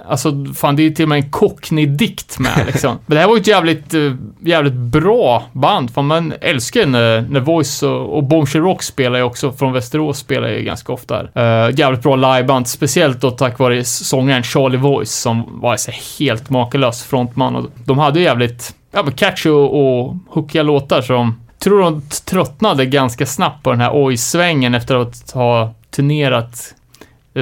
[0.09, 2.99] alltså, fan det är ju till och med en Cockney-dikt med liksom.
[3.07, 6.87] Men det här var ju ett jävligt, eh, jävligt bra band, för man älskar ju
[6.87, 10.93] när, när Voice och, och Bombshell Rock spelar ju också, från Västerås spelar ju ganska
[10.93, 11.67] ofta här.
[11.69, 16.51] Eh, jävligt bra liveband, speciellt då tack vare sångaren Charlie Voice som var så helt
[16.51, 21.41] makalös frontman och de hade ju jävligt, ja men catchy och, och hookiga låtar som
[21.59, 26.75] tror de tröttnade ganska snabbt på den här oj-svängen efter att ha turnerat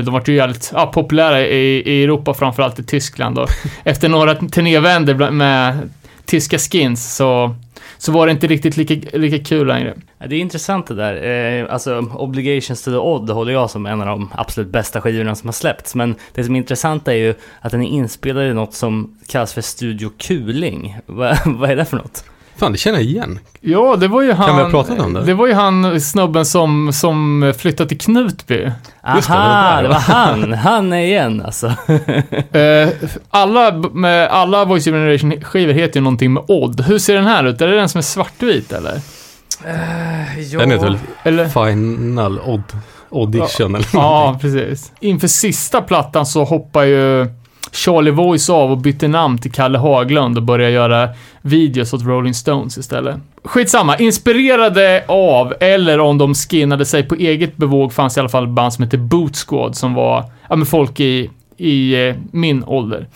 [0.03, 3.39] de var ju jävligt ja, populära i, i Europa, framförallt i Tyskland.
[3.39, 3.49] Och
[3.85, 5.91] efter några turnévändor med
[6.25, 7.55] tyska skins så,
[7.99, 9.95] så var det inte riktigt lika, lika kul längre.
[10.29, 11.15] Det är intressant det där.
[11.63, 15.35] Eh, alltså, Obligations to the Odd håller jag som en av de absolut bästa skivorna
[15.35, 15.95] som har släppts.
[15.95, 19.55] Men det som är intressant är ju att den är inspelad i något som kallas
[19.55, 20.97] för Studio Kuling.
[21.07, 22.25] Va, vad är det för något?
[22.57, 23.39] Fan, det känner jag igen.
[23.61, 24.57] Ja, det var ju han...
[24.57, 25.23] vi ha pratat om det?
[25.23, 28.71] Det var ju han snubben som, som flyttade till Knutby.
[29.15, 30.53] Just det, Aha, det det var var, där, han.
[30.53, 31.73] Han är igen alltså.
[32.53, 32.89] Eh,
[33.31, 36.81] alla, med alla Voice Generation-skivor heter ju någonting med Odd.
[36.81, 37.61] Hur ser den här ut?
[37.61, 39.01] Är det den som är svartvit eller?
[40.59, 41.49] Den heter väl Eller?
[41.49, 42.63] Final Odd
[43.11, 44.93] Audition eller Ja, precis.
[45.01, 47.27] Inför sista plattan så hoppar ju
[47.75, 51.09] Charlie Voice av och bytte namn till Kalle Haglund och började göra
[51.43, 53.17] videos åt Rolling Stones istället.
[53.45, 58.45] Skitsamma, inspirerade av, eller om de skinnade sig på eget bevåg, fanns i alla fall
[58.45, 62.65] ett band som hette Boot Squad som var, ja men folk i, i eh, min
[62.65, 63.07] ålder.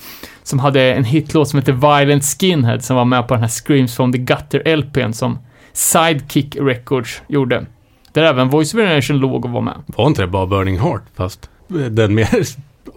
[0.42, 3.96] Som hade en hitlåt som hette Violent Skinhead som var med på den här Screams
[3.96, 5.38] from the Gutter LPn som
[5.72, 7.66] Sidekick Records gjorde.
[8.12, 9.74] Där även Voice of Generation låg och var med.
[9.86, 11.50] Var inte det bara Burning Heart fast
[11.90, 12.44] den mer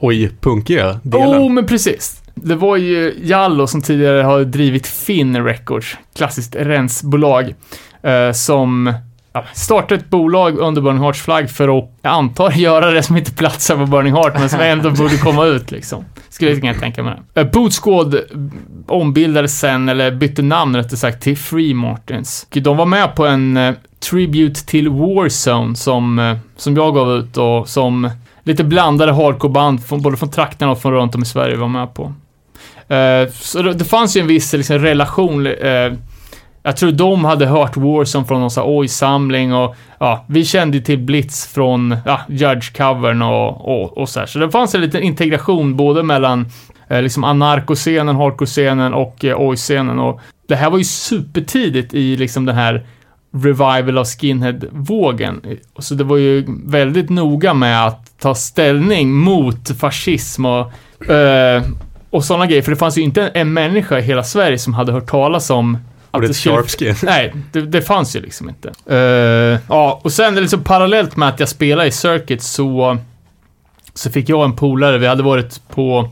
[0.01, 1.41] oj-punkiga delen?
[1.41, 2.21] Oh, men precis.
[2.35, 7.55] Det var ju Jallo som tidigare har drivit Finn Records, klassiskt rensbolag,
[8.03, 8.93] eh, som
[9.33, 13.17] ja, startade ett bolag under Burning Hearts flagg för att, jag antar, göra det som
[13.17, 16.05] inte platsar på Burning Heart, men som ändå borde komma ut liksom.
[16.29, 17.41] Skulle jag kunna tänka mig det.
[17.41, 18.19] Eh, Boot Squad
[18.87, 22.47] ombildades sen, eller bytte namn rättare sagt, till Free Martins.
[22.55, 23.73] Och De var med på en eh,
[24.09, 28.09] tribute till Warzone som, eh, som jag gav ut och som
[28.43, 31.93] lite blandade hardcore-band, från, både från trakterna och från runt om i Sverige var med
[31.93, 32.13] på.
[32.93, 35.47] Eh, så det, det fanns ju en viss liksom, relation.
[35.47, 35.93] Eh,
[36.63, 40.77] jag tror de hade hört Warzone från någon sån här oj-samling och ja, vi kände
[40.77, 44.27] ju till Blitz från ja, Judge-covern och, och, och så här.
[44.27, 46.45] Så det fanns en liten integration både mellan
[46.89, 52.45] eh, liksom anarkoscenen, hardcore-scenen och eh, oj-scenen och det här var ju supertidigt i liksom
[52.45, 52.85] den här
[53.34, 55.41] revival av skinhead-vågen.
[55.80, 60.72] Så det var ju väldigt noga med att ta ställning mot fascism och,
[61.10, 61.64] eh,
[62.10, 62.61] och sådana grejer.
[62.61, 65.77] För det fanns ju inte en människa i hela Sverige som hade hört talas om
[66.11, 66.95] Och det skulle-.
[67.03, 68.72] Nej, det, det fanns ju liksom inte.
[68.85, 72.98] Eh, ja, och sen liksom parallellt med att jag spelade i Circuit så,
[73.93, 76.10] så fick jag en polare, vi hade varit på,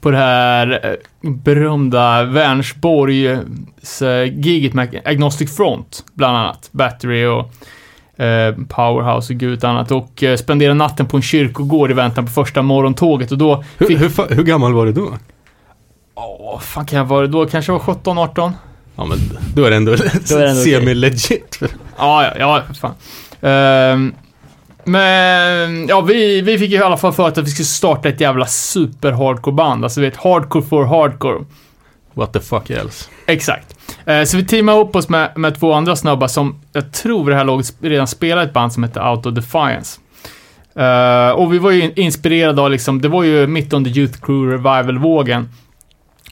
[0.00, 6.68] på det här eh, berömda Vänersborgs eh, giget med Agnostic Front, bland annat.
[6.72, 7.52] Battery och
[8.68, 9.90] Powerhouse och gud annat.
[9.90, 13.86] Och eh, spenderade natten på en kyrkogård i väntan på första morgontåget och då Hur,
[13.86, 14.00] fick...
[14.00, 15.18] hur, hur gammal var du då?
[16.14, 17.46] Åh, fan kan jag vara då?
[17.46, 18.52] Kanske var 17, 18?
[18.96, 19.18] Ja, men
[19.54, 20.72] då är det ändå, är det ändå okej.
[20.72, 21.58] semi-legit.
[21.98, 22.94] Ja, ja, ja, för fan.
[23.40, 24.14] Ehm,
[24.84, 28.20] men, ja, vi, vi fick ju i alla fall för att vi skulle starta ett
[28.20, 29.84] jävla super hardcore band.
[29.84, 31.44] Alltså, vi vet, hardcore for hardcore.
[32.12, 33.10] What the fuck else?
[33.26, 33.73] Exakt.
[34.06, 37.32] Eh, så vi teamade upp oss med, med två andra snubbar som jag tror vid
[37.32, 40.00] det här laget redan spelar ett band som heter Auto Defiance.
[40.78, 44.52] Uh, och vi var ju inspirerade av liksom, det var ju mitt under Youth Crew
[44.52, 45.48] Revival-vågen.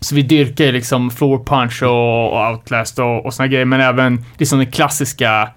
[0.01, 3.81] Så vi dyrkade ju liksom Floor Punch och, och Outlast och, och såna grejer, men
[3.81, 5.49] även liksom den klassiska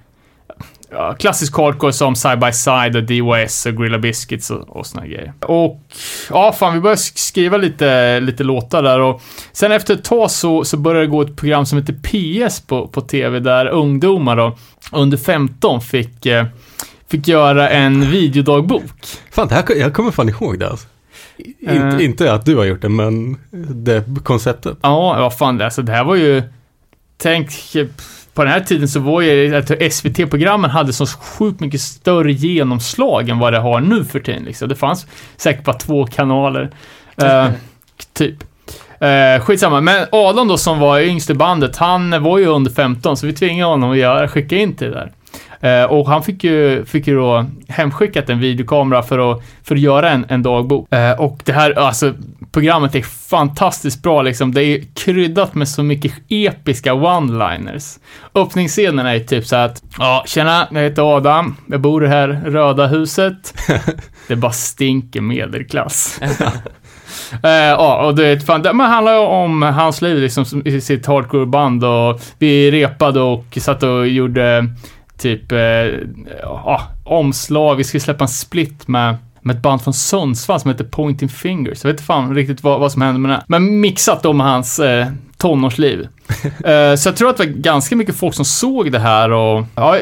[0.91, 5.05] ja, klassisk hardcore som Side by Side och DOS och Grilla Biscuits och, och såna
[5.07, 5.33] grejer.
[5.41, 5.81] Och
[6.29, 9.21] ja, fan, vi började sk- skriva lite, lite låtar där och
[9.51, 11.93] sen efter ett tag så, så började det gå ett program som heter
[12.47, 14.57] PS på, på TV där ungdomar då,
[14.91, 16.45] under 15 fick, eh,
[17.07, 18.83] fick göra en videodagbok.
[19.31, 20.87] Fan, det här, jag kommer fan ihåg det alltså.
[21.37, 22.05] In, Eh.
[22.05, 23.37] Inte att du har gjort det, men
[23.85, 24.77] det konceptet.
[24.81, 26.43] Ja, vad fan, alltså det här var ju...
[27.17, 27.51] Tänk,
[28.35, 33.29] på den här tiden så var ju att SVT-programmen hade så sjukt mycket större genomslag
[33.29, 34.43] än vad det har nu för tiden.
[34.43, 34.69] Liksom.
[34.69, 35.07] Det fanns
[35.37, 36.69] säkert bara två kanaler.
[37.17, 37.49] Eh,
[38.13, 38.35] typ.
[39.01, 43.17] Uh, skitsamma, men Adam då som var yngst i bandet, han var ju under 15
[43.17, 45.11] så vi tvingade honom att göra, skicka in till det där.
[45.65, 49.81] Eh, och han fick ju, fick ju då hemskickat en videokamera för att, för att
[49.81, 50.93] göra en, en dagbok.
[50.93, 52.13] Eh, och det här, alltså,
[52.55, 54.53] programmet är fantastiskt bra liksom.
[54.53, 57.99] Det är kryddat med så mycket episka one-liners.
[58.35, 62.27] Öppningsscenen är typ så att, ja, tjena, jag heter Adam, jag bor i det här
[62.27, 63.53] röda huset.
[64.27, 66.19] Det bara stinker medelklass.
[67.43, 70.81] Eh, ja, och det, fan, det men handlar ju om hans liv liksom som- i
[70.81, 74.67] sitt hardcore-band och vi repade och satt och gjorde
[75.17, 75.57] typ, eh,
[76.41, 77.75] ja, omslag.
[77.75, 81.83] Vi skulle släppa en split med, med ett band från Sundsvall som heter Pointing Fingers.
[81.83, 83.43] Jag vet inte fan riktigt vad, vad som hände med det.
[83.47, 85.07] Men mixat då med hans eh,
[85.37, 85.99] tonårsliv.
[86.43, 89.65] eh, så jag tror att det var ganska mycket folk som såg det här och,
[89.75, 89.97] ja,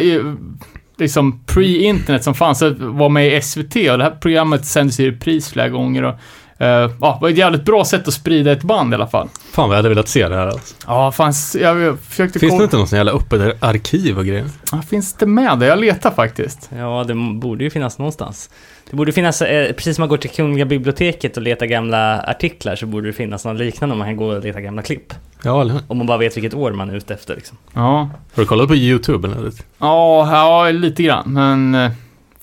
[0.97, 5.49] liksom pre-internet som fanns, var med i SVT och det här programmet sändes i repris
[5.49, 6.15] flera gånger och
[6.57, 9.29] eh, ja, det var ett jävligt bra sätt att sprida ett band i alla fall.
[9.51, 10.75] Fan vad jag hade velat se det här alltså.
[10.87, 14.45] Ja, fanns, jag, försökte Finns det inte någon sån jävla öppet arkiv och grejer?
[14.71, 15.65] Ja, finns det med det?
[15.65, 16.69] Jag letar faktiskt.
[16.77, 18.49] Ja, det borde ju finnas någonstans.
[18.89, 22.75] Det borde finnas, eh, precis som man går till Kungliga biblioteket och letar gamla artiklar
[22.75, 25.13] så borde det finnas något liknande om man kan gå och leta gamla klipp.
[25.43, 25.81] Ja, eller hur?
[25.87, 27.57] Om man bara vet vilket år man är ute efter liksom.
[27.73, 29.51] Ja, Har du kollat på YouTube eller?
[29.77, 31.23] ja, ja lite grann.
[31.33, 31.91] Men eh,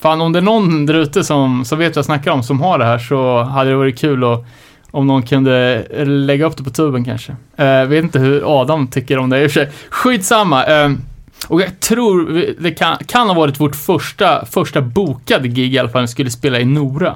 [0.01, 2.61] fan, om det är någon där ute som, som vet vad jag snackar om, som
[2.61, 4.45] har det här, så hade det varit kul att
[4.91, 7.35] om någon kunde lägga upp det på tuben kanske.
[7.55, 9.71] Eh, vet inte hur Adam tycker om det i och för sig.
[9.89, 10.65] Skitsamma.
[10.65, 10.91] Eh,
[11.47, 15.89] och jag tror det kan, kan ha varit vårt första, första bokade gig i alla
[15.89, 17.15] fall, vi skulle spela i Nora.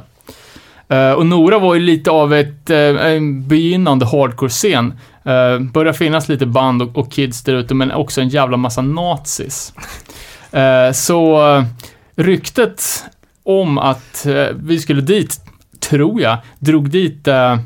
[0.88, 4.94] Eh, och Nora var ju lite av ett, eh, en begynnande hardcore-scen.
[5.28, 8.82] Uh, börjar finnas lite band och, och kids där ute, men också en jävla massa
[8.82, 9.74] nazis.
[10.52, 11.64] Eh, så eh,
[12.16, 13.04] ryktet
[13.44, 15.40] om att eh, vi skulle dit,
[15.80, 17.58] tror jag, drog dit eh,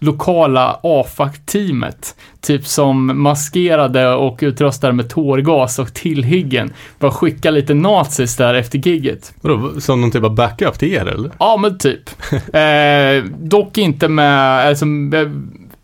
[0.00, 2.14] lokala AFAC-teamet.
[2.40, 6.72] Typ som maskerade och utrustade med tårgas och tillhyggen.
[6.98, 9.32] Bara skicka lite nazis där efter gigget.
[9.40, 11.30] Vadå, som någon typ av backup till er eller?
[11.38, 12.10] Ja, men typ.
[12.60, 14.86] Eh, dock inte med, alltså,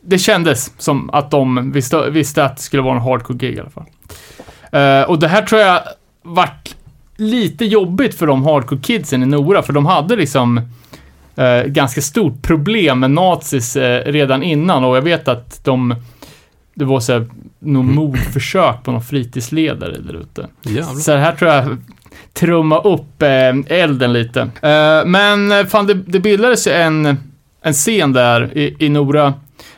[0.00, 3.60] det kändes som att de visste, visste att det skulle vara en hardcore gig i
[3.60, 3.84] alla fall.
[4.72, 5.80] Eh, och det här tror jag
[6.22, 6.74] vart
[7.16, 10.60] lite jobbigt för de hardcore kidsen i Nora, för de hade liksom
[11.36, 15.94] eh, ganska stort problem med nazis eh, redan innan och jag vet att de
[16.74, 17.26] det var så här,
[17.58, 20.46] någon mordförsök på någon fritidsledare där ute.
[21.00, 21.76] Så här tror jag
[22.32, 24.40] trumma upp eh, elden lite.
[24.40, 27.16] Eh, men eh, fan, det, det bildades ju en,
[27.62, 29.34] en scen där i, i Nora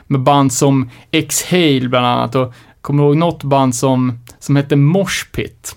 [0.07, 5.77] med band som Exhale bland annat och kommer ihåg något band som, som hette Moshpit.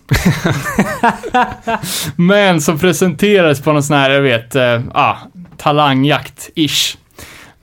[2.15, 5.15] men som presenterades på någon sån här, jag vet, eh, ah,
[5.57, 6.97] talangjakt-ish.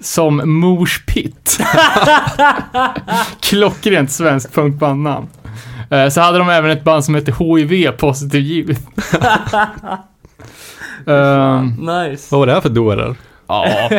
[0.00, 1.58] Som Mors Pit.
[3.40, 5.26] Klockrent svenskt punkbandnamn.
[5.90, 8.80] Eh, Så hade de även ett band som hette HIV Positive Youth.
[11.06, 12.26] Ehm, Nice.
[12.30, 13.16] Vad var det här för dårar?
[13.48, 13.90] ja.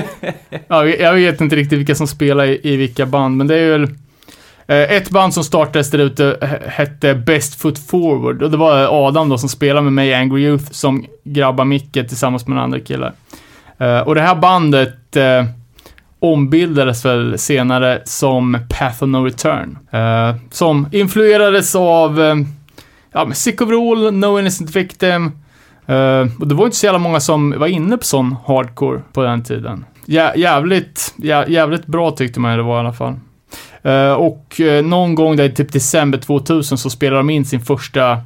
[0.68, 3.70] ja, jag vet inte riktigt vilka som spelar i, i vilka band, men det är
[3.72, 3.90] väl Eh,
[4.70, 6.38] Eh, ett band som startades där ute
[6.68, 10.14] hette Best Foot Forward och det var eh, Adam då som spelade med mig i
[10.14, 13.14] Angry Youth som grabbar micken tillsammans med några andra killar.
[13.78, 14.96] Eh, och det här bandet
[16.20, 19.78] ombildades väl senare som Path of No Return.
[20.52, 22.20] Som influerades av
[23.12, 25.32] ja, men Sick of Rule, No Innocent Victim.
[25.90, 29.24] Uh, och det var inte så jävla många som var inne på sån hardcore på
[29.24, 29.86] den tiden.
[30.06, 33.16] Jä jävligt, jä jävligt bra tyckte man det var i alla fall.
[33.82, 37.62] Eh, och eh, någon gång där i typ december 2000 så spelade de in sin
[37.62, 38.18] första,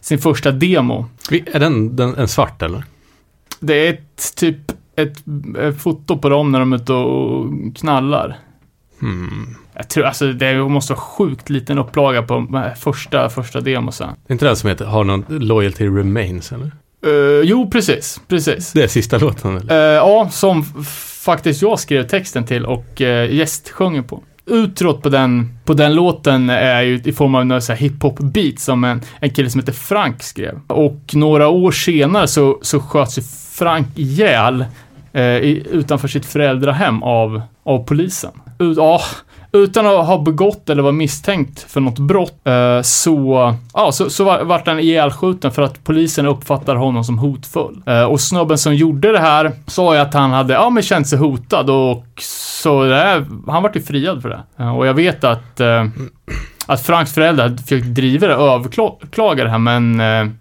[0.00, 1.06] sin första demo.
[1.30, 2.84] Är den, den en svart eller?
[3.60, 5.24] Det är ett typ ett,
[5.58, 8.38] ett foto på dem när de är ute och knallar.
[9.00, 9.56] Hmm.
[9.74, 14.08] Jag tror, alltså det måste vara sjukt liten upplaga på första, första demosen.
[14.26, 16.72] Det är inte den som heter Har någon Loyalty Remains eller?
[17.06, 18.72] Uh, jo, precis, precis.
[18.72, 19.90] Det är sista låten eller?
[19.90, 20.64] Eh, ja, som
[21.24, 24.22] faktiskt jag skrev texten till och uh, gästsjunger på.
[24.46, 28.56] Utrot på den, på den låten är ju i form av några så här hiphop-beat
[28.56, 30.60] som en, en kille som heter Frank skrev.
[30.66, 34.64] Och några år senare så, så sköts ju Frank ihjäl
[35.12, 38.30] eh, i, utanför sitt föräldrahem av, av polisen.
[38.76, 39.00] Ja,
[39.52, 44.24] utan att ha begått eller vara misstänkt för något brott eh, så, ja, så, så
[44.24, 47.82] var, vart han ihjälskjuten för att polisen uppfattar honom som hotfull.
[47.86, 51.08] Eh, och snubben som gjorde det här sa ju att han hade, ja men känt
[51.08, 52.04] sig hotad och
[52.62, 54.42] så det här, han vart ju friad för det.
[54.58, 55.86] Eh, och jag vet att, eh,
[56.66, 60.32] att Franks föräldrar hade försökt driva det och överklaga det här men eh,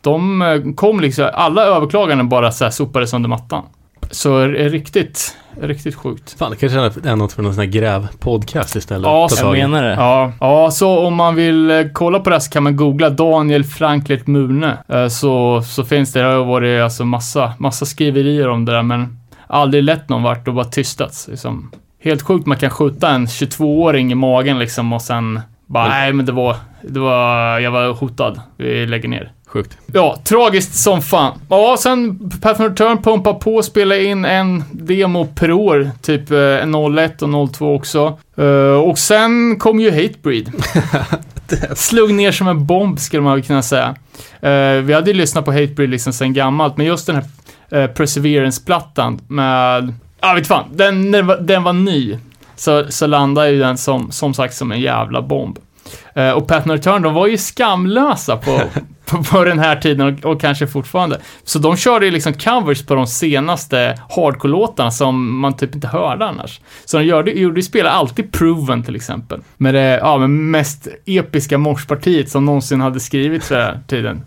[0.00, 3.64] de eh, kom liksom, alla överklaganden bara så här sopades under mattan.
[4.10, 6.38] Så riktigt, riktigt sjukt.
[6.38, 6.78] Fan, det kanske
[7.10, 9.06] är något för någon sån här grävpodcast istället.
[9.06, 9.94] Ja, Jag menar det.
[9.94, 13.10] Ja, ja, så om man vill eh, kolla på det här så kan man googla
[13.10, 14.78] Daniel Franklert Mune.
[14.88, 18.82] Eh, Så, så finns det, det har varit alltså massa, massa skriverier om det där,
[18.82, 21.28] men aldrig lett någon vart och bara tystats.
[21.28, 21.70] Liksom.
[22.02, 26.26] Helt sjukt man kan skjuta en 22-åring i magen liksom och sen bara, nej men
[26.26, 28.40] det var, det var, jag var hotad.
[28.56, 29.32] Vi lägger ner.
[29.52, 29.78] Sjukt.
[29.92, 31.38] Ja, tragiskt som fan.
[31.48, 35.90] Ja, sen Path of Return pumpar på och spelar in en demo per år.
[36.02, 38.18] Typ eh, 01 och 02 också.
[38.36, 40.52] Eh, och sen kom ju Hatebreed.
[41.76, 43.94] Slog ner som en bomb skulle man kunna säga.
[44.40, 47.24] Eh, vi hade ju lyssnat på Hatebreed liksom sen gammalt, men just den här
[47.80, 49.94] eh, Perseverance-plattan med...
[50.20, 50.64] Ja, vet fan.
[50.72, 52.18] Den, den, var, den var ny.
[52.56, 55.58] Så, så landade ju den som, som sagt som en jävla bomb.
[56.36, 58.60] Och Path of Return, de var ju skamlösa på,
[59.10, 61.20] på, på den här tiden och, och kanske fortfarande.
[61.44, 66.26] Så de körde ju liksom covers på de senaste hardcore-låtarna som man typ inte hörde
[66.26, 66.60] annars.
[66.84, 69.40] Så de gjorde, gjorde ju alltid Proven till exempel.
[69.56, 74.22] Med det ja, med mest episka morspartiet som någonsin hade skrivits för den här tiden.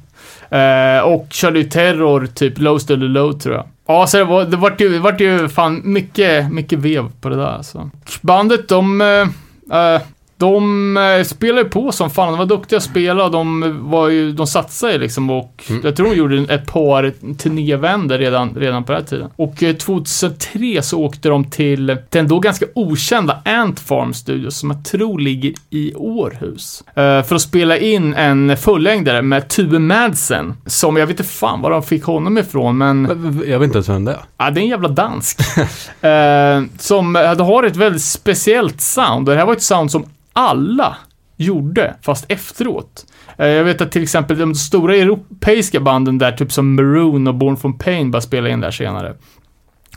[0.49, 3.65] Eh, och körde ju Terror, typ Low Still Low tror jag.
[3.87, 7.29] Ja, så det, var, det vart ju, det vart ju fan mycket, mycket vev på
[7.29, 7.89] det där alltså.
[8.21, 9.01] Bandet, de...
[9.01, 10.01] eh, eh
[10.37, 14.31] de eh, spelar ju på som fan, de var duktiga att spela, de var ju,
[14.31, 15.81] de satsade liksom och Mm.
[15.85, 19.29] jag tror de gjorde ett par turnévändor redan, redan på den här tiden.
[19.35, 24.71] Och eh, 2003 så åkte de till den då ganska okända Ant Farm Studios som
[24.71, 26.83] jag tror ligger i Århus.
[26.87, 31.61] eh, för att spela in en fullängdare med Tube Madsen, som jag vet inte fan
[31.61, 33.03] var de fick honom ifrån, men
[33.47, 34.19] Jag vet inte ens vem det är.
[34.37, 35.39] Ja, det är en jävla dansk.
[36.01, 39.29] eh, som eh, det har ett väldigt speciellt sound.
[39.29, 40.97] Och det här var ett sound som alla
[41.37, 43.05] gjorde, fast efteråt.
[43.37, 47.35] Eh, jag vet att till exempel de stora europeiska banden där, typ som Maroon och
[47.35, 49.13] Born from Pain, bara spelade in där senare.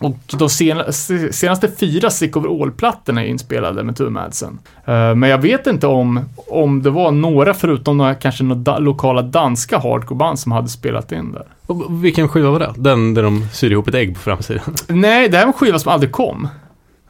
[0.01, 4.59] Och de sena, se- senaste fyra Sick of All-plattorna är inspelade med Tube Madsen.
[4.85, 9.23] Eh, men jag vet inte om, om det var några, förutom några kanske några lokala
[9.23, 11.45] danska hardcore-band som hade spelat in där.
[11.67, 12.73] Och vilken skiva var det?
[12.77, 14.75] Den där de syr ihop ett ägg på framsidan?
[14.89, 16.49] Nej, det här var en skiva som aldrig kom.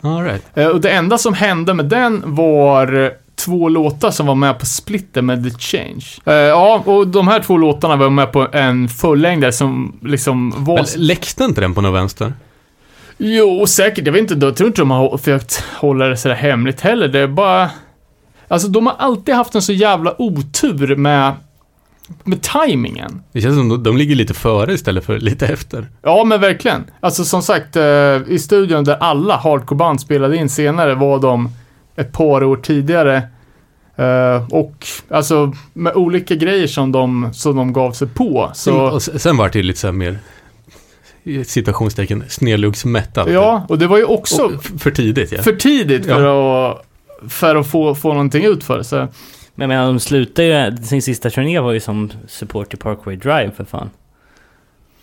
[0.06, 0.42] All right.
[0.54, 4.58] Eh, Och det enda som hände med den var eh, två låtar som var med
[4.58, 6.04] på splitten med The Change.
[6.24, 10.74] Eh, ja, och de här två låtarna var med på en fullängdare som liksom var...
[10.76, 12.32] Men läckte inte den på någon vänster?
[13.18, 14.06] Jo, säkert.
[14.06, 17.08] Jag vet inte, jag tror inte de har försökt hålla det sådär hemligt heller.
[17.08, 17.70] Det är bara...
[18.48, 21.32] Alltså, de har alltid haft en så jävla otur med,
[22.24, 23.22] med timingen.
[23.32, 25.88] Det känns som de, de ligger lite före istället för lite efter.
[26.02, 26.84] Ja, men verkligen.
[27.00, 31.48] Alltså som sagt, eh, i studion där alla hardcore-band spelade in senare var de
[31.96, 33.22] ett par år tidigare.
[33.96, 38.50] Eh, och alltså med olika grejer som de, som de gav sig på.
[38.54, 40.18] Så, Och sen var det lite så mer
[41.44, 43.32] citationstecken snedluggsmetal.
[43.32, 45.42] ja, och det var ju också Och för tidigt ja.
[45.42, 46.86] för tidigt för att,
[47.28, 48.84] för att få, få någonting ut för det.
[48.84, 49.08] Så,
[49.56, 53.16] Men jag menar, de slutade ju, sin sista turné var ju som support till Parkway
[53.16, 53.90] Drive för fan.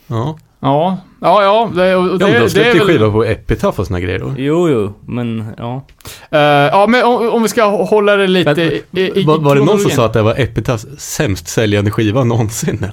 [0.07, 0.37] Ja.
[0.59, 1.71] Ja, ja, ja.
[1.75, 2.87] Det, och det, men de släppte ju väl...
[2.87, 4.33] skiva på Epitaph och såna grejer då.
[4.37, 5.85] Jo, jo, men ja.
[6.29, 9.55] Eh, ja, men om, om vi ska hålla det lite Men, i, i, var, var
[9.55, 12.83] det någon som sa att det var Epitaphs sämst säljande skiva någonsin?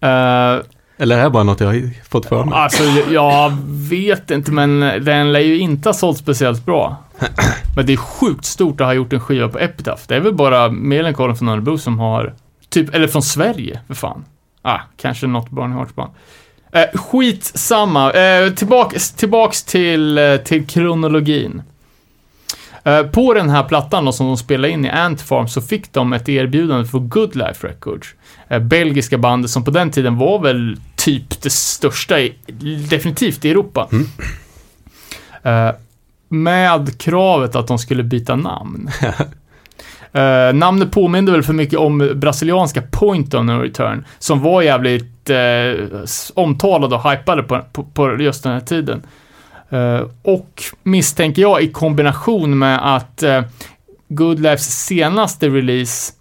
[0.00, 0.56] Eh,
[0.98, 2.54] Eller är det här bara något jag har fått för mig?
[2.58, 6.96] Alltså, jag vet inte, men den lär ju inte ha sålt speciellt bra.
[7.76, 10.02] Men det är sjukt stort att ha gjort en skiva på Epitaph.
[10.08, 12.34] Det är väl bara Melancholy från Örebro som har,
[12.68, 14.24] typ, eller från Sverige, för fan.
[14.62, 16.10] Ah, kanske något Barney Hearts-band.
[16.72, 18.12] Eh, skitsamma.
[18.12, 21.62] Eh, tillbaks, tillbaks till, eh, till kronologin.
[22.84, 26.12] Eh, på den här plattan då, som de spelade in i Antfarm så fick de
[26.12, 28.14] ett erbjudande för Good Life Records.
[28.48, 32.34] Eh, belgiska bandet som på den tiden var väl typ det största, i,
[32.90, 33.88] definitivt i Europa.
[33.92, 34.06] Mm.
[35.42, 35.74] Eh,
[36.28, 38.90] med kravet att de skulle byta namn.
[40.12, 45.30] Eh, namnet påminner väl för mycket om brasilianska Point on no return, som var jävligt
[46.04, 49.02] s- omtalade och hypade på, på, på just den här tiden.
[49.70, 53.22] Eh, och misstänker jag i kombination med att
[54.08, 56.12] Good Lives senaste release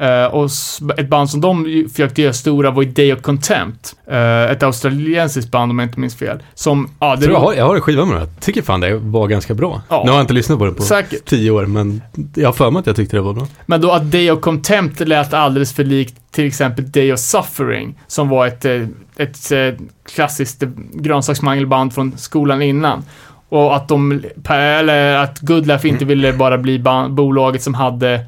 [0.00, 0.50] eh, och
[0.96, 3.94] ett band som de försökte göra stora var Day of Contempt.
[4.10, 6.42] Eh, ett australiensiskt band om jag inte minns fel.
[6.54, 8.26] Som, ja, det Tror jag, har, jag har en skiva med det.
[8.40, 9.82] Tycker fan det var ganska bra.
[9.88, 10.02] Ja.
[10.04, 11.24] Nu har jag inte lyssnat på det på säkert.
[11.24, 12.02] tio år, men
[12.34, 13.46] jag har för mig att jag tyckte det var bra.
[13.66, 17.98] Men då att Day of Contempt lät alldeles för likt till exempel Day of Suffering,
[18.06, 18.82] som var ett, eh,
[19.16, 19.84] ett, eh,
[20.14, 20.62] klassiskt
[20.92, 23.02] grönsaksmangelband från skolan innan.
[23.48, 28.26] Och att de, eller att Goodlife inte ville bara bli band, bolaget som hade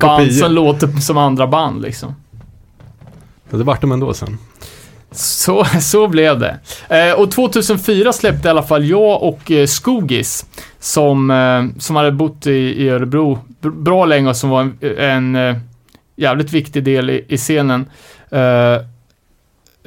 [0.00, 2.14] band som låter som andra band liksom.
[3.50, 4.38] Men det vart de ändå sen.
[5.10, 6.58] Så, så blev det.
[6.88, 10.46] Eh, och 2004 släppte i alla fall jag och eh, Skogis,
[10.80, 14.76] som, eh, som hade bott i, i Örebro br- bra länge och som var en,
[14.98, 15.56] en eh,
[16.16, 17.86] jävligt viktig del i, i scenen.
[18.30, 18.40] Eh,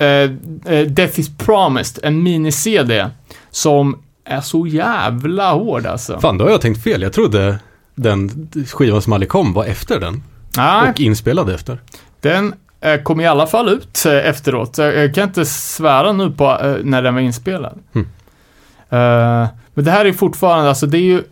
[0.08, 0.32] eh,
[0.66, 3.06] eh, Death is promised, en mini-CD,
[3.52, 6.20] som är så jävla hård alltså.
[6.20, 7.02] Fan, då har jag tänkt fel.
[7.02, 7.60] Jag trodde
[7.96, 10.24] den skivan som aldrig kom var efter den.
[10.58, 11.80] Nej, Och inspelad efter.
[12.22, 14.78] Den eh, kom i alla fall ut eh, efteråt.
[14.78, 17.80] Jag, kan inte svära nu på eh, när den var inspelad.
[17.94, 18.08] Mm.
[19.74, 21.24] Men det här är fortfarande, alltså det är ju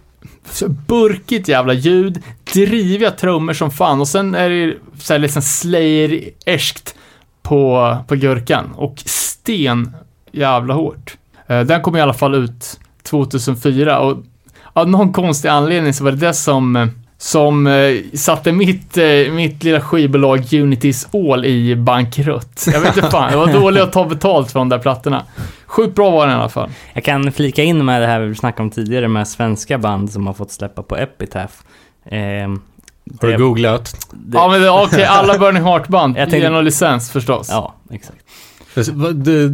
[0.87, 2.23] burkigt jävla ljud,
[2.53, 6.95] driviga trummor som fan och sen är det så här liksom Slayer-erskt
[7.41, 9.95] på, på gurkan och sten
[10.31, 11.17] jävla hårt.
[11.47, 14.17] Den kom i alla fall ut 2004 och
[14.73, 16.87] av någon konstig anledning så var det det som eh,
[17.17, 22.65] som eh, satte mitt, eh, mitt lilla skivbolag Unities All i bankrutt.
[22.73, 25.23] Jag vet inte fan, det var dåligt att ta betalt för de där plattorna.
[25.65, 26.69] Sjukt bra var den i alla fall.
[26.93, 30.27] Jag kan flika in med det här vi snackade om tidigare med svenska band som
[30.27, 31.53] har fått släppa på Epitaph.
[32.09, 32.61] Ehm,
[33.21, 33.95] Har du googlat?
[34.11, 37.47] det- Ja men det- okej, alla Burning Heart-band tänkte- genom licens förstås.
[37.51, 38.17] Ja, exakt.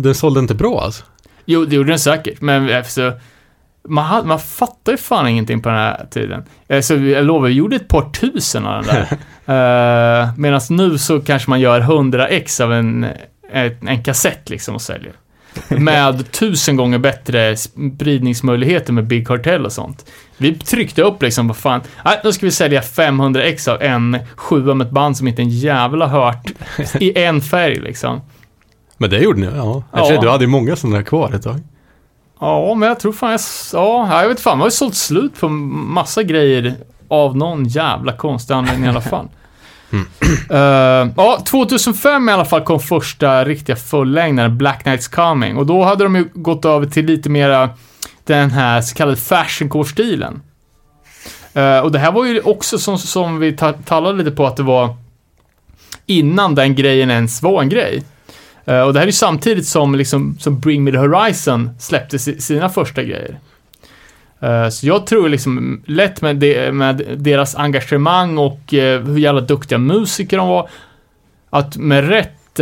[0.04, 1.04] Den sålde inte bra alltså.
[1.46, 3.14] Jo, det gjorde den säkert, men alltså,
[3.90, 6.44] man, man fattar ju fan ingenting på den här tiden.
[6.68, 9.12] Eh, Så jag lovar, vi gjorde ett par tusen av den där.
[10.26, 13.08] uh, Medan nu så kanske man gör 100 ex av en,
[13.52, 15.14] en, en kassett liksom och säljer.
[15.68, 20.06] Med tusen gånger bättre spridningsmöjligheter med Big Cartel och sånt.
[20.38, 24.18] Vi tryckte upp liksom, vad fan, nej, nu ska vi sälja 500 ex av en
[24.36, 26.52] sjua med ett band som inte en jävla hört
[27.00, 28.22] i en färg liksom.
[28.98, 29.84] Men det gjorde ni, ja.
[29.94, 30.22] Ja.
[30.22, 31.60] Du hade ju många sådana kvar ett tag.
[32.40, 33.40] Ja, men jag tror fan jag...
[33.74, 34.52] Ja, jag vet fan.
[34.58, 36.76] Man har ju sålt slut på massa grejer
[37.08, 39.28] av någon jävla konstig anledning i alla fall.
[40.52, 45.58] Eh, ja, 2005 i alla fall kom första riktiga fullängdaren, Black Knights Coming.
[45.58, 47.70] Och då hade de ju gått över till lite mera
[48.26, 50.42] den här så kallade fashioncore-stilen.
[51.54, 54.56] Eh, och det här var ju också som, som vi ta- talade lite på att
[54.58, 54.96] det var
[56.06, 58.04] innan den grejen ens var en grej.
[58.70, 62.20] Eh, och det här är ju samtidigt som, liksom, som Bring Me The Horizon släppte
[62.20, 63.40] si- sina första grejer.
[64.40, 69.42] Eh, så jag tror liksom lätt med, det, med deras engagemang och eh, hur jävla
[69.42, 70.70] duktiga musiker de var,
[71.50, 72.60] att med rätt,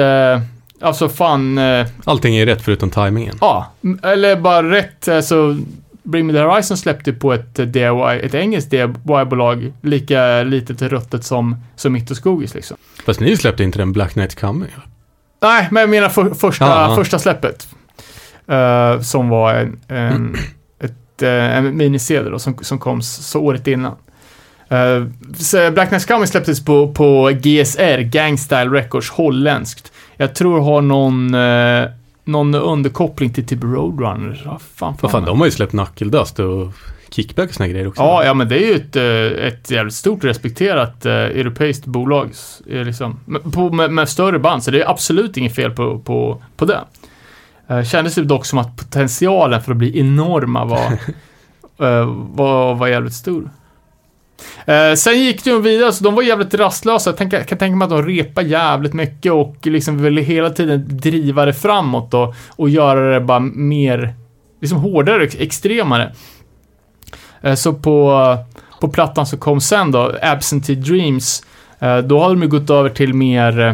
[0.81, 1.59] alltså fan,
[2.03, 3.35] Allting är rätt förutom tajmingen.
[3.41, 3.71] ja,
[4.03, 5.57] eller bara rätt, alltså
[6.03, 11.55] Bring Me The Horizon släppte på ett DIY, ett engelskt DIY-bolag, lika litet ruttet som,
[11.75, 12.77] som Mitt och Skogis liksom.
[13.05, 14.69] Fast ni släppte inte den Black Knight Coming.
[15.41, 16.95] Nej, men jag menar för, första, Ja, ja.
[16.95, 17.67] första släppet.
[18.47, 20.35] Eh, som var en, en,
[20.79, 23.95] ett, eh, en miniserie då, som, som kom så året innan.
[24.71, 29.91] Uh, Black Knight Coming släpptes på, på GSR, Gangstyle Records, holländskt.
[30.17, 31.89] Jag tror har någon, eh,
[32.23, 34.41] någon underkoppling till typ Roadrunner.
[34.45, 36.73] Ja, fan, Vad fan, de har ju släppt Knuckle Dust och
[37.09, 38.01] Kickback och såna grejer också.
[38.01, 42.29] Ja, ja, men det är ju ett, eh, ett jävligt stort respekterat eh, europeiskt bolag.
[42.69, 45.99] eh, Liksom, med, på, med, med större band, så det är absolut inget fel på,
[45.99, 46.79] på, på det.
[47.69, 50.91] Eh, kändes det dock som att potentialen för att bli enorma var,
[51.87, 53.49] eh, var, var jävligt stor.
[54.65, 57.09] Eh, sen gick ju vidare, så de var jävligt rastlösa.
[57.09, 60.83] Jag tänker- kan tänka mig att de repade jävligt mycket och liksom ville hela tiden
[60.87, 64.13] driva det framåt och, och göra det bara mer,
[64.61, 66.13] liksom hårdare, ex- extremare.
[67.41, 68.37] Eh, så på,
[68.81, 71.43] på plattan som kom sen då, Absentee Dreams,
[71.79, 73.73] eh, då hade de ju gått över till mer eh,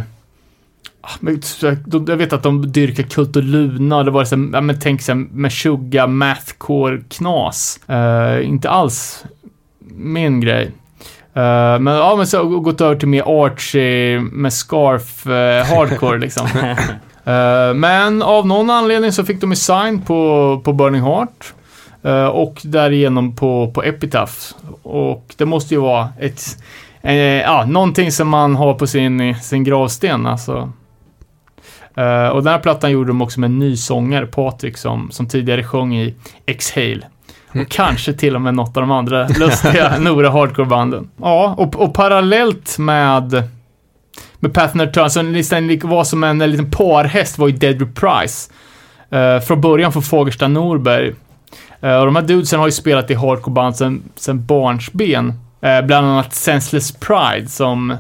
[1.02, 1.10] ah,
[1.41, 1.76] så-
[2.07, 5.15] jag vet att de dyrkar Kult och Luna, det var så, här, men tänk sig
[5.15, 7.80] Meshuggah, Mathcore-knas.
[7.90, 9.23] Eh, inte alls
[9.95, 10.72] min grej.
[11.35, 16.48] Eh, men ja, men så gått över till mer Archie med scarf eh, hardcore liksom.
[17.76, 21.53] Men av någon anledning så fick de ju sign på, på Burning Heart.
[22.03, 24.34] Eh, och därigenom på, på Epitaph.
[24.84, 26.57] Och det måste ju vara ett,
[27.01, 30.71] eh, ja, någonting som man har på sin, sin gravsten alltså.
[31.95, 35.27] Eh, och den här plattan gjorde de också med en ny sångare, Patrik, som, som
[35.27, 36.15] tidigare sjöng i
[36.45, 37.01] Exhale.
[37.47, 41.09] Och kanske till och med något av de andra lustiga Nora Hardcore-banden.
[41.17, 43.43] Ja, och, och parallellt med
[44.43, 45.21] med Pathner Turn, så
[45.59, 48.51] lik- var som en, en liten parhäst var ju Dead Reprise.
[49.13, 51.13] Uh, från början från Fagersta Norberg.
[51.84, 55.34] Eh, och de här dudesen har ju spelat i hardcore-band sen, sen barnsben.
[55.65, 57.97] Uh, bland annat Senseless Pride som,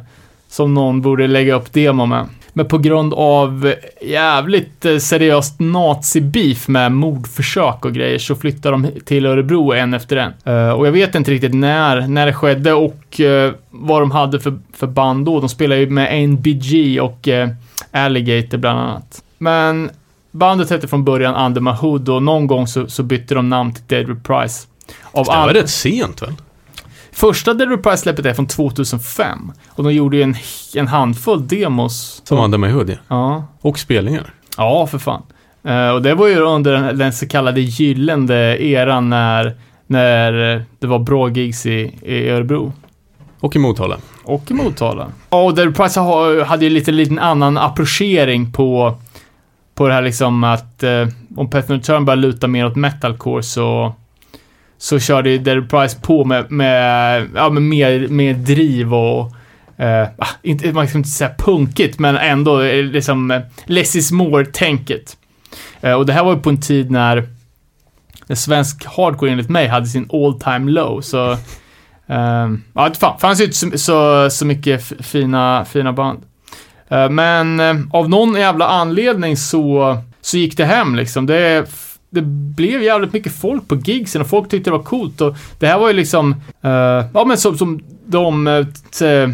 [0.47, 2.25] som någon borde lägga upp demo med.
[2.53, 8.87] Men på grund av jävligt eh, seriöst nazi-beef med mordförsök och grejer så flyttar de
[9.05, 10.53] till Örebro en efter en.
[10.53, 14.39] Uh, och jag vet inte riktigt när, när det skedde och uh, vad de hade
[14.39, 15.39] för, för band då.
[15.39, 17.47] De spelade ju med NBG och uh,
[17.91, 19.23] Alligator bland annat.
[19.37, 19.89] Men
[20.33, 23.73] bandet hette från början Under My Hood och någon gång så, så bytte de namn
[23.73, 24.67] till Dead Reprise.
[25.11, 26.33] Av Det var all- rätt sent väl?
[27.11, 30.35] Första Dead Reprise-släppet är från 2005 och de gjorde ju en,
[30.75, 32.21] en handfull demos.
[32.25, 32.95] Som Under My Hood, ja.
[33.07, 34.33] Ja, Och spelningar.
[34.57, 35.21] Ja, för fan.
[35.63, 39.55] Eh, och det var ju under den, den så kallade gyllene eran när,
[39.87, 42.73] när eh, det var bra gigs i, i Örebro.
[43.39, 43.97] Och i Motala.
[44.23, 45.07] Och i Motala.
[45.29, 48.97] Ja, och Dead Price ha- hade ju lite liten annan approchering på,
[49.75, 53.95] på det här liksom att eh, om Pet Turn börjar luta mer åt metalcore så
[54.83, 59.31] så körde ju Dead Price på med, med, ja, med mer, mer driv och
[59.77, 64.11] eh, ah, inte, man ska inte säga punkigt, men ändå eh, liksom eh, less is
[64.11, 65.17] more-tänket.
[65.81, 67.27] Eh, och det här var ju på en tid när,
[68.27, 71.31] när svensk hardcore enligt mig hade sin all time low, så
[72.07, 76.19] eh, ja, det fanns ju inte så, så, så mycket fina, fina band.
[76.89, 81.25] Eh, men eh, av någon jävla anledning så, så gick det hem liksom.
[81.25, 81.65] Det,
[82.09, 82.21] det
[82.55, 85.79] blev jävligt mycket folk på gigsen och folk tyckte det var coolt och det här
[85.79, 86.31] var ju liksom,
[86.61, 88.65] eh, ja men som, som de,
[88.99, 89.25] t-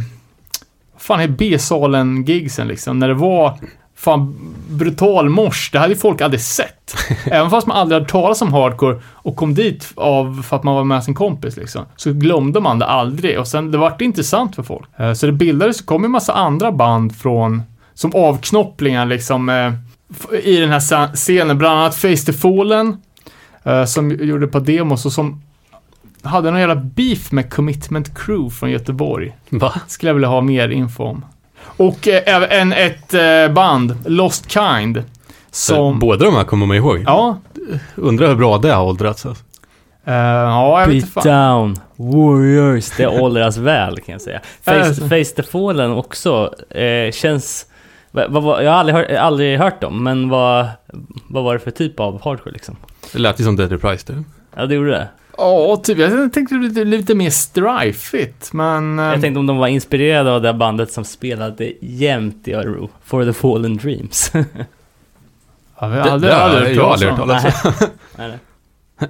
[0.93, 3.57] vad fan är B-salen-gigsen liksom, när det var
[3.99, 4.35] fan
[4.69, 6.95] brutal mors, det hade ju folk aldrig sett.
[7.25, 10.75] Även fast man aldrig hade talat om hardcore och kom dit av, för att man
[10.75, 14.55] var med sin kompis liksom, så glömde man det aldrig och sen, det vart intressant
[14.55, 14.89] för folk.
[14.97, 17.61] Eh, Så det bildades, så kom ju massa andra band från,
[17.93, 19.73] som avknopplingar liksom, eh,
[20.43, 22.97] i den här scenen, bland annat Face the Fallen,
[23.63, 25.41] eh, som gjorde ett par demos och som
[26.23, 29.35] hade någon jävla beef med Commitment Crew från Göteborg.
[29.49, 29.73] Va?
[29.87, 31.25] Skulle jag vilja ha mer info om.
[31.61, 35.03] Och eh, även ett eh, band, Lost Kind,
[35.51, 35.99] som...
[35.99, 37.03] Båda de här kommer man ihåg.
[37.05, 37.37] Ja,
[37.95, 39.25] Undrar hur bra det har åldrats.
[39.25, 39.43] Alltså.
[40.05, 41.23] eh, ja, jag vet inte fan.
[41.23, 44.39] Beatdown, Warriors, det åldras väl kan jag säga.
[44.61, 44.93] Face.
[44.93, 47.65] Face the Fallen också, eh, känns...
[48.11, 50.67] Vad, vad, jag har aldrig, hört, aldrig hört dem, men vad,
[51.29, 52.75] vad var det för typ av hardcore liksom?
[53.11, 54.23] Det lät ju som Dead Reprise det.
[54.55, 55.07] Ja, det gjorde det.
[55.39, 55.97] Ja, typ.
[55.97, 58.99] Jag tänkte lite, lite mer strifigt, men...
[58.99, 62.89] eh, Jag tänkte om de var inspirerade av det bandet som spelade jämt i Örebro,
[63.05, 64.31] For the Fallen Dreams.
[65.79, 67.71] ja, vi har aldrig, det aldrig jag aldrig hört talas om.
[68.17, 68.31] Nej.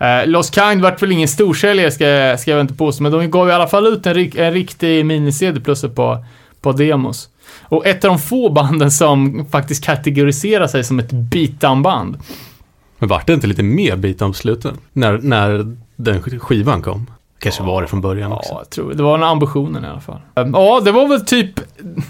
[0.00, 3.48] Eh, Lost Kind vart väl ingen storsäljare, ska, ska jag inte påstå, men de gav
[3.48, 6.24] i alla fall ut en, rik- en riktig mini-CD plus par,
[6.60, 7.28] par demos.
[7.62, 12.16] Och ett av de få banden som faktiskt kategoriserar sig som ett beatdown-band.
[12.98, 14.76] Men vart det inte lite mer bit om sluten?
[14.92, 17.06] När, när den skivan kom?
[17.38, 18.52] Kanske var det från början också.
[18.52, 20.20] Ja, jag tror det var den ambitionen i alla fall.
[20.34, 21.60] Um, Ja, det var väl typ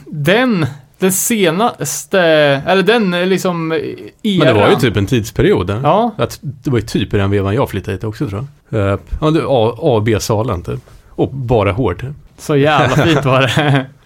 [0.06, 0.66] den,
[0.98, 2.20] den senaste,
[2.66, 4.38] eller den eh, liksom eran.
[4.38, 5.66] Men det var ju typ en tidsperiod.
[5.66, 5.80] Där.
[5.82, 8.80] Ja, Att det var ju typ i den vevan jag flyttade hit också tror jag.
[8.92, 10.80] Eh, Ja, A, A och B-salen typ.
[11.08, 12.10] Och bara hård typ.
[12.38, 13.86] så jävla fint var det.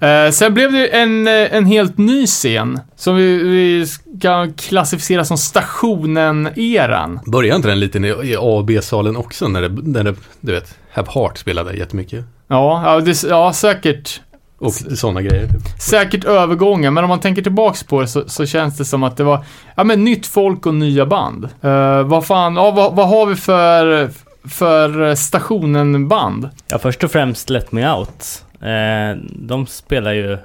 [0.00, 5.24] Eh, sen blev det en, eh, en helt ny scen som vi, vi ska klassificera
[5.24, 7.20] som stationen-eran.
[7.26, 10.52] Började inte den lite i i A och B-salen också när det, när det, du
[10.52, 12.24] vet, Have Heart spelade jättemycket?
[12.48, 14.20] Ja, ja, det, ja, säkert.
[14.58, 15.46] Och sådana grejer.
[15.46, 15.80] Typ.
[15.80, 19.16] Säkert övergångar, men om man tänker tillbaks på det så, så känns det som att
[19.16, 19.44] det var,
[19.74, 21.48] ja men nytt folk och nya band.
[21.64, 24.10] Uh, vad fan, ja, vad, vad har vi för,
[24.48, 26.48] för stationen-band?
[26.68, 28.44] Ja, först och främst Let Me Out.
[28.62, 30.38] Eh, de spelar ju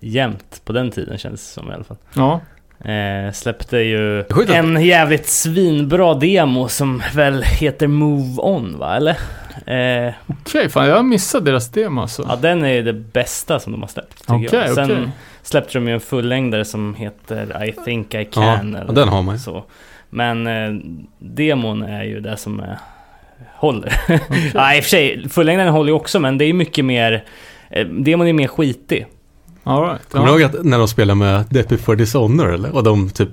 [0.00, 1.96] jämt på den tiden känns det som i alla fall.
[2.14, 2.40] Ja.
[2.90, 8.96] Eh, släppte ju Sjukt att- en jävligt svinbra demo som väl heter Move On va,
[8.96, 9.16] eller?
[9.66, 12.26] Eh, Okej, fan jag har missat deras demo alltså.
[12.28, 14.18] ja, den är ju det bästa som de har släppt.
[14.20, 14.74] tycker Okej, jag.
[14.74, 15.08] Sen okej.
[15.42, 18.72] släppte de ju en fullängdare som heter I think I can.
[18.72, 19.38] ja, eller den har man ju.
[19.38, 19.64] så.
[20.10, 20.80] Men eh,
[21.18, 22.78] demon är ju det som är,
[23.60, 24.00] håller.
[24.54, 27.24] ja, i och för sig, fullängdaren håller ju också, men det är mycket mer...
[27.70, 29.06] Eh, demon är mer skitig.
[29.64, 30.00] All right.
[30.10, 30.38] Kommer du Ja.
[30.40, 32.74] ihåg att när de spelade med Death Before Dishonor eller?
[32.74, 33.28] Och de typ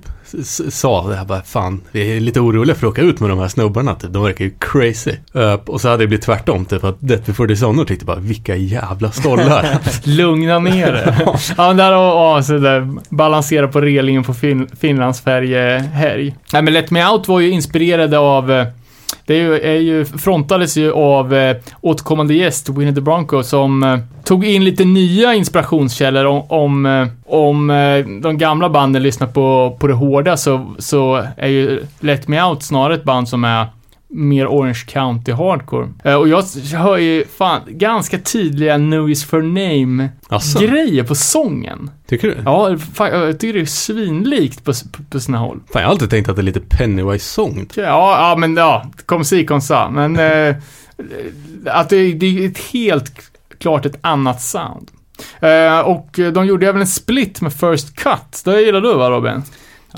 [0.70, 3.40] sa det här bara fan, vi är lite oroliga för att åka ut med de
[3.40, 4.14] här snubbarna typ.
[4.14, 5.12] De verkar ju crazy.
[5.36, 8.56] Uh, och så hade det blivit tvärtom typ att Death Before Dishonor tyckte bara vilka
[8.56, 9.78] jävla stollar.
[10.08, 11.18] Lugna ner det.
[11.58, 16.36] ja, men där och, och så där, balansera på relingen på fin, Finlandsfärjehelg.
[16.54, 18.68] Nej, men Let Me Out var ju inspirerade av eh,
[19.28, 23.84] det är ju, är ju, frontades ju av eh, återkommande gäst, Winnie the Bronco, som
[23.84, 29.28] eh, tog in lite nya inspirationskällor om, om, eh, om eh, de gamla banden lyssnar
[29.28, 33.44] på, på det hårda så, så är ju Let Me Out snarare ett band som
[33.44, 33.66] är
[34.10, 35.90] mer Orange County hardcore.
[36.04, 36.44] Eh, och jag
[36.74, 41.92] hör ju fan ganska tydliga No is for name Asså, grejer på sången.
[42.08, 42.38] tycker du?
[42.46, 45.60] Ja, fan, jag tycker det är svinlikt på, på, på sina håll.
[45.74, 47.68] Fan, jag har alltid tänkt att det är lite Pennywise-sång.
[47.76, 49.90] Ja, ja men ja, kom si kom sa.
[49.90, 50.56] Men eh,
[51.66, 53.12] att det, det är ett helt
[53.60, 54.92] klart ett annat sound.
[55.40, 58.42] Eh, och de gjorde även en split med First Cut.
[58.46, 59.44] Det gillar du va Robin?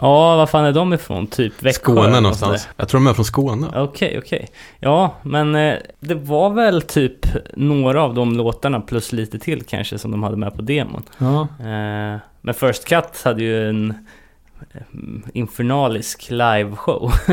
[0.01, 1.27] Ja, vad fan är de ifrån?
[1.27, 1.79] Typ Växjö?
[1.81, 2.67] Skåne någonstans.
[2.77, 3.67] Jag tror de är från Skåne.
[3.75, 4.47] Okej, okej.
[4.79, 9.97] Ja, men eh, det var väl typ några av de låtarna plus lite till kanske
[9.97, 11.03] som de hade med på demon.
[11.17, 11.41] Ja.
[11.41, 13.93] Eh, men First Cut hade ju en
[14.73, 14.81] eh,
[15.33, 17.11] infernalisk liveshow.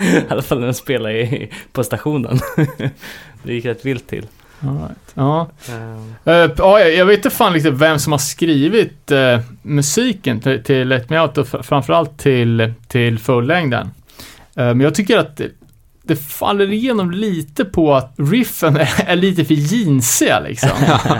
[0.00, 2.38] I alla fall när de spelade i, på stationen.
[3.42, 4.26] det gick rätt vilt till.
[4.62, 4.98] Right.
[5.14, 5.48] Ja.
[5.68, 10.62] Eh, Eh, ja, jag vet inte fan riktigt vem som har skrivit eh, musiken till,
[10.64, 13.90] till Let Me Out och fr- framförallt till, till fullängden.
[14.56, 15.48] Eh, men jag tycker att det,
[16.02, 20.70] det faller igenom lite på att riffen är, är lite för jeansiga liksom.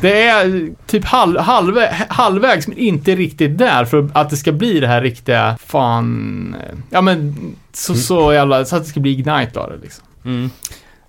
[0.00, 4.80] Det är typ halv, halvvä, halvvägs men inte riktigt där för att det ska bli
[4.80, 6.56] det här riktiga fan,
[6.90, 7.34] ja men
[7.72, 10.04] så, så jävla, så att det ska bli Ignite av det liksom.
[10.24, 10.50] mm.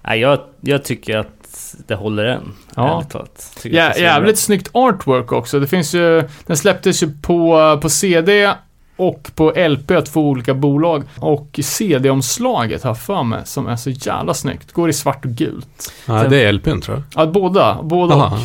[0.02, 1.41] Nej, jag, jag tycker att
[1.88, 2.54] det håller än.
[2.76, 3.04] Ja.
[3.10, 3.58] talat.
[3.64, 5.60] Ja, jävligt snyggt artwork också.
[5.60, 8.54] Det finns ju, den släpptes ju på, på CD
[8.96, 11.04] och på LP två olika bolag.
[11.18, 14.72] Och CD-omslaget har för mig, som är så jävla snyggt.
[14.72, 15.94] Går i svart och gult.
[16.06, 17.26] Ja, det är LPn tror jag.
[17.26, 17.80] Ja, båda.
[17.84, 18.36] Båda Aha.
[18.36, 18.42] och.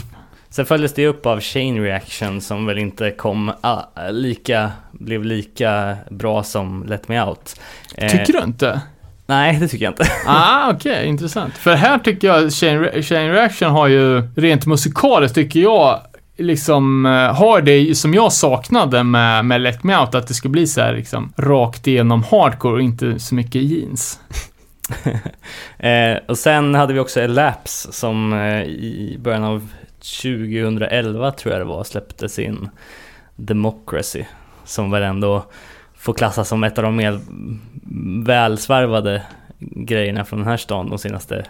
[0.49, 5.97] Sen följdes det upp av Chain Reaction som väl inte kom ah, lika, blev lika
[6.11, 7.61] bra som Let Me Out.
[7.95, 8.81] Eh, Tycker du inte?
[9.27, 10.07] Nej, det tycker jag inte.
[10.27, 11.55] Ah, okej, intressant.
[11.55, 16.01] För här tycker jag Chain, Re- Chain Reaction har ju, rent musikaliskt tycker jag,
[16.37, 20.49] liksom eh, har det som jag saknade med, med Let Me Out, att det ska
[20.49, 24.21] bli så här liksom rakt igenom hardcore och inte så mycket jeans.
[25.79, 29.69] Eh, och sen hade vi också Elapse som eh, i början av
[30.23, 32.69] 2011 tror jag det var släppte sin
[33.37, 34.25] Democracy.
[34.65, 35.45] Som väl ändå
[36.07, 37.21] får klassas som ett av de mer
[38.27, 39.23] välsvarvade
[39.59, 41.45] grejerna från den här stan de senaste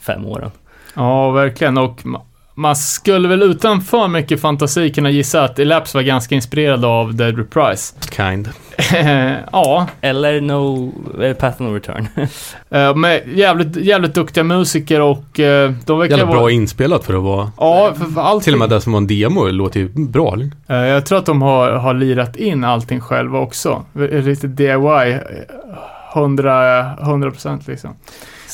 [0.00, 0.50] fem åren.
[0.94, 1.78] Ja, verkligen.
[1.78, 2.20] Och ma-
[2.54, 7.14] man skulle väl utan för mycket fantasi kunna gissa att Elapse var ganska inspirerad av
[7.14, 7.94] Dead Reprise.
[8.16, 8.48] Kind.
[9.52, 12.08] ja, Eller No, eller Path No Return.
[12.70, 16.50] eh, med jävligt, jävligt duktiga musiker och eh, de verkar Jävla bra vara...
[16.52, 17.50] inspelat för att vara...
[17.58, 18.44] Ja, för, för allting.
[18.44, 20.36] Till och med det som var en demo låter ju bra.
[20.68, 23.84] Eh, Jag tror att de har, har lirat in allting själva också.
[23.94, 24.72] Riktigt DIY.
[25.12, 25.18] eh,
[26.16, 27.90] 100, 100% liksom.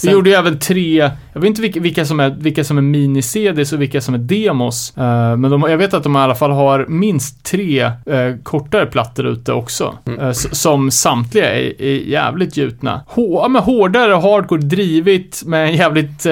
[0.03, 2.79] Vi Sen- gjorde ju även tre, jag vet inte vilka, vilka som är, vilka som
[2.79, 4.93] är mini-CDs och vilka som är demos.
[4.97, 8.87] Eh, men de, jag vet att de i alla fall har minst tre eh, kortare
[8.87, 9.95] plattor ute också.
[10.07, 10.29] Mm.
[10.29, 13.01] S- som samtliga är, är jävligt gjutna.
[13.07, 16.27] Hå, ja, men hårdare, hardcore, drivit med en jävligt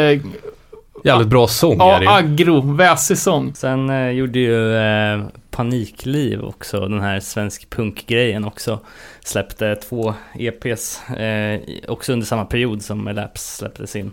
[1.04, 3.54] Jävligt bra sång är ja, aggro, väsig sång.
[3.54, 8.80] Sen eh, gjorde ju eh, Panikliv också, den här svensk punkgrejen också.
[9.24, 14.12] Släppte två EPs, eh, också under samma period som Elapse släpptes in.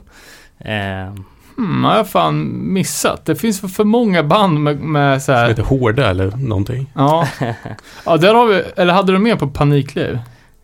[0.60, 1.14] Eh,
[1.57, 3.26] Hmm, har jag fan missat.
[3.26, 5.48] Det finns för, för många band med, med så Som här.
[5.48, 6.91] heter Hårda eller någonting.
[6.95, 7.28] Ja.
[8.06, 10.20] ja, där har vi, eller hade du med på Panikliv?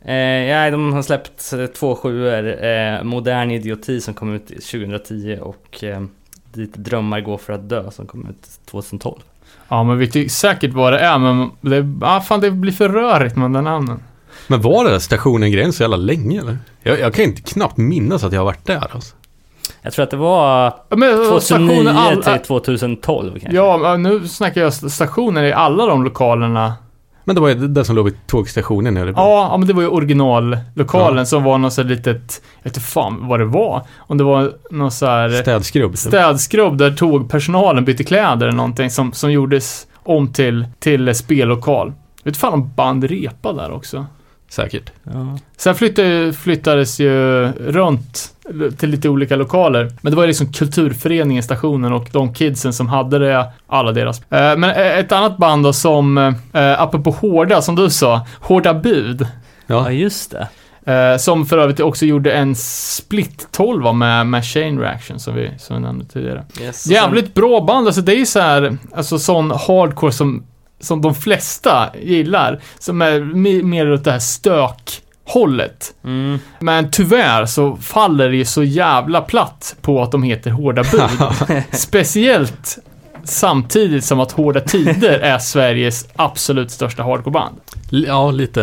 [0.06, 5.40] Eh, ja, de har släppt eh, två sjuor, eh, Modern Idioti som kom ut 2010
[5.42, 6.02] och eh,
[6.54, 9.20] dit drömmar går för att dö som kom ut 2012.
[9.68, 12.90] Ja, men vet ju säkert vad det är, men det, ah, fan, det blir för
[12.90, 14.00] rörigt med den namnen.
[14.48, 16.58] Men var det där stationen grejen så jävla länge eller?
[16.84, 19.16] Jag, jag kan inte knappt minnas att jag har varit där alltså.
[19.82, 23.56] Jag tror att det var Men, 2009 stationen all, till 2012 kanske.
[23.56, 26.74] Ja, nu snackar jag stationer i alla de lokalerna.
[27.24, 29.14] Men det var ju det som låg vid tågstationen nere.
[29.16, 32.80] Ja, ja men det var ju originallokalen som var något så litet, jag vet inte
[32.80, 33.86] fan vad det var.
[33.98, 35.98] Om det var någon så här Städskrubb.
[35.98, 41.88] städskrubb där tågpersonalen bytte kläder eller någonting som, som gjordes om till, till spellokal.
[41.88, 44.06] Vet inte fan om band repa där också.
[44.50, 44.92] Säkert.
[45.04, 45.38] Ja.
[45.58, 48.36] Sen flyttade, flyttades ju runt
[48.78, 49.92] till lite olika lokaler.
[50.02, 54.20] Men det var ju liksom kulturföreningen, stationen och de kidsen som hade det, alla deras.
[54.32, 58.74] Eh, Men eh, ett annat band då som, eh, apropå hårda, som du sa, Hårda
[58.74, 59.28] Bud.
[59.68, 60.48] ja, just det.
[61.20, 65.76] Som för övrigt också gjorde en split 12 med, med Chain Reaction som vi, som
[65.76, 66.44] vi nämnde tidigare.
[66.62, 66.88] Yes.
[66.88, 70.44] Jävligt bra band, alltså det är ju så här, alltså sån hardcore som,
[70.80, 72.60] som de flesta gillar.
[72.80, 74.20] Som är me- mer åt det här
[75.26, 75.94] stök-hållet.
[76.04, 76.40] Mm.
[76.60, 81.64] Men tyvärr så faller det ju så jävla platt på att de heter Hårda Bud.
[81.72, 82.78] Speciellt
[83.24, 87.56] samtidigt som att Hårda Tider är Sveriges absolut största hardcoreband.
[87.90, 88.62] Ja, lite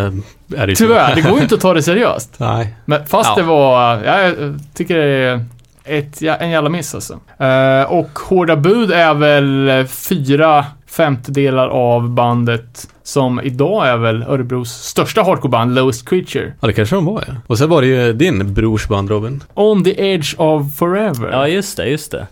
[0.56, 0.74] är det ju.
[0.74, 2.35] Tyvärr, det går ju inte att ta det seriöst.
[2.39, 2.74] Nej.
[2.85, 3.36] Men fast Ja.
[3.36, 4.35] det var, ja, jag
[4.74, 5.44] tycker det är
[5.85, 7.20] ett, en jävla miss alltså.
[7.39, 14.70] Eh, och Hårda Bud är väl fyra femtedelar av bandet som idag är väl Örebros
[14.73, 16.52] största hardcoreband, Lowest Creature.
[16.60, 17.35] Ja, det kanske de var ja.
[17.47, 19.43] Och sen var det ju din brors band Robin.
[19.55, 21.31] On the Edge of Forever.
[21.32, 22.27] Ja, just det, just det.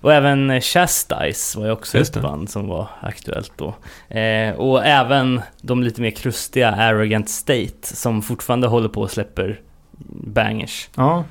[0.00, 2.28] Och även eh, Chastise var ju också Just ett det.
[2.28, 3.74] band som var aktuellt då.
[4.18, 9.60] Eh, och även de lite mer krustiga Arrogant State som fortfarande håller på och släpper
[10.24, 10.88] bangers.
[10.96, 11.24] Ja.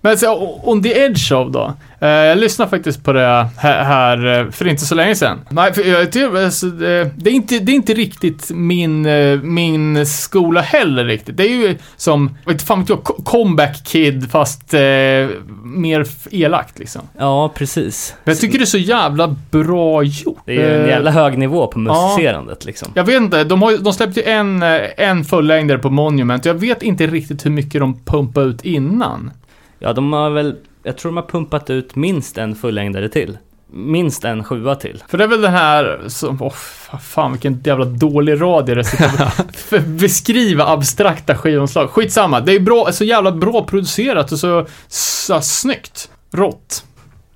[0.00, 1.72] Men så, On the Edge of då?
[2.00, 5.38] Eh, jag lyssnade faktiskt på det här, eh, för inte så länge sedan.
[5.50, 10.06] Nej, för jag tycker, alltså, det, är inte, det är inte riktigt min, eh, min
[10.06, 11.36] skola heller riktigt.
[11.36, 14.80] Det är ju som, inte fan vet jag, co- comeback kid fast eh,
[15.64, 17.02] mer elakt liksom.
[17.18, 18.14] Ja, precis.
[18.24, 20.38] Men jag tycker det är så jävla bra gjort.
[20.46, 22.08] Det är ju en jävla hög nivå på ja.
[22.08, 22.88] musicerandet liksom.
[22.94, 24.62] Jag vet inte, de, har, ju- de släppte ju en,
[24.96, 26.44] en fullängdare på Monument.
[26.44, 29.30] Jag vet inte riktigt hur mycket de pumpade ut innan.
[29.82, 33.38] Ja, de har väl, jag tror de har pumpat ut minst en fullängdare till.
[33.74, 35.02] Minst en sjua till.
[35.08, 39.78] För det är väl den här som, fa- fan vilken jävla dålig radio det sitter
[39.98, 41.90] beskriva abstrakta skivomslag.
[41.90, 46.10] Skitsamma, det är bra, så jävla bra producerat och så, så snyggt.
[46.32, 46.84] Rått.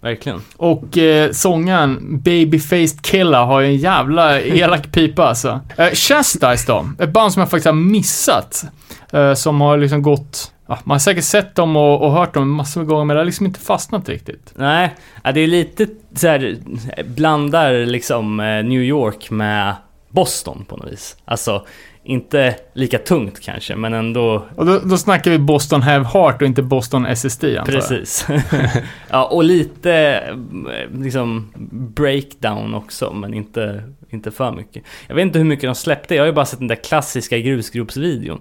[0.01, 0.41] Verkligen.
[0.57, 5.61] Och eh, sångaren Babyfaced Killa har ju en jävla elak pipa alltså.
[5.77, 8.65] Eh, Chastise då, ett band som jag faktiskt har missat.
[9.13, 12.51] Eh, som har liksom gått, ja, man har säkert sett dem och, och hört dem
[12.51, 14.53] massor med gånger men det har liksom inte fastnat riktigt.
[14.55, 14.95] Nej,
[15.25, 16.57] ja, det är lite så här,
[17.05, 19.75] blandar liksom eh, New York med
[20.09, 21.17] Boston på något vis.
[21.25, 21.67] Alltså,
[22.05, 26.49] inte lika tungt kanske, men ändå Och då, då snackar vi Boston Have Heart och
[26.49, 27.67] inte Boston SSD antar jag.
[27.67, 28.27] precis.
[29.11, 31.53] ja, och lite eh, liksom
[31.95, 34.83] breakdown också, men inte, inte för mycket.
[35.07, 37.39] Jag vet inte hur mycket de släppte, jag har ju bara sett den där klassiska
[37.39, 38.41] grusgropsvideon.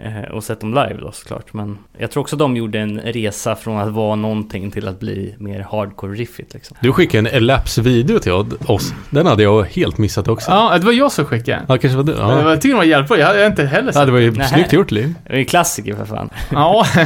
[0.00, 3.56] Eh, och sett dem live då såklart, men jag tror också de gjorde en resa
[3.56, 6.76] från att vara någonting till att bli mer hardcore-riffigt liksom.
[6.80, 8.32] Du skickade en Elapse-video till
[8.66, 8.94] oss.
[9.10, 10.50] Den hade jag helt missat också.
[10.50, 11.62] Ja, Ja, det var jag som skickade.
[11.66, 12.12] kanske var du.
[12.12, 12.50] Ja.
[12.50, 13.18] Jag tycker det var hjälpbart.
[13.18, 14.48] Jag hade inte heller ja, sett det var ju Nej.
[14.48, 15.14] snyggt gjort Liv.
[15.26, 16.30] Det är ju klassiker för fan.
[16.50, 16.86] Ja.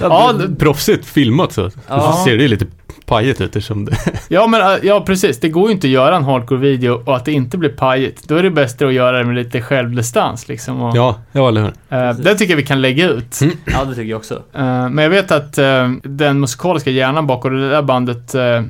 [0.00, 1.70] Ja, det- Proffsigt filmat så.
[1.88, 2.12] Ja.
[2.12, 2.66] Så ser det ju lite
[3.08, 3.96] pajigt ut eftersom det...
[4.28, 5.40] ja, men äh, ja, precis.
[5.40, 8.28] Det går ju inte att göra en hardcore-video och att det inte blir pajigt.
[8.28, 10.82] Då är det bättre att göra det med lite självdistans liksom.
[10.82, 11.72] Och, Ja, ja eller hur.
[11.98, 13.40] eh, det tycker jag vi kan lägga ut.
[13.40, 13.56] Mm.
[13.64, 14.34] Ja, det tycker jag också.
[14.34, 18.62] Eh, men jag vet att eh, den musikaliska hjärnan bakom det där bandet, uh,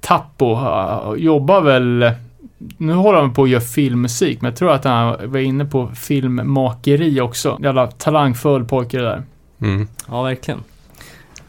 [0.00, 0.58] Tappo,
[1.16, 2.10] jobbar väl...
[2.76, 5.90] Nu håller han på att göra filmmusik, men jag tror att han var inne på
[5.94, 7.58] filmmakeri också.
[7.62, 9.22] Jävla talangfull pojke det där.
[9.60, 9.88] Mm.
[10.08, 10.60] Ja, verkligen.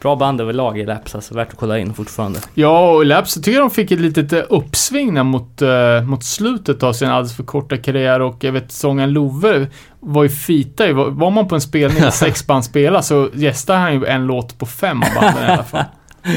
[0.00, 2.38] Bra band överlag i Laps, alltså värt att kolla in fortfarande.
[2.54, 6.24] Ja, och Labs, jag tycker de fick ett litet eh, uppsving där mot, eh, mot
[6.24, 9.66] slutet av sin alldeles för korta karriär och jag vet sångaren Love
[10.00, 10.92] var ju fita.
[10.92, 14.26] Var, var man på en spelning där sex band spelar så gästade han ju en
[14.26, 15.84] låt på fem av banden i alla fall.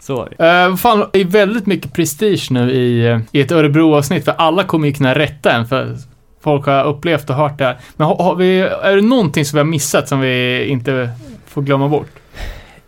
[0.00, 0.22] Så.
[0.22, 4.88] Uh, fan, det är väldigt mycket prestige nu i, i ett Örebro-avsnitt för alla kommer
[4.88, 5.96] ju kunna rätta en för
[6.42, 7.78] folk har upplevt och hört det här.
[7.96, 11.10] Men har, har vi, är det någonting som vi har missat som vi inte
[11.46, 12.10] får glömma bort?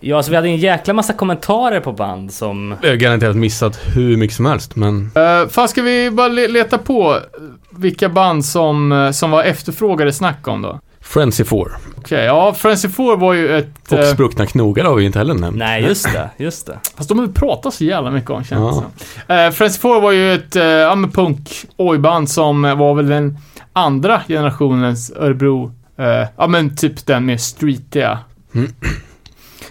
[0.00, 2.74] Ja, alltså vi hade en jäkla massa kommentarer på band som...
[2.82, 5.10] Jag har garanterat missat hur mycket som helst, men...
[5.16, 7.18] Uh, fan, ska vi bara le- leta på
[7.70, 10.80] vilka band som, eh, som var efterfrågade snack om då?
[11.00, 11.60] Frenzy 4.
[11.96, 13.92] Okej, ja, Frenzy 4 var ju ett...
[13.92, 15.56] Och eh, Spruckna knogar har vi ju inte heller nämnt.
[15.58, 16.78] Nej, just det, just det.
[16.96, 18.84] Fast de har vi pratat så jävla mycket om känns det
[19.34, 19.46] Ja.
[19.46, 23.08] Eh, Frenzy 4 var ju ett eh, ja, men punk ojband som eh, var väl
[23.08, 23.38] den
[23.72, 28.18] andra generationens Örebro, eh, ja men typ den mer streetiga.
[28.54, 28.72] Mm.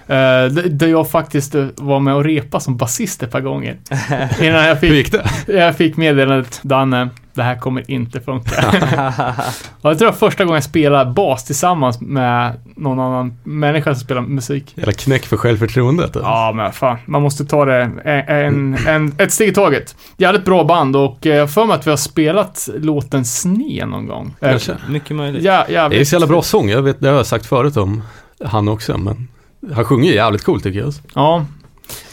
[0.08, 3.78] D- där jag faktiskt eh, var med och repa som basist ett par gånger.
[4.42, 5.54] Innan jag Hur fick, gick det?
[5.54, 8.52] jag fick meddelandet, Danne, det här kommer inte funka.
[9.82, 13.94] och jag tror det var första gången jag spelade bas tillsammans med någon annan människa
[13.96, 14.74] som spelar musik.
[14.76, 16.12] Jävla knäck för självförtroendet.
[16.16, 16.98] Ja, men fan.
[17.06, 19.96] Man måste ta det en, en, ett steg i taget.
[20.18, 24.08] Jävligt bra band och eh, jag för mig att vi har spelat låten Sne någon
[24.08, 24.36] gång.
[24.40, 24.76] Kanske.
[24.90, 25.44] Mycket möjligt.
[25.44, 26.70] Ja, Det är så jävla bra sång.
[26.70, 28.04] Jag vet, det har jag sagt förut om
[28.46, 29.28] han också, men
[29.74, 30.94] han sjunger ju jävligt coolt tycker jag.
[31.14, 31.46] Ja.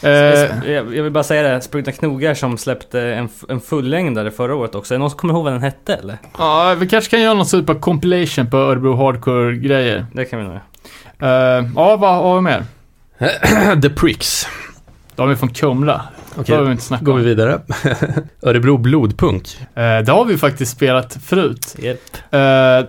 [0.01, 0.09] Eh,
[0.75, 4.93] Jag vill bara säga det, Spruckna Knogar som släppte en, en fullängdare förra året också.
[4.93, 6.17] Är det någon som kommer ihåg vad den hette eller?
[6.37, 10.05] ja, vi kanske kan göra någon typ av compilation på Örebro Hardcore-grejer.
[10.13, 10.53] Det kan vi nog
[11.19, 11.57] göra.
[11.59, 12.63] Eh, ja, vad har vi mer?
[13.81, 14.47] The Pricks.
[15.15, 16.01] De är från Kumla.
[16.37, 17.61] Okej, har vi inte snackat går vi vidare.
[18.41, 19.57] Örebro Blodpunk.
[19.61, 21.75] Eh, det har vi faktiskt spelat förut.
[21.79, 21.99] Yep.
[22.31, 22.39] Eh,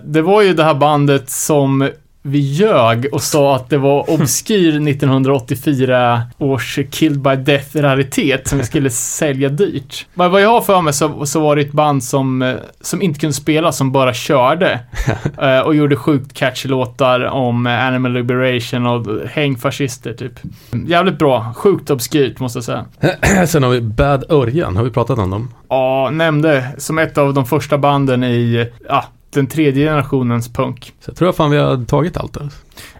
[0.03, 1.89] det var ju det här bandet som
[2.27, 8.63] vi ljög och sa att det var obskyr 1984 års Killed by Death-raritet som vi
[8.63, 10.05] skulle sälja dyrt.
[10.13, 13.01] Men vad jag har för mig så, så var det ett band som, eh, som
[13.01, 14.79] inte kunde spela, som bara körde.
[15.41, 20.31] Eh, och gjorde sjukt catchy låtar om Animal Liberation och häng fascister typ.
[20.87, 21.53] Jävligt bra.
[21.55, 22.85] Sjukt obskyrt måste jag säga.
[23.47, 24.77] Sen har vi Bad Örjan.
[24.77, 25.53] Har vi pratat om dem?
[25.69, 30.93] Ja, nämnde som ett av de första banden i, ja, den tredje generationens punk.
[30.99, 32.37] Så jag tror fan vi har tagit allt.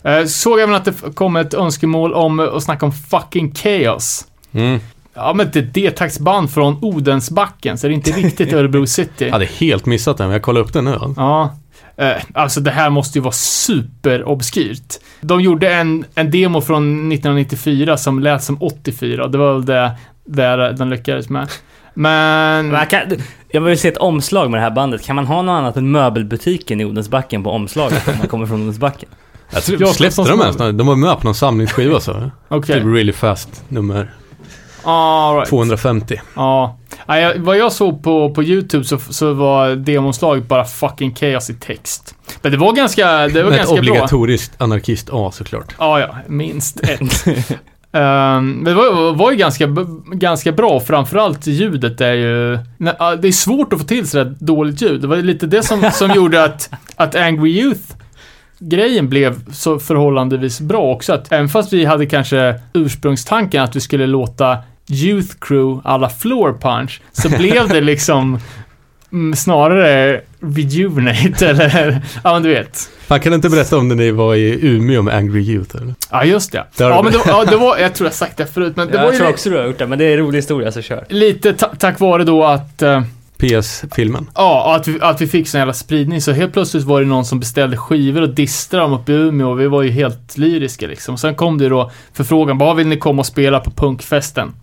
[0.03, 4.25] Eh, Såg även att det kom ett önskemål om att snacka om fucking chaos.
[4.51, 4.79] Mm.
[5.13, 9.25] Ja, men det är ett D-taxband från Odensbacken, så det är inte riktigt Örebro City.
[9.25, 10.99] Jag hade helt missat den, men jag kollade upp den nu.
[11.17, 11.55] Ja.
[11.97, 14.93] Eh, alltså det här måste ju vara superobskyrt.
[15.21, 19.65] De gjorde en, en demo från 1994 som lät som 84 och det var väl
[19.65, 19.91] det
[20.25, 21.49] där de lyckades med.
[21.95, 22.67] Men...
[22.69, 23.01] Men jag, kan,
[23.47, 25.05] jag vill se ett omslag med det här bandet.
[25.05, 28.61] Kan man ha något annat än möbelbutiken i Odensbacken på omslaget om man kommer från
[28.61, 29.09] Odensbacken?
[29.53, 30.57] Jag tror, Jag släppte de ens?
[30.57, 32.31] De var med på någon samlingsskiva så.
[32.47, 32.75] Okej.
[32.75, 34.13] Typ Really Fast, nummer
[34.85, 35.49] All right.
[35.49, 36.21] 250.
[36.35, 36.77] Ja.
[37.07, 41.53] ja vad jag såg på, på YouTube så, så var demonslaget bara fucking chaos i
[41.53, 42.15] text.
[42.41, 43.79] Men det var ganska, det var ett ganska bra.
[43.79, 45.75] obligatoriskt anarkist A såklart.
[45.79, 47.25] Ja, ja, minst ett.
[47.99, 49.67] Men det var, var ju ganska,
[50.05, 52.59] ganska bra, framförallt ljudet är ju...
[52.77, 55.01] Nej, Det är svårt att få till sådär dåligt ljud.
[55.01, 57.95] Det var lite det som, som gjorde att, att Angry Youth
[58.59, 61.13] grejen blev så förhållandevis bra också.
[61.13, 64.57] Att även fast vi hade kanske ursprungstanken att vi skulle låta
[64.89, 68.39] Youth Crew alla Floor Punch, så blev det liksom
[69.11, 70.21] mm, snarare
[70.53, 72.89] Rejuvenate eller, ja men du vet.
[73.07, 75.75] Fan, kan inte berätta om när ni var i Umeå med Angry Youth?
[75.75, 75.95] Eller?
[76.11, 76.63] Ja, just det.
[76.77, 77.19] Där Ja, men det.
[77.25, 79.29] ja, det var, jag tror jag sagt det förut, men det var jag ju tror
[79.29, 81.05] också du har gjort det, men det är en rolig historia så kör.
[81.09, 83.01] lite ta tack vare då att, eh,
[83.37, 84.29] PS-filmen.
[84.35, 86.21] ja, att vi, att vi fick sån jävla spridning.
[86.21, 89.49] Så helt plötsligt var det någon som beställde skivor och distrade dem uppe i Umeå
[89.49, 91.17] och vi var ju helt lyriska liksom.
[91.17, 94.53] Sen kom det då förfrågan, bara vill ni komma och spela på punkfesten?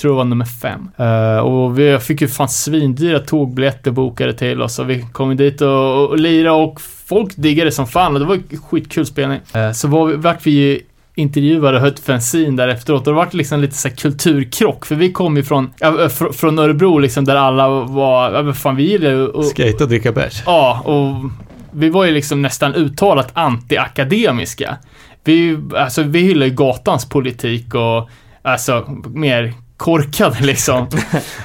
[0.00, 0.88] Tror det var nummer fem.
[0.96, 5.60] Eh, och vi fick ju fan svindyra tågbiljetter bokade till oss och vi kom dit
[5.60, 8.38] och, och, och lira och folk diggade som fan och det var
[8.70, 9.40] skitkul spelning.
[9.54, 10.80] Eh, så var vi, vart vi ju
[11.14, 15.12] intervjuade och höll fanzine där efteråt och det vart liksom lite så kulturkrock för vi
[15.12, 19.14] kom ju från, ja, fr- från Örebro liksom där alla var, men fan vi gillade
[19.14, 20.42] ju och, Skate och dricka bärs.
[20.46, 21.30] Ja, och
[21.70, 24.76] vi var ju liksom nästan uttalat anti-akademiska.
[25.24, 28.08] Vi, alltså, vi hyllar ju gatans politik och
[28.42, 30.88] alltså mer korkade liksom.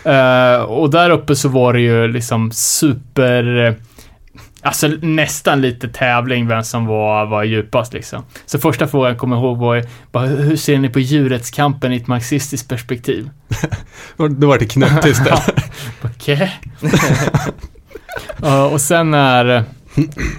[0.03, 3.65] Eh, och där uppe så var det ju liksom super...
[3.67, 3.73] eh,
[4.63, 8.23] Alltså nästan lite tävling vem som var, var djupast liksom.
[8.45, 12.07] Så första frågan jag kommer ihåg var bara, hur ser ni på djurrättskampen i ett
[12.07, 13.29] marxistiskt perspektiv?
[14.17, 15.39] Då var det knäpptyst där.
[16.01, 16.59] Okej.
[18.41, 19.63] Ja, och sen när,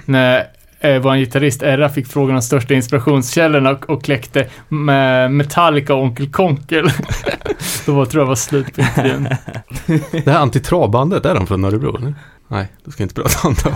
[0.05, 0.47] när
[0.83, 6.03] eh, vår gitarrist Erra fick frågan om största inspirationskällorna och, och kläckte med Metallica och
[6.03, 6.89] Onkel Konkel.
[7.87, 9.29] Då var, tror jag var slut på intervjun.
[10.11, 11.97] Det här antitravbandet, är de från Örebro?
[11.97, 12.15] Eller?
[12.49, 13.73] Nej, då ska jag inte prata om dem.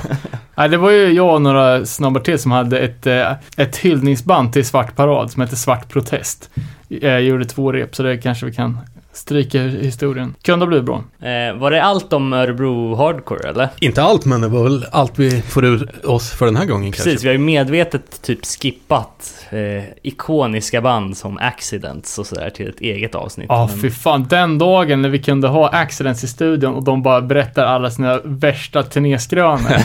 [0.54, 4.52] Nej, det var ju jag och några snabbar till som hade ett, eh, ett hyllningsband
[4.52, 6.50] till Svart Parad som hette Svart Protest.
[6.88, 8.78] Jag gjorde två rep, så det kanske vi kan
[9.16, 10.34] stryka ur historien.
[10.42, 11.04] Kunde ha blivit bra.
[11.28, 13.68] Eh, var det allt om Örebro Hardcore eller?
[13.80, 16.92] Inte allt, men det var väl allt vi får ur oss för den här gången
[16.92, 17.22] Precis, kanske.
[17.22, 22.80] vi har ju medvetet typ skippat eh, ikoniska band som Accidents och sådär till ett
[22.80, 23.46] eget avsnitt.
[23.48, 24.26] Ja, Men- fy fan.
[24.30, 28.20] Den dagen när vi kunde ha Accidents i studion och de bara berättar alla sina
[28.24, 29.76] värsta turnéskrönor.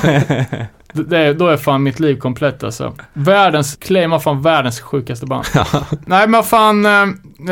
[1.09, 2.93] det, då är fan mitt liv komplett alltså.
[3.13, 5.45] Världens, claimar fan världens sjukaste band.
[6.05, 7.01] Nej men fan, eh,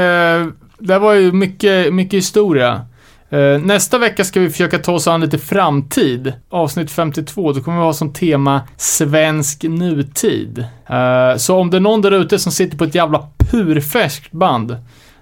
[0.03, 0.45] eh,
[0.79, 2.81] det var ju mycket, mycket historia.
[3.29, 6.33] Eh, nästa vecka ska vi försöka ta oss an lite framtid.
[6.49, 10.65] Avsnitt 52, då kommer vi ha som tema svensk nutid.
[10.89, 14.77] Eh, så om det är någon där ute som sitter på ett jävla purfärskt band,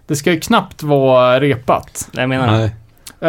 [0.07, 2.09] det ska ju knappt vara repat.
[2.11, 2.47] Jag menar.
[2.47, 2.75] Nej.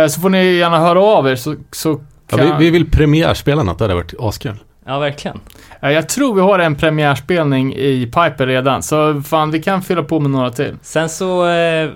[0.02, 2.00] Eh, så får ni gärna höra av er så, så
[2.30, 2.46] Ja, kan...
[2.46, 4.56] vi, vi vill premiärspela något, det hade varit askul.
[4.88, 5.40] Ja, verkligen.
[5.82, 10.02] Eh, Jag tror vi har en premiärspelning i Piper redan, så fan vi kan fylla
[10.02, 10.76] på med några till.
[10.82, 11.90] Sen så, eh,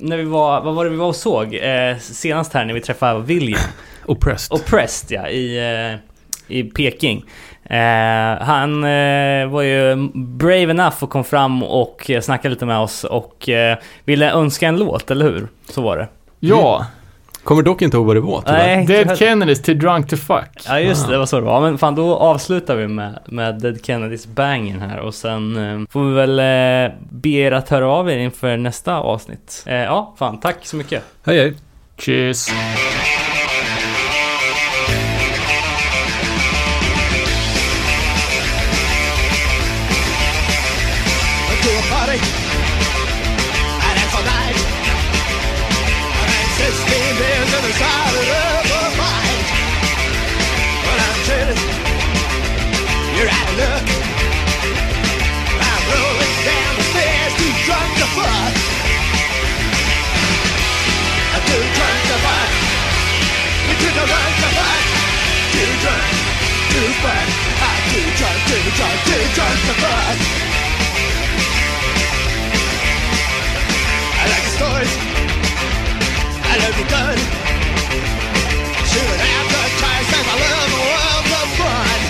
[0.00, 1.54] när vi var, vad var det vi var och såg?
[1.54, 3.60] Eh, senast här när vi träffade William.
[4.06, 4.54] Oppressed.
[4.60, 5.58] Oppressed ja, i,
[6.48, 7.24] eh, i Peking.
[8.40, 8.82] Han
[9.50, 13.48] var ju brave enough och kom fram och snackade lite med oss och
[14.04, 15.48] ville önska en låt, eller hur?
[15.70, 16.08] Så var det.
[16.40, 16.86] Ja,
[17.44, 18.76] Kommer dock inte ihåg vad det var tyvärr.
[18.76, 20.48] Nej, Dead Kennedys till Drunk to Fuck.
[20.66, 21.60] Ja just det, det var så det var.
[21.60, 26.04] Men fan då avslutar vi med, med Dead Kennedys bangen här och sen eh, får
[26.04, 29.64] vi väl eh, be er att höra av er inför nästa avsnitt.
[29.66, 31.02] Eh, ja, fan tack så mycket.
[31.24, 31.54] Hej hej.
[31.98, 32.48] Cheers.
[69.82, 70.18] Fuck.
[74.22, 74.94] I like the stories.
[76.50, 77.18] I love the gun.
[78.90, 79.28] Shooting the
[80.32, 82.00] I love the world of fun.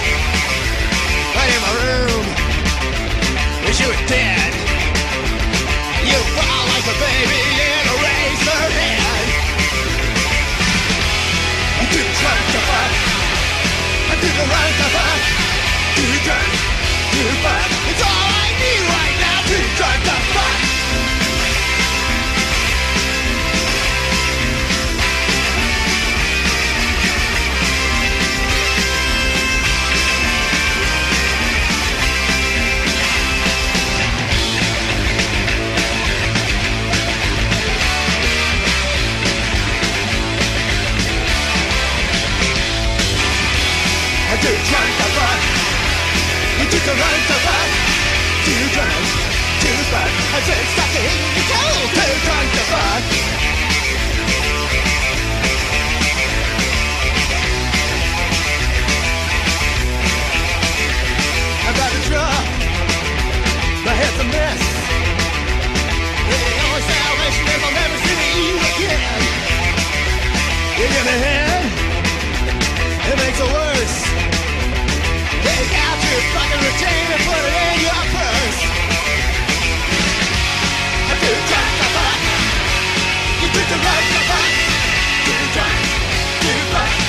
[1.36, 2.24] Right in my room.
[3.64, 4.52] Wish you were dead.
[6.10, 9.26] You fall like a baby in a razor head.
[11.78, 12.92] I'm too drunk to fuck.
[14.10, 15.20] I'm too drunk to fuck.
[15.96, 16.71] Too drunk
[17.12, 17.90] to fuck.
[17.90, 18.21] It's all
[46.82, 47.36] You a run to.
[48.42, 49.06] Too drunk,
[49.62, 50.10] too fuck.
[50.34, 51.88] I'm still stuck in the cold.
[51.94, 53.04] Too drunk to fuck.
[61.62, 62.44] I'm about to drop.
[63.86, 64.62] My head's a mess.
[66.30, 69.22] The only salvation is I'll never see you again.
[70.78, 71.64] You give me a hand.
[73.06, 73.72] It makes the world
[75.44, 78.60] Take out your fucking retainer, put it in your purse.
[81.10, 81.24] You
[81.94, 82.20] fuck.
[83.42, 83.48] You
[83.82, 84.50] right fuck.
[85.26, 86.96] You.
[86.98, 87.01] You.